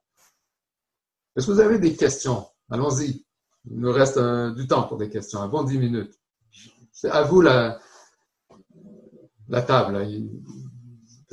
Est-ce 1.36 1.46
que 1.46 1.52
vous 1.52 1.60
avez 1.60 1.78
des 1.78 1.94
questions? 1.94 2.46
Allons-y. 2.70 3.26
Il 3.70 3.80
nous 3.80 3.92
reste 3.92 4.18
du 4.18 4.66
temps 4.66 4.84
pour 4.84 4.96
des 4.96 5.10
questions, 5.10 5.40
un 5.40 5.48
bon 5.48 5.64
dix 5.64 5.78
minutes. 5.78 6.18
C'est 6.92 7.10
à 7.10 7.22
vous 7.22 7.40
la, 7.40 7.78
la 9.48 9.62
table. 9.62 10.06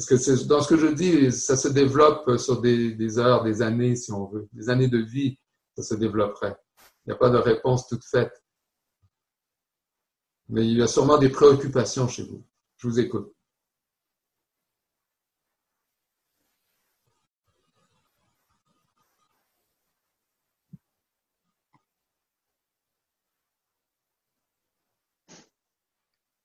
Parce 0.08 0.26
que 0.26 0.48
dans 0.48 0.62
ce 0.62 0.68
que 0.68 0.78
je 0.78 0.88
dis, 0.88 1.32
ça 1.32 1.56
se 1.56 1.68
développe 1.68 2.38
sur 2.38 2.60
des, 2.60 2.96
des 2.96 3.20
heures, 3.20 3.44
des 3.44 3.62
années, 3.62 3.96
si 3.96 4.12
on 4.12 4.26
veut, 4.26 4.50
des 4.52 4.68
années 4.70 4.88
de 4.88 4.98
vie, 4.98 5.38
ça 5.78 5.84
se 5.84 5.94
développerait. 5.94 6.56
Il 7.06 7.10
n'y 7.10 7.14
a 7.14 7.18
pas 7.18 7.30
de 7.30 7.38
réponse 7.38 7.88
toute 7.88 8.04
faite. 8.04 8.44
Mais 10.50 10.68
il 10.68 10.78
y 10.78 10.82
a 10.82 10.88
sûrement 10.88 11.20
des 11.20 11.30
préoccupations 11.30 12.08
chez 12.08 12.24
vous. 12.24 12.44
Je 12.78 12.88
vous 12.88 13.00
écoute. 13.00 13.32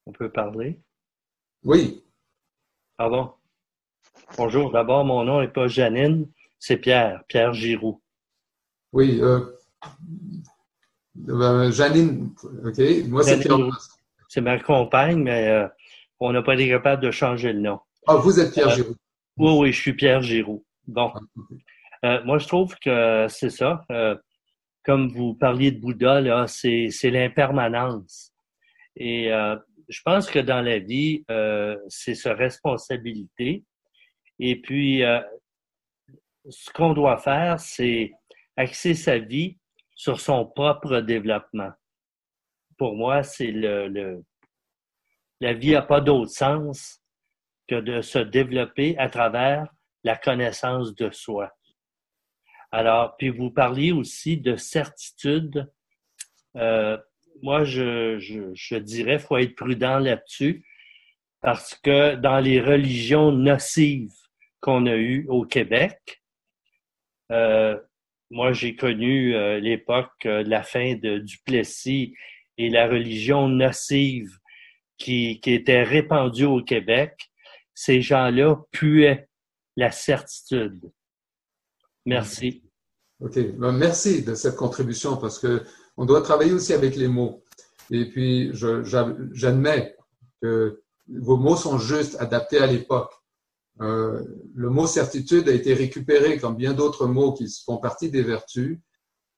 On 0.04 0.12
peut 0.12 0.30
parler? 0.30 0.78
Oui. 1.64 2.04
Pardon? 2.98 3.32
Bonjour. 4.36 4.70
D'abord, 4.70 5.04
mon 5.04 5.24
nom 5.24 5.40
n'est 5.40 5.48
pas 5.48 5.68
Janine, 5.68 6.28
c'est 6.58 6.76
Pierre, 6.76 7.22
Pierre 7.28 7.54
Giroux. 7.54 8.02
Oui, 8.92 9.20
euh, 9.22 9.40
euh, 11.28 11.70
Janine, 11.72 12.34
OK. 12.64 12.78
Moi, 13.08 13.22
c'est 13.22 13.40
Pierre. 13.40 13.56
C'est 14.28 14.40
ma 14.40 14.58
compagne, 14.58 15.22
mais 15.22 15.48
euh, 15.48 15.68
on 16.20 16.32
n'a 16.32 16.42
pas 16.42 16.54
été 16.54 16.68
capable 16.68 17.02
de 17.02 17.10
changer 17.10 17.52
le 17.52 17.60
nom. 17.60 17.78
Ah, 18.06 18.16
vous 18.16 18.38
êtes 18.38 18.52
Pierre 18.52 18.68
euh, 18.68 18.74
Giroux. 18.74 18.96
Oui, 19.38 19.52
oui, 19.58 19.72
je 19.72 19.80
suis 19.80 19.94
Pierre 19.94 20.22
Giroux. 20.22 20.64
Bon. 20.86 21.12
Ah, 22.02 22.20
moi, 22.24 22.38
je 22.38 22.46
trouve 22.46 22.74
que 22.78 23.26
c'est 23.28 23.50
ça. 23.50 23.84
comme 24.84 25.08
vous 25.08 25.34
parliez 25.34 25.70
de 25.70 25.80
Bouddha, 25.80 26.20
là, 26.20 26.46
c'est, 26.46 26.90
l'impermanence. 27.04 28.32
Et 28.96 29.30
je 29.88 30.00
pense 30.04 30.28
que 30.28 30.38
dans 30.38 30.60
la 30.60 30.78
vie, 30.78 31.24
c'est 31.88 32.14
sa 32.14 32.34
responsabilité. 32.34 33.64
Et 34.38 34.60
puis, 34.60 35.02
ce 36.48 36.70
qu'on 36.70 36.92
doit 36.92 37.18
faire, 37.18 37.58
c'est 37.58 38.12
axer 38.56 38.94
sa 38.94 39.18
vie 39.18 39.58
sur 39.94 40.20
son 40.20 40.46
propre 40.46 41.00
développement. 41.00 41.72
Pour 42.76 42.94
moi, 42.94 43.22
c'est 43.22 43.50
le, 43.50 43.88
le, 43.88 44.24
la 45.40 45.54
vie 45.54 45.72
n'a 45.72 45.82
pas 45.82 46.00
d'autre 46.00 46.30
sens 46.30 47.02
que 47.66 47.76
de 47.76 48.00
se 48.02 48.18
développer 48.18 48.96
à 48.98 49.08
travers 49.08 49.66
la 50.04 50.16
connaissance 50.16 50.94
de 50.94 51.10
soi. 51.10 51.50
Alors, 52.70 53.16
puis 53.16 53.30
vous 53.30 53.50
parliez 53.50 53.92
aussi 53.92 54.36
de 54.36 54.56
certitude. 54.56 55.70
Euh, 56.56 56.98
moi, 57.42 57.64
je, 57.64 58.18
je, 58.18 58.52
je 58.54 58.76
dirais 58.76 59.18
faut 59.18 59.36
être 59.36 59.54
prudent 59.56 59.98
là-dessus 59.98 60.64
parce 61.40 61.74
que 61.74 62.14
dans 62.16 62.38
les 62.38 62.60
religions 62.60 63.32
nocives 63.32 64.25
qu'on 64.66 64.86
a 64.86 64.96
eues 64.96 65.24
au 65.28 65.44
Québec, 65.44 66.20
euh, 67.30 67.78
moi, 68.30 68.52
j'ai 68.52 68.74
connu 68.74 69.36
euh, 69.36 69.60
l'époque 69.60 70.26
euh, 70.26 70.42
de 70.42 70.50
la 70.50 70.64
fin 70.64 70.96
de 70.96 71.18
Duplessis 71.18 72.14
et 72.58 72.68
la 72.68 72.88
religion 72.88 73.48
nocive 73.48 74.36
qui, 74.98 75.40
était 75.46 75.84
répandue 75.84 76.46
au 76.46 76.64
Québec. 76.64 77.30
Ces 77.74 78.02
gens-là 78.02 78.56
puaient 78.72 79.28
la 79.76 79.92
certitude. 79.92 80.90
Merci. 82.04 82.64
OK. 83.20 83.38
Ben, 83.56 83.70
merci 83.70 84.24
de 84.24 84.34
cette 84.34 84.56
contribution 84.56 85.16
parce 85.16 85.38
que 85.38 85.62
on 85.96 86.06
doit 86.06 86.22
travailler 86.22 86.52
aussi 86.52 86.72
avec 86.72 86.96
les 86.96 87.08
mots. 87.08 87.44
Et 87.92 88.06
puis, 88.06 88.50
j'admets 88.52 89.94
que 90.42 90.82
vos 91.08 91.36
mots 91.36 91.56
sont 91.56 91.78
juste 91.78 92.16
adaptés 92.18 92.58
à 92.58 92.66
l'époque. 92.66 93.12
Euh, 93.80 94.24
le 94.54 94.70
mot 94.70 94.86
certitude 94.86 95.48
a 95.48 95.52
été 95.52 95.74
récupéré 95.74 96.38
comme 96.38 96.56
bien 96.56 96.72
d'autres 96.72 97.06
mots 97.06 97.32
qui 97.34 97.46
font 97.64 97.76
partie 97.76 98.10
des 98.10 98.22
vertus, 98.22 98.78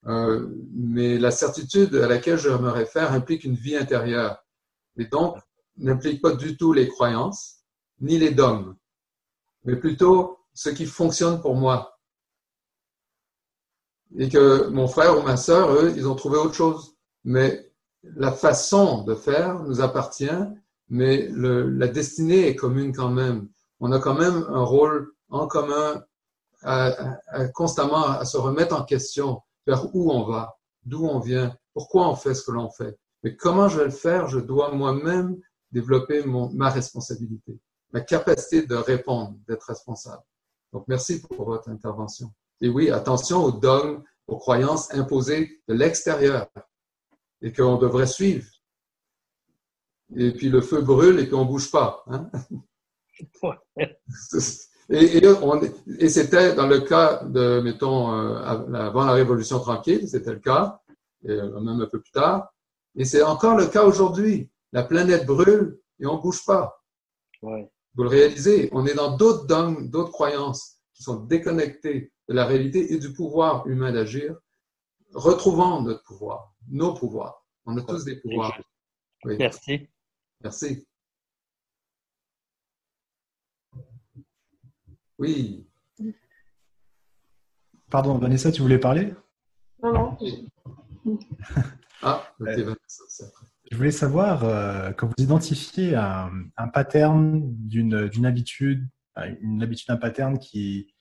euh, 0.07 0.49
mais 0.73 1.19
la 1.19 1.33
certitude 1.33 1.95
à 1.97 2.07
laquelle 2.07 2.39
je 2.39 2.51
me 2.51 2.71
réfère 2.71 3.13
implique 3.13 3.45
une 3.45 3.57
vie 3.57 3.77
intérieure 3.77 4.45
et 4.97 5.07
donc 5.07 5.37
n'implique 5.77 6.23
pas 6.23 6.35
du 6.35 6.57
tout 6.57 6.73
les 6.73 6.89
croyances 6.89 7.65
ni 8.01 8.17
les 8.17 8.31
dogmes, 8.31 8.77
mais 9.65 9.77
plutôt 9.77 10.39
ce 10.55 10.71
qui 10.71 10.87
fonctionne 10.87 11.41
pour 11.41 11.57
moi. 11.57 11.99
Et 14.19 14.29
que 14.29 14.69
mon 14.69 14.87
frère 14.87 15.19
ou 15.19 15.23
ma 15.23 15.37
sœur, 15.37 15.73
eux, 15.73 15.93
ils 15.97 16.09
ont 16.09 16.15
trouvé 16.15 16.39
autre 16.39 16.55
chose. 16.55 16.97
Mais 17.25 17.71
la 18.03 18.33
façon 18.33 19.03
de 19.03 19.15
faire 19.15 19.63
nous 19.65 19.81
appartient, 19.81 20.31
mais 20.89 21.29
la 21.31 21.89
destinée 21.89 22.47
est 22.47 22.57
commune 22.57 22.95
quand 22.95 23.11
même 23.11 23.49
on 23.81 23.93
a 23.93 23.99
quand 23.99 24.15
même 24.15 24.45
un 24.49 24.63
rôle 24.63 25.13
en 25.29 25.47
commun 25.47 26.03
à, 26.63 27.15
constamment 27.55 28.05
à 28.07 28.25
se 28.25 28.37
remettre 28.37 28.75
en 28.75 28.85
question 28.85 29.41
vers 29.67 29.95
où 29.95 30.11
on 30.11 30.25
va, 30.25 30.59
d'où 30.85 31.07
on 31.07 31.21
vient, 31.21 31.57
pourquoi 31.73 32.09
on 32.09 32.17
fait 32.17 32.35
ce 32.35 32.43
que 32.43 32.51
l'on 32.51 32.71
fait. 32.71 32.99
Mais 33.23 33.37
comment 33.37 33.69
je 33.69 33.79
vais 33.79 33.85
le 33.85 33.91
faire, 33.91 34.29
je 34.29 34.39
dois 34.39 34.73
moi-même 34.73 35.37
développer 35.71 36.25
mon, 36.25 36.51
ma 36.53 36.71
responsabilité, 36.71 37.61
ma 37.93 38.01
capacité 38.01 38.67
de 38.67 38.75
répondre, 38.75 39.37
d'être 39.47 39.65
responsable. 39.65 40.23
Donc, 40.73 40.85
merci 40.89 41.21
pour 41.23 41.45
votre 41.45 41.69
intervention. 41.69 42.33
Et 42.61 42.69
oui, 42.69 42.91
attention 42.91 43.45
aux 43.45 43.53
dogmes, 43.53 44.03
aux 44.27 44.39
croyances 44.39 44.93
imposées 44.95 45.63
de 45.69 45.75
l'extérieur 45.75 46.49
et 47.41 47.53
qu'on 47.53 47.77
devrait 47.77 48.07
suivre. 48.07 48.47
Et 50.17 50.33
puis 50.33 50.49
le 50.49 50.61
feu 50.61 50.81
brûle 50.81 51.19
et 51.21 51.29
qu'on 51.29 51.45
bouge 51.45 51.71
pas. 51.71 52.03
Hein? 52.07 52.31
Et, 54.91 55.21
et, 56.01 56.09
c'était 56.09 56.55
dans 56.55 56.67
le 56.67 56.81
cas 56.81 57.23
de, 57.25 57.61
mettons, 57.61 58.11
euh, 58.11 58.37
avant 58.43 59.05
la 59.05 59.13
Révolution 59.13 59.61
tranquille, 59.61 60.09
c'était 60.09 60.33
le 60.33 60.39
cas, 60.39 60.81
et 61.25 61.31
euh, 61.31 61.61
même 61.61 61.81
un 61.81 61.87
peu 61.87 62.01
plus 62.01 62.11
tard. 62.11 62.55
Et 62.97 63.05
c'est 63.05 63.23
encore 63.23 63.57
le 63.57 63.67
cas 63.67 63.85
aujourd'hui. 63.85 64.51
La 64.73 64.83
planète 64.83 65.27
brûle 65.27 65.79
et 66.01 66.07
on 66.07 66.17
ne 66.17 66.23
bouge 66.23 66.45
pas. 66.45 66.83
Vous 67.43 68.03
le 68.03 68.09
réalisez, 68.09 68.69
on 68.73 68.87
est 68.87 68.95
dans 68.95 69.17
d'autres 69.17 69.47
dogmes, 69.47 69.89
d'autres 69.89 70.13
croyances 70.13 70.79
qui 70.95 71.03
sont 71.03 71.21
déconnectées 71.25 72.13
de 72.29 72.35
la 72.35 72.45
réalité 72.45 72.93
et 72.93 72.99
du 72.99 73.13
pouvoir 73.13 73.67
humain 73.67 73.93
d'agir, 73.93 74.37
retrouvant 75.15 75.83
notre 75.83 76.03
pouvoir, 76.03 76.55
nos 76.71 76.95
pouvoirs. 76.95 77.47
On 77.67 77.77
a 77.77 77.83
tous 77.83 78.05
des 78.05 78.17
pouvoirs. 78.17 78.59
Merci. 79.25 79.89
Merci. 80.43 80.88
Oui. 85.19 85.67
Pardon, 87.91 88.19
Vanessa, 88.19 88.53
tu 88.53 88.63
voulais 88.63 88.79
parler? 88.79 89.15
Non, 89.83 89.93
non. 89.93 90.19
ah, 92.03 92.23
ok, 92.41 92.77
Je 93.71 93.77
voulais 93.77 93.91
savoir, 93.91 94.45
euh, 94.45 94.93
quand 94.93 95.07
vous 95.07 95.25
identifiez 95.25 95.95
un, 95.95 96.31
pattern 96.73 97.43
d'une 97.57 98.27
habitude, 98.27 98.89
une 99.41 99.63
habitude, 99.63 99.91
un 99.91 99.97
pattern 99.97 100.39
qui, 100.39 100.95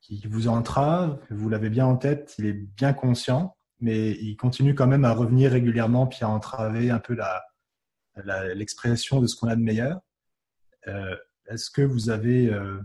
qui 0.00 0.26
vous 0.26 0.48
entrave, 0.48 1.20
vous 1.30 1.48
l'avez 1.48 1.70
bien 1.70 1.86
en 1.86 1.96
tête, 1.96 2.34
il 2.38 2.46
est 2.46 2.52
bien 2.52 2.92
conscient, 2.92 3.56
mais 3.80 4.12
il 4.12 4.36
continue 4.36 4.74
quand 4.74 4.86
même 4.86 5.04
à 5.04 5.12
revenir 5.12 5.52
régulièrement 5.52 6.06
puis 6.06 6.20
à 6.22 6.28
entraver 6.28 6.90
un 6.90 7.00
peu 7.00 7.16
l'expression 8.54 9.20
de 9.20 9.26
ce 9.26 9.36
qu'on 9.36 9.48
a 9.48 9.56
de 9.56 9.60
meilleur. 9.60 10.00
Euh, 10.88 11.16
est-ce 11.46 11.70
que 11.70 11.82
vous 11.82 12.10
avez 12.10 12.48
euh, 12.48 12.80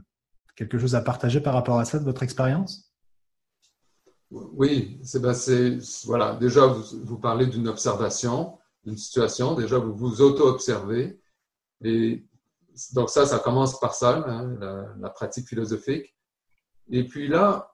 quelque 0.57 0.79
chose 0.79 0.95
à 0.95 1.01
partager 1.01 1.39
par 1.39 1.53
rapport 1.53 1.79
à 1.79 1.85
ça 1.85 1.99
de 1.99 2.03
votre 2.03 2.23
expérience? 2.23 2.91
Oui, 4.31 4.99
c'est 5.03 5.21
voilà. 6.05 6.35
Déjà, 6.35 6.67
vous, 6.67 7.17
parlez 7.17 7.45
d'une 7.45 7.69
observation, 7.69 8.57
d'une 8.83 8.97
situation. 8.97 9.55
Déjà, 9.55 9.77
vous 9.77 9.95
vous 9.95 10.21
auto-observez. 10.21 11.21
Et 11.83 12.25
donc 12.93 13.09
ça, 13.09 13.25
ça 13.25 13.39
commence 13.39 13.79
par 13.79 13.93
ça, 13.93 14.25
hein, 14.27 14.57
la, 14.99 15.09
pratique 15.11 15.47
philosophique. 15.47 16.13
Et 16.89 17.05
puis 17.07 17.27
là, 17.29 17.73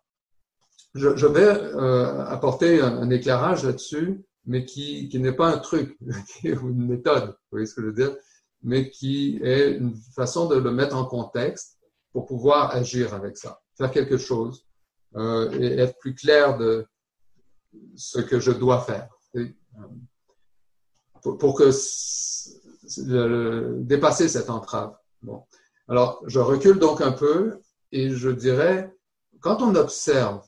je, 0.94 1.26
vais 1.26 1.42
euh, 1.42 2.26
apporter 2.26 2.82
un, 2.82 3.10
éclairage 3.10 3.64
là-dessus, 3.64 4.24
mais 4.46 4.66
qui, 4.66 5.10
qui 5.10 5.20
n'est 5.20 5.34
pas 5.34 5.48
un 5.48 5.58
truc 5.58 5.98
ou 6.44 6.70
une 6.70 6.88
méthode, 6.88 7.30
vous 7.30 7.52
voyez 7.54 7.66
ce 7.66 7.74
que 7.74 7.82
je 7.82 7.88
veux 7.88 7.94
dire, 7.94 8.16
mais 8.62 8.90
qui 8.92 9.40
est 9.42 9.72
une 9.72 9.96
façon 10.16 10.48
de 10.48 10.56
le 10.56 10.72
mettre 10.72 10.96
en 10.96 11.06
contexte 11.06 11.73
pour 12.14 12.26
pouvoir 12.26 12.74
agir 12.74 13.14
avec 13.14 13.38
ça, 13.38 13.60
faire 13.78 13.92
quelque 13.92 14.18
chose 14.18 14.66
euh, 15.16 15.52
et 15.60 15.80
être 15.80 15.98
plus 15.98 16.16
clair 16.16 16.58
de 16.58 16.86
ce 17.96 18.20
que 18.20 18.40
je 18.40 18.52
dois 18.52 18.82
faire. 18.82 19.10
Euh, 19.36 19.48
pour, 21.22 21.56
que 21.56 21.70
dépasser 23.82 24.28
cette 24.28 24.50
entrave. 24.50 24.96
Bon. 25.22 25.44
Alors, 25.88 26.22
je 26.28 26.40
recule 26.40 26.80
donc 26.80 27.02
un 27.02 27.12
peu 27.14 27.60
et 27.92 28.10
je 28.10 28.30
dirais, 28.30 28.94
quand 29.40 29.62
on 29.62 29.76
observe 29.76 30.46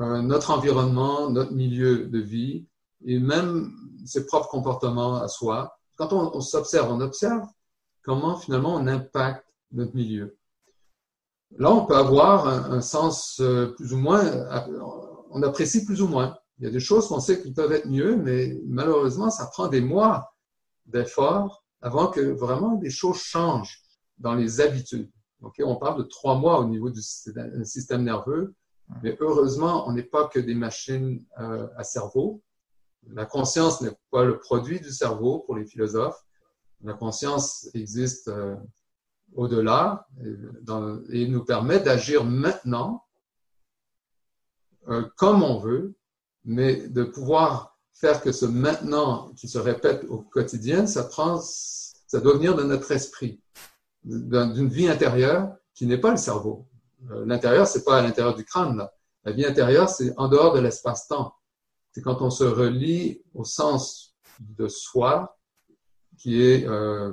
euh, 0.00 0.22
notre 0.22 0.50
environnement, 0.50 1.30
notre 1.30 1.52
milieu 1.52 2.06
de 2.06 2.18
vie 2.18 2.66
et 3.04 3.18
même 3.18 3.72
ses 4.04 4.26
propres 4.26 4.48
comportements 4.48 5.16
à 5.16 5.28
soi, 5.28 5.78
quand 5.96 6.12
on 6.12 6.40
s'observe, 6.40 6.90
on 6.90 7.00
observe 7.00 7.46
comment 8.02 8.36
finalement 8.36 8.74
on 8.74 8.86
impacte 8.86 9.44
notre 9.72 9.94
milieu. 9.94 10.37
Là, 11.56 11.72
on 11.72 11.86
peut 11.86 11.96
avoir 11.96 12.46
un, 12.46 12.80
sens 12.80 13.40
euh, 13.40 13.68
plus 13.76 13.92
ou 13.92 13.96
moins, 13.98 14.22
on 15.30 15.42
apprécie 15.42 15.84
plus 15.84 16.02
ou 16.02 16.08
moins. 16.08 16.36
Il 16.58 16.64
y 16.64 16.68
a 16.68 16.70
des 16.70 16.80
choses 16.80 17.08
qu'on 17.08 17.20
sait 17.20 17.40
qui 17.40 17.52
peuvent 17.52 17.72
être 17.72 17.86
mieux, 17.86 18.16
mais 18.16 18.58
malheureusement, 18.66 19.30
ça 19.30 19.46
prend 19.46 19.68
des 19.68 19.80
mois 19.80 20.34
d'efforts 20.86 21.64
avant 21.80 22.08
que 22.08 22.20
vraiment 22.20 22.74
des 22.74 22.90
choses 22.90 23.18
changent 23.18 23.82
dans 24.18 24.34
les 24.34 24.60
habitudes. 24.60 25.10
on 25.40 25.76
parle 25.76 25.98
de 25.98 26.02
trois 26.02 26.36
mois 26.36 26.58
au 26.60 26.64
niveau 26.64 26.90
du 26.90 27.00
système 27.00 28.02
nerveux, 28.02 28.54
mais 29.02 29.16
heureusement, 29.20 29.88
on 29.88 29.92
n'est 29.92 30.02
pas 30.02 30.26
que 30.28 30.40
des 30.40 30.54
machines 30.54 31.24
euh, 31.38 31.68
à 31.76 31.84
cerveau. 31.84 32.42
La 33.10 33.26
conscience 33.26 33.80
n'est 33.80 33.96
pas 34.10 34.24
le 34.24 34.38
produit 34.38 34.80
du 34.80 34.90
cerveau 34.90 35.40
pour 35.40 35.56
les 35.56 35.64
philosophes. 35.64 36.20
La 36.82 36.94
conscience 36.94 37.68
existe 37.74 38.28
euh, 38.28 38.56
au-delà 39.34 40.08
et 41.10 41.28
nous 41.28 41.44
permet 41.44 41.80
d'agir 41.80 42.24
maintenant 42.24 43.04
euh, 44.88 45.02
comme 45.16 45.42
on 45.42 45.58
veut, 45.58 45.94
mais 46.44 46.88
de 46.88 47.04
pouvoir 47.04 47.78
faire 47.92 48.22
que 48.22 48.32
ce 48.32 48.46
maintenant 48.46 49.32
qui 49.34 49.48
se 49.48 49.58
répète 49.58 50.04
au 50.08 50.18
quotidien, 50.18 50.86
ça, 50.86 51.04
prend, 51.04 51.40
ça 51.40 52.20
doit 52.20 52.34
venir 52.34 52.54
de 52.54 52.62
notre 52.62 52.90
esprit, 52.92 53.40
d'une 54.04 54.68
vie 54.68 54.88
intérieure 54.88 55.52
qui 55.74 55.86
n'est 55.86 55.98
pas 55.98 56.10
le 56.10 56.16
cerveau. 56.16 56.66
Euh, 57.10 57.24
l'intérieur, 57.26 57.66
c'est 57.66 57.84
pas 57.84 57.98
à 57.98 58.02
l'intérieur 58.02 58.34
du 58.34 58.44
crâne. 58.44 58.78
Là. 58.78 58.92
La 59.24 59.32
vie 59.32 59.44
intérieure, 59.44 59.90
c'est 59.90 60.14
en 60.16 60.28
dehors 60.28 60.54
de 60.54 60.60
l'espace-temps. 60.60 61.34
C'est 61.92 62.00
quand 62.00 62.22
on 62.22 62.30
se 62.30 62.44
relie 62.44 63.22
au 63.34 63.44
sens 63.44 64.16
de 64.40 64.68
soi 64.68 65.38
qui 66.16 66.40
est 66.40 66.66
euh, 66.66 67.12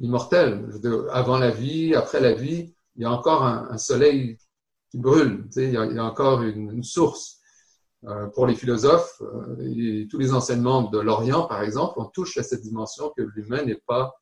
immortel. 0.00 0.68
Avant 1.10 1.38
la 1.38 1.50
vie, 1.50 1.94
après 1.94 2.20
la 2.20 2.32
vie, 2.32 2.74
il 2.96 3.02
y 3.02 3.04
a 3.04 3.10
encore 3.10 3.42
un, 3.44 3.78
soleil 3.78 4.38
qui 4.90 4.98
brûle. 4.98 5.48
il, 5.56 5.72
y 5.72 5.76
a, 5.76 6.04
encore 6.04 6.42
une, 6.42 6.82
source. 6.82 7.34
Euh, 8.04 8.26
pour 8.28 8.46
les 8.46 8.54
philosophes, 8.54 9.20
euh, 9.22 10.06
tous 10.10 10.18
les 10.18 10.32
enseignements 10.32 10.82
de 10.82 10.98
l'Orient, 10.98 11.46
par 11.46 11.62
exemple, 11.62 11.94
on 11.96 12.04
touche 12.04 12.36
à 12.36 12.42
cette 12.42 12.62
dimension 12.62 13.12
que 13.16 13.22
l'humain 13.22 13.64
n'est 13.64 13.82
pas 13.86 14.14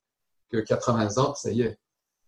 que 0.50 0.58
80 0.58 1.18
ans, 1.18 1.34
ça 1.34 1.50
y 1.50 1.62
est. 1.62 1.78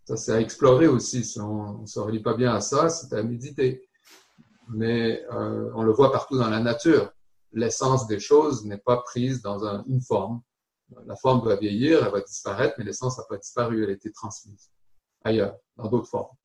Ça, 0.04 0.16
c'est 0.16 0.32
à 0.32 0.40
explorer 0.40 0.86
aussi. 0.86 1.24
Si 1.24 1.40
on 1.40 1.78
ne 1.78 1.86
se 1.86 1.98
relie 1.98 2.20
pas 2.20 2.34
bien 2.34 2.54
à 2.54 2.60
ça, 2.60 2.88
c'est 2.88 3.14
à 3.16 3.22
méditer. 3.22 3.88
Mais 4.68 5.24
euh, 5.32 5.70
on 5.74 5.82
le 5.82 5.92
voit 5.92 6.12
partout 6.12 6.36
dans 6.36 6.50
la 6.50 6.60
nature. 6.60 7.10
L'essence 7.52 8.06
des 8.06 8.18
choses 8.18 8.64
n'est 8.64 8.78
pas 8.78 8.98
prise 8.98 9.40
dans 9.40 9.64
une 9.84 10.02
forme 10.02 10.42
la 11.06 11.16
forme 11.16 11.46
va 11.46 11.56
vieillir, 11.56 12.04
elle 12.04 12.12
va 12.12 12.20
disparaître, 12.20 12.74
mais 12.78 12.84
l'essence 12.84 13.18
n'a 13.18 13.24
pas 13.24 13.36
disparu, 13.36 13.84
elle 13.84 13.90
a 13.90 13.92
été 13.92 14.12
transmise 14.12 14.70
ailleurs, 15.24 15.56
dans 15.76 15.88
d'autres 15.88 16.08
formes. 16.08 16.36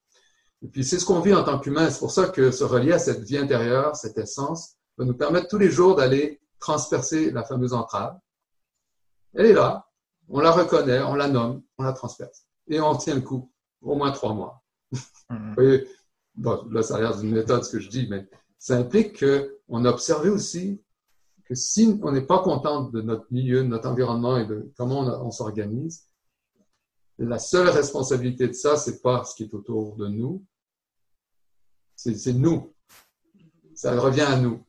Et 0.64 0.68
puis 0.68 0.84
c'est 0.84 1.00
ce 1.00 1.06
qu'on 1.06 1.20
vit 1.20 1.34
en 1.34 1.44
tant 1.44 1.60
qu'humain, 1.60 1.90
c'est 1.90 2.00
pour 2.00 2.12
ça 2.12 2.30
que 2.30 2.52
se 2.52 2.64
relier 2.64 2.94
à 2.94 3.00
cette 3.00 3.22
vie 3.22 3.38
intérieure, 3.38 3.96
cette 3.96 4.18
essence, 4.18 4.76
va 4.98 5.06
nous 5.06 5.16
permettre 5.16 5.48
tous 5.48 5.58
les 5.58 5.72
jours 5.72 5.96
d'aller 5.96 6.42
transpercer 6.60 7.32
la 7.32 7.44
fameuse 7.44 7.74
entrave. 7.74 8.18
Elle 9.34 9.48
est 9.48 9.54
là, 9.54 9.88
on 10.30 10.40
la 10.40 10.52
reconnaît, 10.52 11.02
on 11.02 11.16
la 11.16 11.28
nomme, 11.28 11.64
on 11.78 11.84
la 11.84 11.94
transperce. 11.94 12.46
Et 12.68 12.80
on 12.80 12.96
tient 12.96 13.16
le 13.16 13.22
coup, 13.22 13.52
au 13.82 13.96
moins 13.96 14.12
trois 14.12 14.34
mois. 14.34 14.64
Mm-hmm. 15.30 15.88
bon, 16.36 16.68
là, 16.72 16.84
ça 16.84 16.98
a 16.98 17.00
l'air 17.00 17.18
d'une 17.18 17.32
méthode 17.32 17.64
ce 17.64 17.72
que 17.72 17.80
je 17.80 17.90
dis, 17.90 18.08
mais 18.10 18.28
ça 18.60 18.76
implique 18.76 19.24
qu'on 19.26 19.86
a 19.86 19.90
observé 19.90 20.30
aussi 20.30 20.82
si 21.56 22.00
on 22.04 22.12
n'est 22.12 22.26
pas 22.26 22.40
content 22.40 22.84
de 22.84 23.02
notre 23.02 23.26
milieu, 23.32 23.64
de 23.64 23.68
notre 23.68 23.90
environnement 23.90 24.38
et 24.38 24.46
de 24.46 24.72
comment 24.78 25.02
on, 25.02 25.32
s'organise, 25.32 26.08
la 27.18 27.40
seule 27.40 27.70
responsabilité 27.70 28.48
de 28.48 28.54
ça, 28.54 28.78
c'est 28.78 29.02
pas 29.02 29.24
ce 29.24 29.36
qui 29.36 29.44
est 29.44 29.54
autour 29.54 29.96
de 29.96 30.08
nous, 30.08 30.44
c'est 31.96 32.34
nous. 32.34 32.74
Ça 33.76 34.00
revient 34.00 34.22
à 34.22 34.38
nous. 34.38 34.64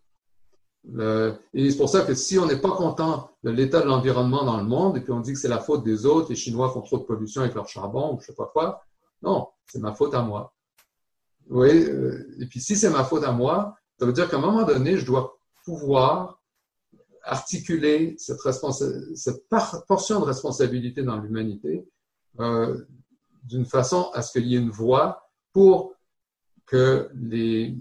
et 1.55 1.70
c'est 1.70 1.76
pour 1.78 1.89
ça 1.89 2.03
que 2.03 2.14
si 2.14 2.39
on 2.39 2.47
n'est 2.47 2.61
pas 2.61 2.72
content 2.72 3.30
de 3.43 3.51
l'état 3.51 3.80
de 3.80 3.87
l'environnement 3.87 4.45
dans 4.45 4.59
le 4.59 4.64
monde, 4.64 4.97
et 4.97 5.01
puis 5.01 5.12
on 5.12 5.20
dit 5.20 5.33
que 5.33 5.39
c'est 5.39 5.49
la 5.49 5.61
faute 5.61 5.83
des 5.85 6.05
autres, 6.05 6.30
les 6.30 6.37
Chinois 6.37 6.70
font 6.70 6.83
trop 6.83 6.99
de 6.99 7.05
pollution 7.05 7.43
avec 7.43 7.55
leur 7.55 7.68
charbon, 7.68 8.14
ou 8.14 8.20
je 8.20 8.26
sais 8.26 8.35
pas 8.35 8.51
quoi, 8.53 8.85
non, 9.22 9.49
c'est 9.66 9.78
ma 9.78 9.95
faute 9.95 10.14
à 10.14 10.22
moi. 10.22 10.55
Oui, 11.49 11.70
euh, 11.70 12.37
et 12.41 12.47
puis 12.47 12.61
si 12.61 12.76
c'est 12.76 12.91
ma 12.91 13.05
faute 13.05 13.24
à 13.24 13.33
moi, 13.33 13.76
ça 13.99 14.07
veut 14.07 14.12
dire 14.12 14.28
qu'à 14.28 14.37
un 14.37 14.41
moment 14.41 14.64
donné, 14.64 14.97
je 14.97 15.07
dois 15.07 15.39
pouvoir 15.64 16.41
articuler 17.25 18.16
cette, 18.18 18.39
portion 19.87 20.20
de 20.20 20.25
responsabilité 20.25 21.03
dans 21.03 21.18
l'humanité 21.18 21.87
euh, 22.41 22.85
d'une 23.45 23.64
façon 23.64 24.11
à 24.14 24.23
ce 24.23 24.33
qu'il 24.33 24.47
y 24.47 24.57
ait 24.57 24.61
une 24.61 24.70
voie 24.70 25.29
pour 25.53 25.95
que 26.66 27.11
mes, 27.14 27.75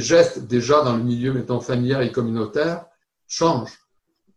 gestes 0.00 0.46
déjà 0.46 0.82
dans 0.82 0.96
le 0.96 1.02
milieu, 1.02 1.32
mettons, 1.32 1.60
familial 1.60 2.04
et 2.04 2.12
communautaire, 2.12 2.86
changent 3.26 3.78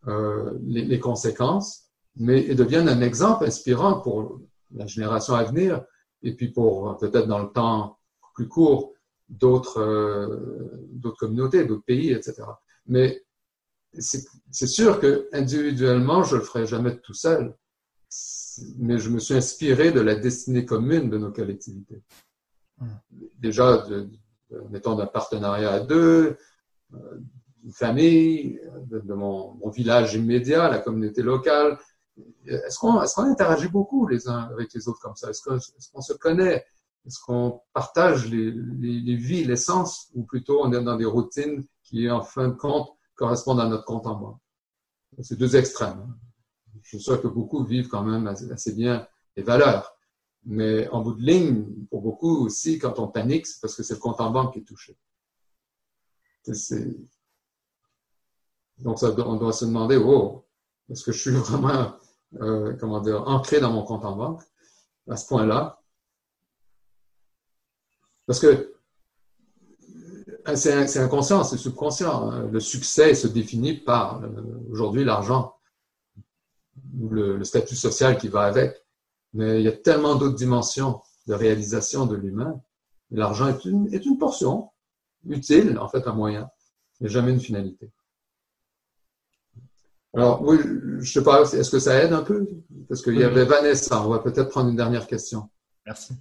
euh, 0.08 0.52
les, 0.64 1.00
conséquences, 1.00 1.86
mais 2.16 2.42
et 2.42 2.56
deviennent 2.56 2.90
un 2.90 3.02
exemple 3.02 3.46
inspirant 3.46 4.02
pour 4.02 4.42
la 4.74 4.86
génération 4.86 5.36
à 5.36 5.44
venir 5.44 5.84
et 6.24 6.36
puis 6.36 6.50
pour 6.50 6.98
peut-être 6.98 7.28
dans 7.28 7.40
le 7.40 7.52
temps 7.52 7.98
plus 8.36 8.48
court 8.48 8.94
d'autres 9.30 9.80
euh, 9.80 11.14
communautés, 11.20 11.66
d'autres 11.66 11.86
pays, 11.86 12.12
etc. 12.12 12.44
Mais 12.88 13.24
c'est 13.98 14.68
sûr 14.68 15.00
que 15.00 15.28
individuellement, 15.34 16.24
je 16.24 16.38
le 16.38 16.42
ferai 16.42 16.66
jamais 16.66 16.98
tout 16.98 17.14
seul, 17.14 17.56
mais 18.78 18.98
je 18.98 19.10
me 19.10 19.20
suis 19.20 19.36
inspiré 19.36 19.92
de 19.92 20.02
la 20.02 20.16
destinée 20.16 20.66
commune 20.66 21.10
de 21.10 21.18
nos 21.18 21.32
collectivités. 21.32 22.02
Hmm. 22.78 22.96
Déjà, 23.40 23.78
de, 23.80 24.10
mettons, 24.70 24.96
d'un 24.96 25.06
partenariat 25.06 25.72
à 25.72 25.80
deux, 25.80 26.38
euh, 26.94 26.98
d'une 27.62 27.72
famille, 27.72 28.60
de, 28.88 29.14
mon, 29.14 29.58
village 29.70 30.16
immédiat, 30.16 30.70
la 30.70 30.80
communauté 30.80 31.22
locale. 31.22 31.78
Est-ce 32.46 32.80
qu'on 32.80 33.02
est 33.02 33.20
interagit 33.20 33.68
beaucoup 33.68 34.08
les 34.08 34.28
uns 34.28 34.50
avec 34.52 34.74
les 34.74 34.88
autres 34.88 35.00
comme 35.00 35.16
ça? 35.16 35.30
Est-ce 35.30 35.44
qu'on 35.92 36.02
se 36.02 36.14
connaît? 36.14 36.66
Est-ce 37.06 37.20
qu'on 37.20 37.62
partage 37.74 38.30
les, 38.30 38.52
les, 38.52 39.16
vies, 39.16 39.44
l'essence, 39.44 40.10
ou 40.14 40.24
plutôt 40.24 40.62
on 40.64 40.74
est 40.74 40.84
dans 40.84 40.98
des 40.98 41.06
routines 41.06 41.66
qui, 41.84 42.10
en 42.10 42.22
fin 42.22 42.50
de 42.50 42.54
compte, 42.54 42.90
correspondent 43.22 43.60
à 43.60 43.68
notre 43.68 43.86
compte 43.86 44.08
en 44.08 44.16
banque? 44.16 44.42
C'est 45.22 45.38
deux 45.38 45.56
extrêmes. 45.56 46.18
Je 46.82 46.98
suis 46.98 47.22
que 47.22 47.28
beaucoup 47.28 47.64
vivent 47.64 47.88
quand 47.88 48.04
même 48.04 48.28
assez 48.28 48.74
bien 48.74 49.08
les 49.36 49.44
valeurs. 49.44 49.96
Mais 50.44 50.88
en 50.90 51.02
bout 51.02 51.14
de 51.14 51.22
ligne, 51.22 51.86
pour 51.90 52.02
beaucoup 52.02 52.46
aussi, 52.46 52.80
quand 52.80 52.98
on 52.98 53.08
panique, 53.08 53.46
c'est 53.46 53.62
parce 53.62 53.76
que 53.76 53.84
c'est 53.84 53.94
le 53.94 54.00
compte 54.00 54.20
en 54.20 54.32
banque 54.32 54.54
qui 54.54 54.60
est 54.60 54.64
touché. 54.64 54.98
Donc, 58.80 58.98
on 59.04 59.36
doit 59.36 59.54
se 59.54 59.66
demander, 59.66 59.98
oh, 59.98 60.48
est-ce 60.90 61.04
que 61.04 61.12
je 61.12 61.20
suis 61.20 61.32
vraiment, 61.50 61.94
euh, 62.42 62.76
comment 62.80 63.02
dire, 63.02 63.22
ancré 63.28 63.60
dans 63.60 63.72
mon 63.72 63.84
compte 63.84 64.04
en 64.04 64.16
banque 64.16 64.42
à 65.08 65.16
ce 65.16 65.28
point-là? 65.28 65.80
Parce 68.26 68.40
que 68.40 68.74
c'est 70.56 71.00
inconscient, 71.00 71.44
c'est 71.44 71.58
subconscient. 71.58 72.32
Hein. 72.32 72.50
Le 72.52 72.60
succès 72.60 73.14
se 73.14 73.28
définit 73.28 73.74
par, 73.74 74.24
euh, 74.24 74.30
aujourd'hui, 74.70 75.04
l'argent, 75.04 75.56
ou 77.00 77.10
le, 77.10 77.44
statut 77.44 77.76
social 77.76 78.18
qui 78.18 78.28
va 78.28 78.44
avec. 78.44 78.76
Mais 79.34 79.60
il 79.60 79.64
y 79.64 79.68
a 79.68 79.72
tellement 79.72 80.16
d'autres 80.16 80.36
dimensions 80.36 81.02
de 81.28 81.34
réalisation 81.34 82.06
de 82.06 82.16
l'humain. 82.16 82.62
L'argent 83.12 83.48
est 83.48 83.66
une, 83.66 83.94
est 83.94 84.06
une 84.06 84.18
portion 84.18 84.70
utile, 85.28 85.78
en 85.80 85.88
fait, 85.88 86.08
un 86.08 86.14
moyen, 86.14 86.50
mais 87.00 87.10
jamais 87.10 87.32
une 87.32 87.40
finalité. 87.40 87.92
Alors, 90.14 90.42
oui, 90.42 90.58
je 91.00 91.12
sais 91.12 91.24
pas, 91.24 91.44
est-ce 91.44 91.70
que 91.70 91.80
ça 91.80 92.04
aide 92.04 92.12
un 92.12 92.24
peu? 92.24 92.46
Parce 92.90 93.02
qu'il 93.02 93.18
y 93.18 93.24
avait 93.24 93.46
Vanessa, 93.46 94.06
on 94.06 94.10
va 94.10 94.20
peut-être 94.20 94.50
prendre 94.50 94.70
une 94.70 94.76
dernière 94.76 95.08
question. 95.08 95.50
Merci. 95.86 96.14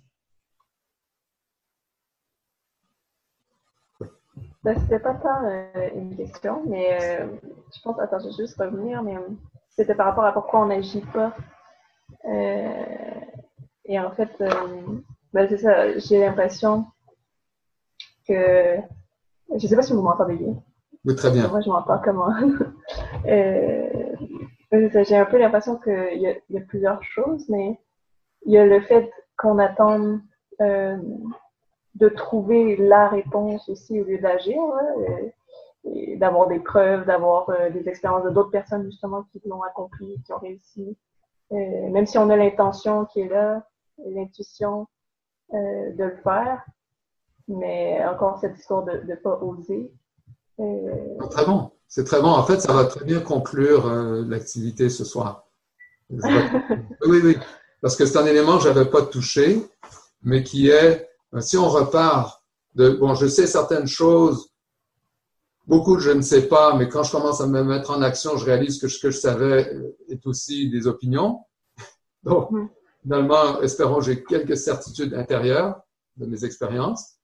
Ben, 4.62 4.78
c'était 4.78 4.98
pas 4.98 5.14
tant 5.14 5.42
euh, 5.44 5.88
une 5.94 6.14
question, 6.14 6.62
mais 6.66 6.98
euh, 7.00 7.26
je 7.74 7.80
pense, 7.80 7.98
attends, 7.98 8.18
je 8.18 8.26
vais 8.26 8.32
juste 8.32 8.58
revenir, 8.58 9.02
mais 9.02 9.16
euh, 9.16 9.20
c'était 9.70 9.94
par 9.94 10.04
rapport 10.06 10.24
à 10.24 10.32
pourquoi 10.32 10.60
on 10.60 10.66
n'agit 10.66 11.00
pas. 11.00 11.34
et 13.86 13.98
en 13.98 14.10
fait, 14.10 14.30
ben, 15.32 15.48
c'est 15.48 15.56
ça, 15.58 15.98
j'ai 15.98 16.20
l'impression 16.20 16.84
que. 18.28 18.76
Je 19.56 19.66
sais 19.66 19.74
pas 19.76 19.82
si 19.82 19.94
vous 19.94 20.02
m'entendez 20.02 20.36
bien. 20.36 20.62
Oui, 21.06 21.16
très 21.16 21.30
bien. 21.30 21.48
Moi, 21.48 21.62
je 21.62 21.70
m'entends 21.70 21.98
comment. 22.04 22.28
j'ai 24.74 25.16
un 25.16 25.24
peu 25.24 25.38
l'impression 25.38 25.78
qu'il 25.78 26.18
y, 26.18 26.52
y, 26.52 26.58
a 26.58 26.60
plusieurs 26.60 27.02
choses, 27.02 27.48
mais 27.48 27.80
il 28.44 28.52
y 28.52 28.58
a 28.58 28.66
le 28.66 28.82
fait 28.82 29.10
qu'on 29.38 29.58
attende 29.58 30.20
de 32.00 32.08
trouver 32.08 32.76
la 32.76 33.08
réponse 33.08 33.68
aussi 33.68 34.00
au 34.00 34.04
lieu 34.04 34.18
d'agir, 34.18 34.58
hein, 34.58 35.30
et, 35.84 36.16
d'avoir 36.16 36.48
des 36.48 36.58
preuves, 36.58 37.04
d'avoir 37.04 37.48
euh, 37.50 37.70
des 37.70 37.88
expériences 37.88 38.24
de 38.24 38.30
d'autres 38.30 38.50
personnes 38.50 38.84
justement 38.84 39.24
qui 39.30 39.40
l'ont 39.46 39.62
accompli, 39.62 40.20
qui 40.24 40.32
ont 40.32 40.38
réussi. 40.38 40.96
Euh, 41.52 41.90
même 41.90 42.06
si 42.06 42.16
on 42.16 42.30
a 42.30 42.36
l'intention 42.36 43.04
qui 43.04 43.20
est 43.20 43.28
là, 43.28 43.66
l'intuition 44.06 44.86
euh, 45.52 45.92
de 45.92 46.04
le 46.04 46.16
faire, 46.22 46.64
mais 47.48 48.02
encore 48.06 48.38
cette 48.40 48.56
histoire 48.58 48.84
de 48.84 49.02
ne 49.06 49.14
pas 49.16 49.38
oser. 49.42 49.92
Très 51.30 51.46
bon, 51.46 51.70
c'est 51.88 52.04
très 52.04 52.20
bon. 52.20 52.28
En 52.28 52.44
fait, 52.44 52.60
ça 52.60 52.72
va 52.72 52.84
très 52.84 53.04
bien 53.04 53.20
conclure 53.20 53.86
l'activité 54.28 54.90
ce 54.90 55.04
soir. 55.04 55.46
oui, 56.10 57.20
oui, 57.24 57.38
parce 57.80 57.96
que 57.96 58.04
c'est 58.04 58.18
un 58.18 58.26
élément 58.26 58.58
que 58.58 58.64
je 58.64 58.68
n'avais 58.68 58.90
pas 58.90 59.02
touché, 59.02 59.62
mais 60.22 60.42
qui 60.42 60.68
est 60.68 61.09
si 61.38 61.56
on 61.56 61.68
repart 61.68 62.42
de, 62.74 62.90
bon, 62.90 63.14
je 63.14 63.26
sais 63.26 63.46
certaines 63.46 63.86
choses, 63.86 64.50
beaucoup 65.66 65.98
je 65.98 66.10
ne 66.10 66.22
sais 66.22 66.48
pas, 66.48 66.74
mais 66.74 66.88
quand 66.88 67.04
je 67.04 67.12
commence 67.12 67.40
à 67.40 67.46
me 67.46 67.62
mettre 67.62 67.90
en 67.90 68.02
action, 68.02 68.36
je 68.36 68.44
réalise 68.44 68.80
que 68.80 68.88
ce 68.88 68.98
que 68.98 69.10
je 69.10 69.18
savais 69.18 69.72
est 70.08 70.26
aussi 70.26 70.68
des 70.68 70.86
opinions. 70.86 71.44
Donc, 72.24 72.50
finalement, 73.02 73.60
espérons 73.62 74.00
j'ai 74.00 74.24
quelques 74.24 74.56
certitudes 74.56 75.14
intérieures 75.14 75.80
de 76.16 76.26
mes 76.26 76.44
expériences, 76.44 77.14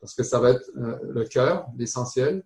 parce 0.00 0.14
que 0.14 0.22
ça 0.22 0.38
va 0.38 0.50
être 0.50 0.70
euh, 0.76 0.98
le 1.02 1.24
cœur, 1.24 1.66
l'essentiel. 1.76 2.44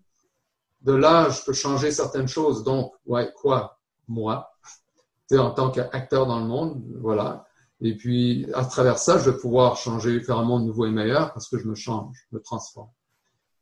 De 0.80 0.92
là, 0.92 1.28
je 1.28 1.42
peux 1.44 1.52
changer 1.52 1.90
certaines 1.90 2.28
choses. 2.28 2.64
Donc, 2.64 2.94
ouais, 3.04 3.30
quoi? 3.34 3.78
Moi, 4.08 4.50
en 5.32 5.50
tant 5.50 5.70
qu'acteur 5.70 6.26
dans 6.26 6.38
le 6.38 6.46
monde, 6.46 6.82
voilà. 7.00 7.44
Et 7.82 7.96
puis, 7.96 8.46
à 8.54 8.64
travers 8.64 8.98
ça, 8.98 9.18
je 9.18 9.30
vais 9.30 9.36
pouvoir 9.36 9.76
changer, 9.76 10.20
faire 10.20 10.38
un 10.38 10.44
monde 10.44 10.66
nouveau 10.66 10.86
et 10.86 10.90
meilleur 10.90 11.32
parce 11.32 11.48
que 11.48 11.58
je 11.58 11.66
me 11.66 11.74
change, 11.74 12.26
je 12.30 12.36
me 12.36 12.42
transforme. 12.42 12.90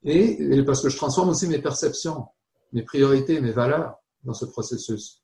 Et, 0.03 0.63
parce 0.65 0.83
que 0.83 0.89
je 0.89 0.97
transforme 0.97 1.29
aussi 1.29 1.47
mes 1.47 1.61
perceptions, 1.61 2.27
mes 2.73 2.83
priorités, 2.83 3.41
mes 3.41 3.53
valeurs 3.53 3.97
dans 4.25 4.35
ce 4.35 4.45
processus. 4.45 5.23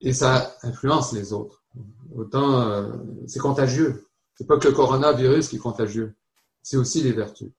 Et 0.00 0.12
ça 0.12 0.56
influence 0.62 1.12
les 1.12 1.32
autres. 1.32 1.62
Autant, 2.14 2.62
euh, 2.62 2.92
c'est 3.26 3.40
contagieux. 3.40 4.08
C'est 4.34 4.46
pas 4.46 4.58
que 4.58 4.68
le 4.68 4.74
coronavirus 4.74 5.48
qui 5.48 5.56
est 5.56 5.60
contagieux. 5.60 6.16
C'est 6.62 6.76
aussi 6.76 7.02
les 7.02 7.12
vertus. 7.12 7.50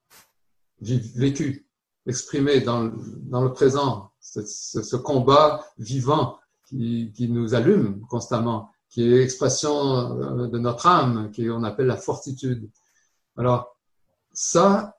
Vécu, 0.82 1.68
exprimé 2.06 2.62
dans, 2.62 2.92
dans 3.24 3.44
le 3.44 3.52
présent, 3.52 4.12
ce, 4.20 4.42
ce, 4.46 4.96
combat 4.96 5.66
vivant 5.78 6.40
qui, 6.68 7.12
qui 7.14 7.28
nous 7.28 7.54
allume 7.54 8.02
constamment 8.08 8.70
qui 8.90 9.04
est 9.04 9.20
l'expression 9.20 10.20
euh, 10.22 10.48
de 10.48 10.60
notre 10.60 10.88
âme, 10.88 11.32
qu'on 11.36 11.64
appelle 11.64 11.88
la 11.88 11.98
fortitude. 11.98 12.70
Alors, 13.38 13.78
ça, 14.34 14.98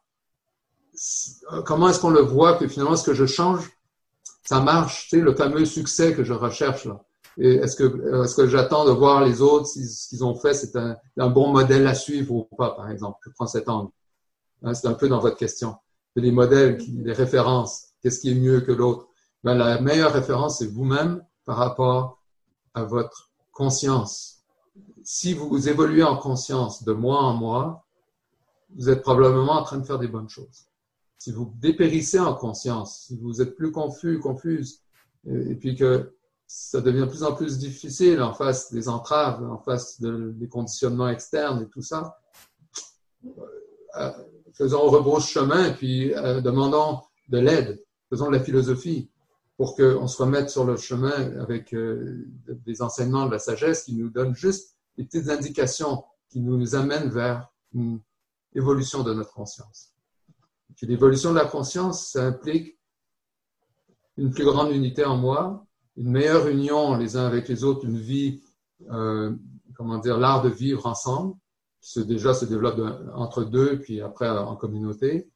euh, 1.53 1.63
comment 1.63 1.89
est-ce 1.89 2.01
qu'on 2.01 2.11
le 2.11 2.21
voit 2.21 2.55
que 2.55 2.69
finalement, 2.69 2.97
ce 2.97 3.05
que 3.05 3.15
je 3.15 3.27
change, 3.27 3.69
ça 4.45 4.61
marche, 4.61 5.09
tu 5.09 5.19
sais, 5.19 5.23
le 5.23 5.35
fameux 5.35 5.65
succès 5.65 6.15
que 6.15 6.25
je 6.25 6.33
recherche 6.33 6.85
là. 6.85 7.05
Est-ce 7.39 7.77
que, 7.77 8.25
est-ce 8.25 8.35
que 8.35 8.49
j'attends 8.49 8.85
de 8.85 8.91
voir 8.91 9.25
les 9.25 9.41
autres, 9.41 9.67
si 9.67 9.89
ce 9.89 10.09
qu'ils 10.09 10.25
ont 10.25 10.35
fait, 10.35 10.53
c'est 10.53 10.77
un, 10.77 10.97
un, 11.17 11.31
bon 11.31 11.53
modèle 11.53 11.87
à 11.87 11.95
suivre 11.95 12.35
ou 12.35 12.43
pas, 12.57 12.71
par 12.71 12.91
exemple? 12.91 13.19
Je 13.25 13.31
prends 13.31 13.47
cet 13.47 13.69
angle. 13.69 13.91
Hein, 14.63 14.75
c'est 14.75 14.89
un 14.89 14.95
peu 14.95 15.09
dans 15.09 15.21
votre 15.21 15.37
question. 15.37 15.77
Les 16.17 16.33
modèles, 16.33 16.79
les 16.89 17.13
références, 17.13 17.91
qu'est-ce 18.03 18.21
qui 18.21 18.33
est 18.33 18.35
mieux 18.35 18.61
que 18.61 18.73
l'autre? 18.73 19.09
Ben, 19.43 19.55
la 19.55 19.81
meilleure 19.81 20.13
référence, 20.13 20.59
c'est 20.59 20.67
vous-même 20.67 21.25
par 21.47 21.57
rapport 21.57 22.21
à 22.75 22.83
votre 22.83 23.30
conscience. 23.61 24.43
Si 25.05 25.35
vous 25.35 25.69
évoluez 25.69 26.03
en 26.03 26.17
conscience 26.17 26.83
de 26.83 26.95
mois 26.95 27.21
en 27.21 27.35
mois, 27.35 27.85
vous 28.75 28.89
êtes 28.89 29.03
probablement 29.03 29.53
en 29.53 29.65
train 29.65 29.77
de 29.77 29.85
faire 29.85 29.99
des 29.99 30.09
bonnes 30.09 30.31
choses. 30.31 30.61
Si 31.19 31.31
vous 31.31 31.53
dépérissez 31.59 32.19
en 32.19 32.35
conscience, 32.35 33.05
si 33.07 33.19
vous 33.19 33.43
êtes 33.43 33.55
plus 33.57 33.71
confus, 33.71 34.19
confuse, 34.19 34.81
et 35.27 35.55
puis 35.57 35.77
que 35.77 36.15
ça 36.47 36.81
devient 36.81 37.01
de 37.01 37.11
plus 37.15 37.23
en 37.23 37.35
plus 37.35 37.59
difficile 37.59 38.23
en 38.23 38.33
face 38.33 38.73
des 38.73 38.89
entraves, 38.89 39.45
en 39.45 39.59
face 39.59 40.01
des 40.01 40.49
conditionnements 40.49 41.11
externes 41.11 41.63
et 41.63 41.69
tout 41.69 41.83
ça, 41.83 42.17
euh, 43.99 44.11
faisons 44.55 44.89
rebrousse 44.89 45.29
chemin 45.29 45.71
puis 45.73 46.15
euh, 46.15 46.41
demandons 46.41 47.01
de 47.29 47.39
l'aide, 47.39 47.85
faisons 48.09 48.29
de 48.29 48.37
la 48.37 48.43
philosophie, 48.43 49.11
pour 49.61 49.77
qu'on 49.77 50.07
se 50.07 50.23
remette 50.23 50.49
sur 50.49 50.65
le 50.65 50.79
chemin 50.79 51.39
avec 51.39 51.75
euh, 51.75 52.27
des 52.65 52.81
enseignements 52.81 53.27
de 53.27 53.33
la 53.33 53.39
sagesse 53.39 53.85
qui 53.85 53.95
nous 53.95 54.09
donnent 54.09 54.35
juste 54.35 54.75
des 54.97 55.05
petites 55.05 55.29
indications 55.29 56.03
qui 56.31 56.41
nous 56.41 56.75
amènent 56.75 57.11
vers 57.11 57.53
une 57.75 58.01
évolution 58.55 59.03
de 59.03 59.13
notre 59.13 59.35
conscience. 59.35 59.93
Puis 60.77 60.87
l'évolution 60.87 61.33
de 61.33 61.35
la 61.35 61.45
conscience, 61.45 62.07
ça 62.13 62.29
implique 62.29 62.79
une 64.17 64.31
plus 64.31 64.47
grande 64.47 64.73
unité 64.73 65.05
en 65.05 65.19
moi, 65.19 65.67
une 65.99 66.11
meilleure 66.11 66.49
union 66.49 66.97
les 66.97 67.19
uns 67.19 67.27
avec 67.27 67.47
les 67.47 67.63
autres, 67.63 67.85
une 67.85 67.99
vie, 67.99 68.43
euh, 68.91 69.37
comment 69.75 69.99
dire, 69.99 70.17
l'art 70.17 70.41
de 70.41 70.49
vivre 70.49 70.87
ensemble, 70.87 71.35
qui 71.83 72.03
déjà 72.07 72.33
se 72.33 72.47
développe 72.47 72.81
entre 73.13 73.45
deux, 73.45 73.79
puis 73.79 74.01
après 74.01 74.31
en 74.31 74.57
communauté, 74.57 75.29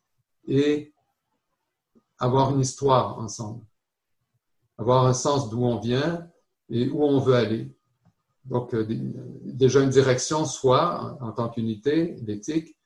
et 0.48 0.94
avoir 2.18 2.52
une 2.52 2.60
histoire 2.60 3.18
ensemble 3.18 3.60
avoir 4.78 5.06
un 5.06 5.12
sens 5.12 5.50
d'où 5.50 5.64
on 5.64 5.78
vient 5.78 6.26
et 6.70 6.88
où 6.88 7.04
on 7.04 7.20
veut 7.20 7.34
aller. 7.34 7.74
Donc, 8.44 8.74
euh, 8.74 8.86
déjà 9.44 9.80
une 9.80 9.90
direction, 9.90 10.44
soit 10.44 11.16
en 11.20 11.32
tant 11.32 11.48
qu'unité, 11.48 12.16
l'éthique, 12.26 12.76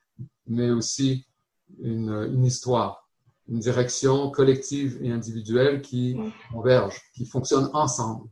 mais 0.47 0.71
aussi 0.71 1.25
une, 1.81 2.43
histoire, 2.45 3.07
une 3.47 3.59
direction 3.59 4.31
collective 4.31 4.99
et 5.03 5.11
individuelle 5.11 5.81
qui 5.81 6.17
converge, 6.51 7.01
qui 7.13 7.25
fonctionne 7.25 7.69
ensemble. 7.73 8.29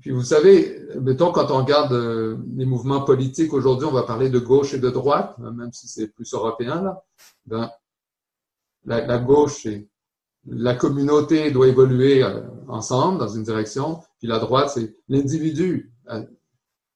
Puis 0.00 0.10
vous 0.10 0.22
savez, 0.22 0.78
mettons 1.00 1.32
quand 1.32 1.50
on 1.50 1.58
regarde 1.58 1.92
euh, 1.92 2.36
les 2.54 2.66
mouvements 2.66 3.02
politiques 3.02 3.52
aujourd'hui, 3.54 3.86
on 3.86 3.92
va 3.92 4.02
parler 4.02 4.28
de 4.28 4.38
gauche 4.38 4.74
et 4.74 4.78
de 4.78 4.90
droite, 4.90 5.38
même 5.38 5.72
si 5.72 5.88
c'est 5.88 6.08
plus 6.08 6.32
européen 6.34 6.82
là. 6.82 7.02
Ben, 7.46 7.70
la, 8.84 9.06
la 9.06 9.18
gauche, 9.18 9.62
c'est 9.62 9.88
la 10.46 10.74
communauté 10.74 11.50
doit 11.50 11.68
évoluer 11.68 12.22
euh, 12.22 12.42
ensemble 12.68 13.18
dans 13.18 13.28
une 13.28 13.42
direction, 13.42 14.00
puis 14.18 14.28
la 14.28 14.38
droite, 14.38 14.70
c'est 14.74 14.94
l'individu 15.08 15.92
euh, 16.10 16.24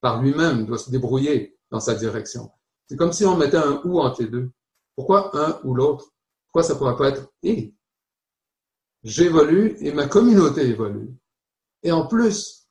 par 0.01 0.22
lui-même 0.22 0.66
doit 0.66 0.78
se 0.78 0.90
débrouiller 0.90 1.59
dans 1.70 1.80
sa 1.80 1.94
direction. 1.94 2.51
C'est 2.88 2.96
comme 2.96 3.12
si 3.12 3.24
on 3.24 3.36
mettait 3.36 3.57
un 3.57 3.80
ou 3.84 4.01
entre 4.01 4.22
les 4.22 4.28
deux. 4.28 4.51
Pourquoi 4.96 5.30
un 5.36 5.61
ou 5.64 5.74
l'autre? 5.74 6.07
Pourquoi 6.46 6.62
ça 6.62 6.74
ne 6.74 6.78
pourrait 6.78 6.96
pas 6.96 7.09
être 7.11 7.30
et? 7.42 7.74
J'évolue 9.03 9.76
et 9.80 9.92
ma 9.92 10.07
communauté 10.07 10.62
évolue. 10.62 11.11
Et 11.82 11.92
en 11.92 12.07
plus, 12.07 12.68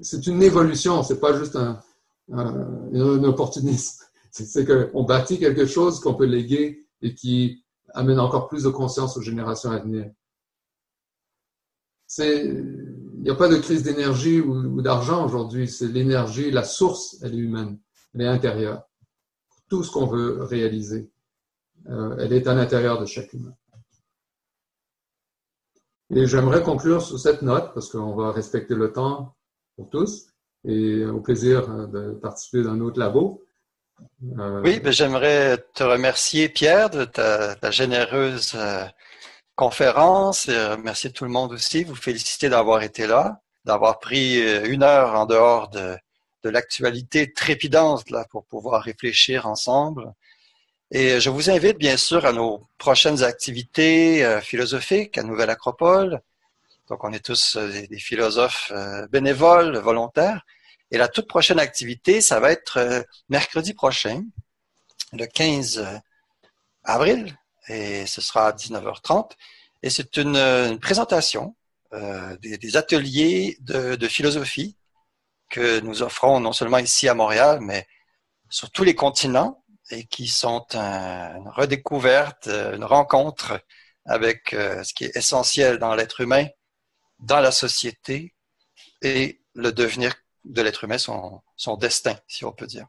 c'est 0.00 0.26
une 0.26 0.42
évolution, 0.42 1.02
c'est 1.02 1.20
pas 1.20 1.36
juste 1.38 1.56
un, 1.56 1.80
un, 2.32 2.90
un 2.94 3.24
opportunisme. 3.24 4.04
C'est 4.30 4.66
qu'on 4.66 5.04
bâtit 5.04 5.38
quelque 5.38 5.64
chose 5.64 5.98
qu'on 5.98 6.12
peut 6.12 6.26
léguer 6.26 6.86
et 7.00 7.14
qui 7.14 7.64
amène 7.96 8.20
encore 8.20 8.46
plus 8.48 8.62
de 8.62 8.68
conscience 8.68 9.16
aux 9.16 9.22
générations 9.22 9.70
à 9.70 9.78
venir. 9.78 10.10
Il 12.18 13.22
n'y 13.22 13.30
a 13.30 13.34
pas 13.34 13.48
de 13.48 13.56
crise 13.56 13.82
d'énergie 13.82 14.40
ou, 14.40 14.80
d'argent 14.80 15.24
aujourd'hui. 15.24 15.66
C'est 15.66 15.88
l'énergie, 15.88 16.50
la 16.50 16.62
source, 16.62 17.16
elle 17.22 17.34
est 17.34 17.38
humaine, 17.38 17.78
elle 18.14 18.22
est 18.22 18.28
intérieure. 18.28 18.82
Tout 19.68 19.82
ce 19.82 19.90
qu'on 19.90 20.06
veut 20.06 20.42
réaliser, 20.44 21.10
euh, 21.88 22.16
elle 22.20 22.32
est 22.32 22.46
à 22.46 22.54
l'intérieur 22.54 23.00
de 23.00 23.06
chaque 23.06 23.32
humain. 23.32 23.54
Et 26.14 26.26
j'aimerais 26.26 26.62
conclure 26.62 27.02
sur 27.02 27.18
cette 27.18 27.42
note, 27.42 27.74
parce 27.74 27.90
qu'on 27.90 28.14
va 28.14 28.30
respecter 28.30 28.76
le 28.76 28.92
temps 28.92 29.34
pour 29.74 29.90
tous, 29.90 30.28
et 30.64 31.04
au 31.04 31.20
plaisir 31.20 31.68
euh, 31.68 31.86
de 31.86 32.12
participer 32.12 32.62
dans 32.62 32.76
notre 32.76 33.00
labo. 33.00 33.45
Euh, 34.38 34.60
oui, 34.62 34.80
ben, 34.80 34.92
j'aimerais 34.92 35.58
te 35.74 35.82
remercier, 35.82 36.48
Pierre, 36.48 36.90
de 36.90 37.04
ta, 37.04 37.70
généreuse 37.70 38.52
euh, 38.54 38.84
conférence 39.54 40.48
et 40.48 40.66
remercier 40.68 41.10
tout 41.10 41.24
le 41.24 41.30
monde 41.30 41.52
aussi. 41.52 41.84
Vous 41.84 41.94
féliciter 41.94 42.48
d'avoir 42.48 42.82
été 42.82 43.06
là, 43.06 43.40
d'avoir 43.64 43.98
pris 43.98 44.38
une 44.68 44.82
heure 44.82 45.14
en 45.14 45.26
dehors 45.26 45.68
de, 45.68 45.96
de 46.44 46.50
l'actualité 46.50 47.32
trépidante 47.32 48.10
là, 48.10 48.24
pour 48.30 48.44
pouvoir 48.46 48.82
réfléchir 48.82 49.46
ensemble. 49.46 50.12
Et 50.92 51.18
je 51.20 51.30
vous 51.30 51.50
invite 51.50 51.78
bien 51.78 51.96
sûr 51.96 52.24
à 52.24 52.32
nos 52.32 52.68
prochaines 52.78 53.24
activités 53.24 54.24
euh, 54.24 54.40
philosophiques 54.40 55.18
à 55.18 55.24
Nouvelle 55.24 55.50
Acropole. 55.50 56.20
Donc 56.88 57.02
on 57.02 57.12
est 57.12 57.24
tous 57.24 57.56
euh, 57.56 57.86
des, 57.90 57.98
philosophes 57.98 58.70
euh, 58.72 59.08
bénévoles, 59.08 59.76
volontaires. 59.78 60.42
Et 60.90 60.98
la 60.98 61.08
toute 61.08 61.26
prochaine 61.26 61.58
activité, 61.58 62.20
ça 62.20 62.40
va 62.40 62.52
être 62.52 63.04
mercredi 63.28 63.74
prochain, 63.74 64.22
le 65.12 65.26
15 65.26 66.00
avril, 66.84 67.36
et 67.68 68.06
ce 68.06 68.20
sera 68.20 68.48
à 68.48 68.52
19h30. 68.52 69.32
Et 69.82 69.90
c'est 69.90 70.16
une, 70.16 70.78
présentation 70.80 71.56
des, 71.92 72.76
ateliers 72.76 73.56
de, 73.60 73.96
de 73.96 74.08
philosophie 74.08 74.76
que 75.48 75.80
nous 75.80 76.02
offrons 76.02 76.40
non 76.40 76.52
seulement 76.52 76.78
ici 76.78 77.08
à 77.08 77.14
Montréal, 77.14 77.58
mais 77.60 77.86
sur 78.48 78.70
tous 78.70 78.84
les 78.84 78.94
continents 78.94 79.64
et 79.90 80.04
qui 80.04 80.28
sont 80.28 80.66
une 80.74 81.48
redécouverte, 81.48 82.48
une 82.48 82.84
rencontre 82.84 83.60
avec 84.04 84.52
euh, 84.52 84.82
ce 84.84 84.94
qui 84.94 85.04
est 85.04 85.16
essentiel 85.16 85.78
dans 85.78 85.94
l'être 85.94 86.20
humain, 86.20 86.46
dans 87.18 87.40
la 87.40 87.50
société 87.50 88.34
et 89.02 89.40
le 89.54 89.72
devenir 89.72 90.14
de 90.46 90.62
l'être 90.62 90.84
humain, 90.84 90.98
son, 90.98 91.40
son, 91.56 91.76
destin, 91.76 92.16
si 92.26 92.44
on 92.44 92.52
peut 92.52 92.66
dire. 92.66 92.86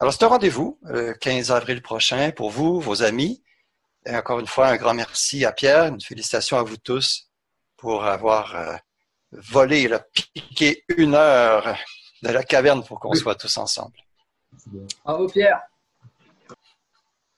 Alors, 0.00 0.12
c'est 0.12 0.24
un 0.24 0.28
rendez-vous 0.28 0.78
le 0.82 1.12
15 1.14 1.50
avril 1.50 1.82
prochain 1.82 2.30
pour 2.30 2.50
vous, 2.50 2.80
vos 2.80 3.02
amis. 3.02 3.42
Et 4.06 4.14
encore 4.14 4.38
une 4.38 4.46
fois, 4.46 4.68
un 4.68 4.76
grand 4.76 4.94
merci 4.94 5.44
à 5.44 5.52
Pierre, 5.52 5.86
une 5.86 6.00
félicitation 6.00 6.56
à 6.56 6.62
vous 6.62 6.76
tous 6.76 7.30
pour 7.76 8.04
avoir 8.04 8.54
euh, 8.54 8.76
volé, 9.32 9.88
la 9.88 10.00
piqué 10.00 10.84
une 10.96 11.14
heure 11.14 11.76
de 12.22 12.28
la 12.30 12.42
caverne 12.42 12.84
pour 12.84 13.00
qu'on 13.00 13.14
soit 13.14 13.34
tous 13.34 13.56
ensemble. 13.58 13.96
Bravo 15.04 15.28
Pierre. 15.28 15.60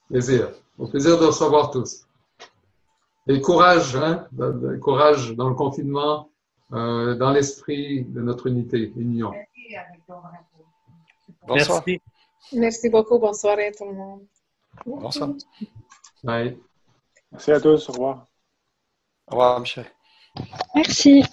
Plaisir. 0.08 0.50
Au 0.78 0.86
plaisir 0.86 1.18
de 1.18 1.26
recevoir 1.26 1.70
tous. 1.70 2.06
Et 3.26 3.40
courage, 3.40 3.96
hein, 3.96 4.26
courage 4.80 5.32
dans 5.32 5.48
le 5.48 5.54
confinement, 5.54 6.30
euh, 6.72 7.16
dans 7.16 7.30
l'esprit 7.30 8.04
de 8.04 8.20
notre 8.20 8.46
unité, 8.46 8.92
union. 8.96 9.32
Bonsoir. 11.46 11.82
Merci. 11.86 12.02
Merci 12.52 12.90
beaucoup. 12.90 13.18
Bonne 13.18 13.34
soirée 13.34 13.72
tout 13.76 13.86
le 13.86 13.94
monde. 13.94 14.20
Bonsoir. 14.86 15.30
Bye. 16.22 16.56
Merci 17.32 17.52
à 17.52 17.60
tous. 17.60 17.88
Au 17.88 17.92
revoir. 17.92 18.26
Au 19.28 19.32
revoir, 19.32 19.58
Michel. 19.60 19.86
Merci. 20.74 21.24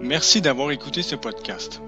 Merci 0.00 0.40
d'avoir 0.40 0.70
écouté 0.70 1.02
ce 1.02 1.16
podcast. 1.16 1.82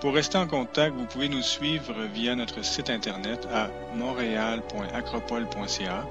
Pour 0.00 0.14
rester 0.14 0.36
en 0.36 0.46
contact, 0.46 0.94
vous 0.96 1.06
pouvez 1.06 1.28
nous 1.28 1.42
suivre 1.42 1.94
via 2.12 2.34
notre 2.34 2.64
site 2.64 2.90
internet 2.90 3.46
à 3.52 3.68
montréal.acropole.ca. 3.94 6.06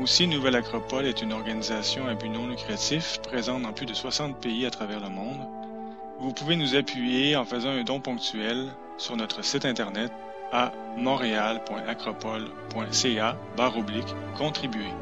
Aussi, 0.00 0.26
Nouvelle 0.26 0.56
Acropole 0.56 1.06
est 1.06 1.22
une 1.22 1.32
organisation 1.32 2.06
à 2.06 2.14
but 2.14 2.28
non 2.28 2.48
lucratif 2.48 3.18
présente 3.22 3.62
dans 3.62 3.72
plus 3.72 3.86
de 3.86 3.94
60 3.94 4.36
pays 4.36 4.66
à 4.66 4.70
travers 4.70 5.00
le 5.00 5.08
monde. 5.08 5.40
Vous 6.20 6.34
pouvez 6.34 6.56
nous 6.56 6.76
appuyer 6.76 7.34
en 7.34 7.46
faisant 7.46 7.70
un 7.70 7.82
don 7.82 8.00
ponctuel 8.00 8.68
sur 8.98 9.16
notre 9.16 9.42
site 9.42 9.64
internet 9.64 10.12
à 10.52 10.70
montréal.acropole.ca 10.98 13.36
contribuer. 14.36 14.92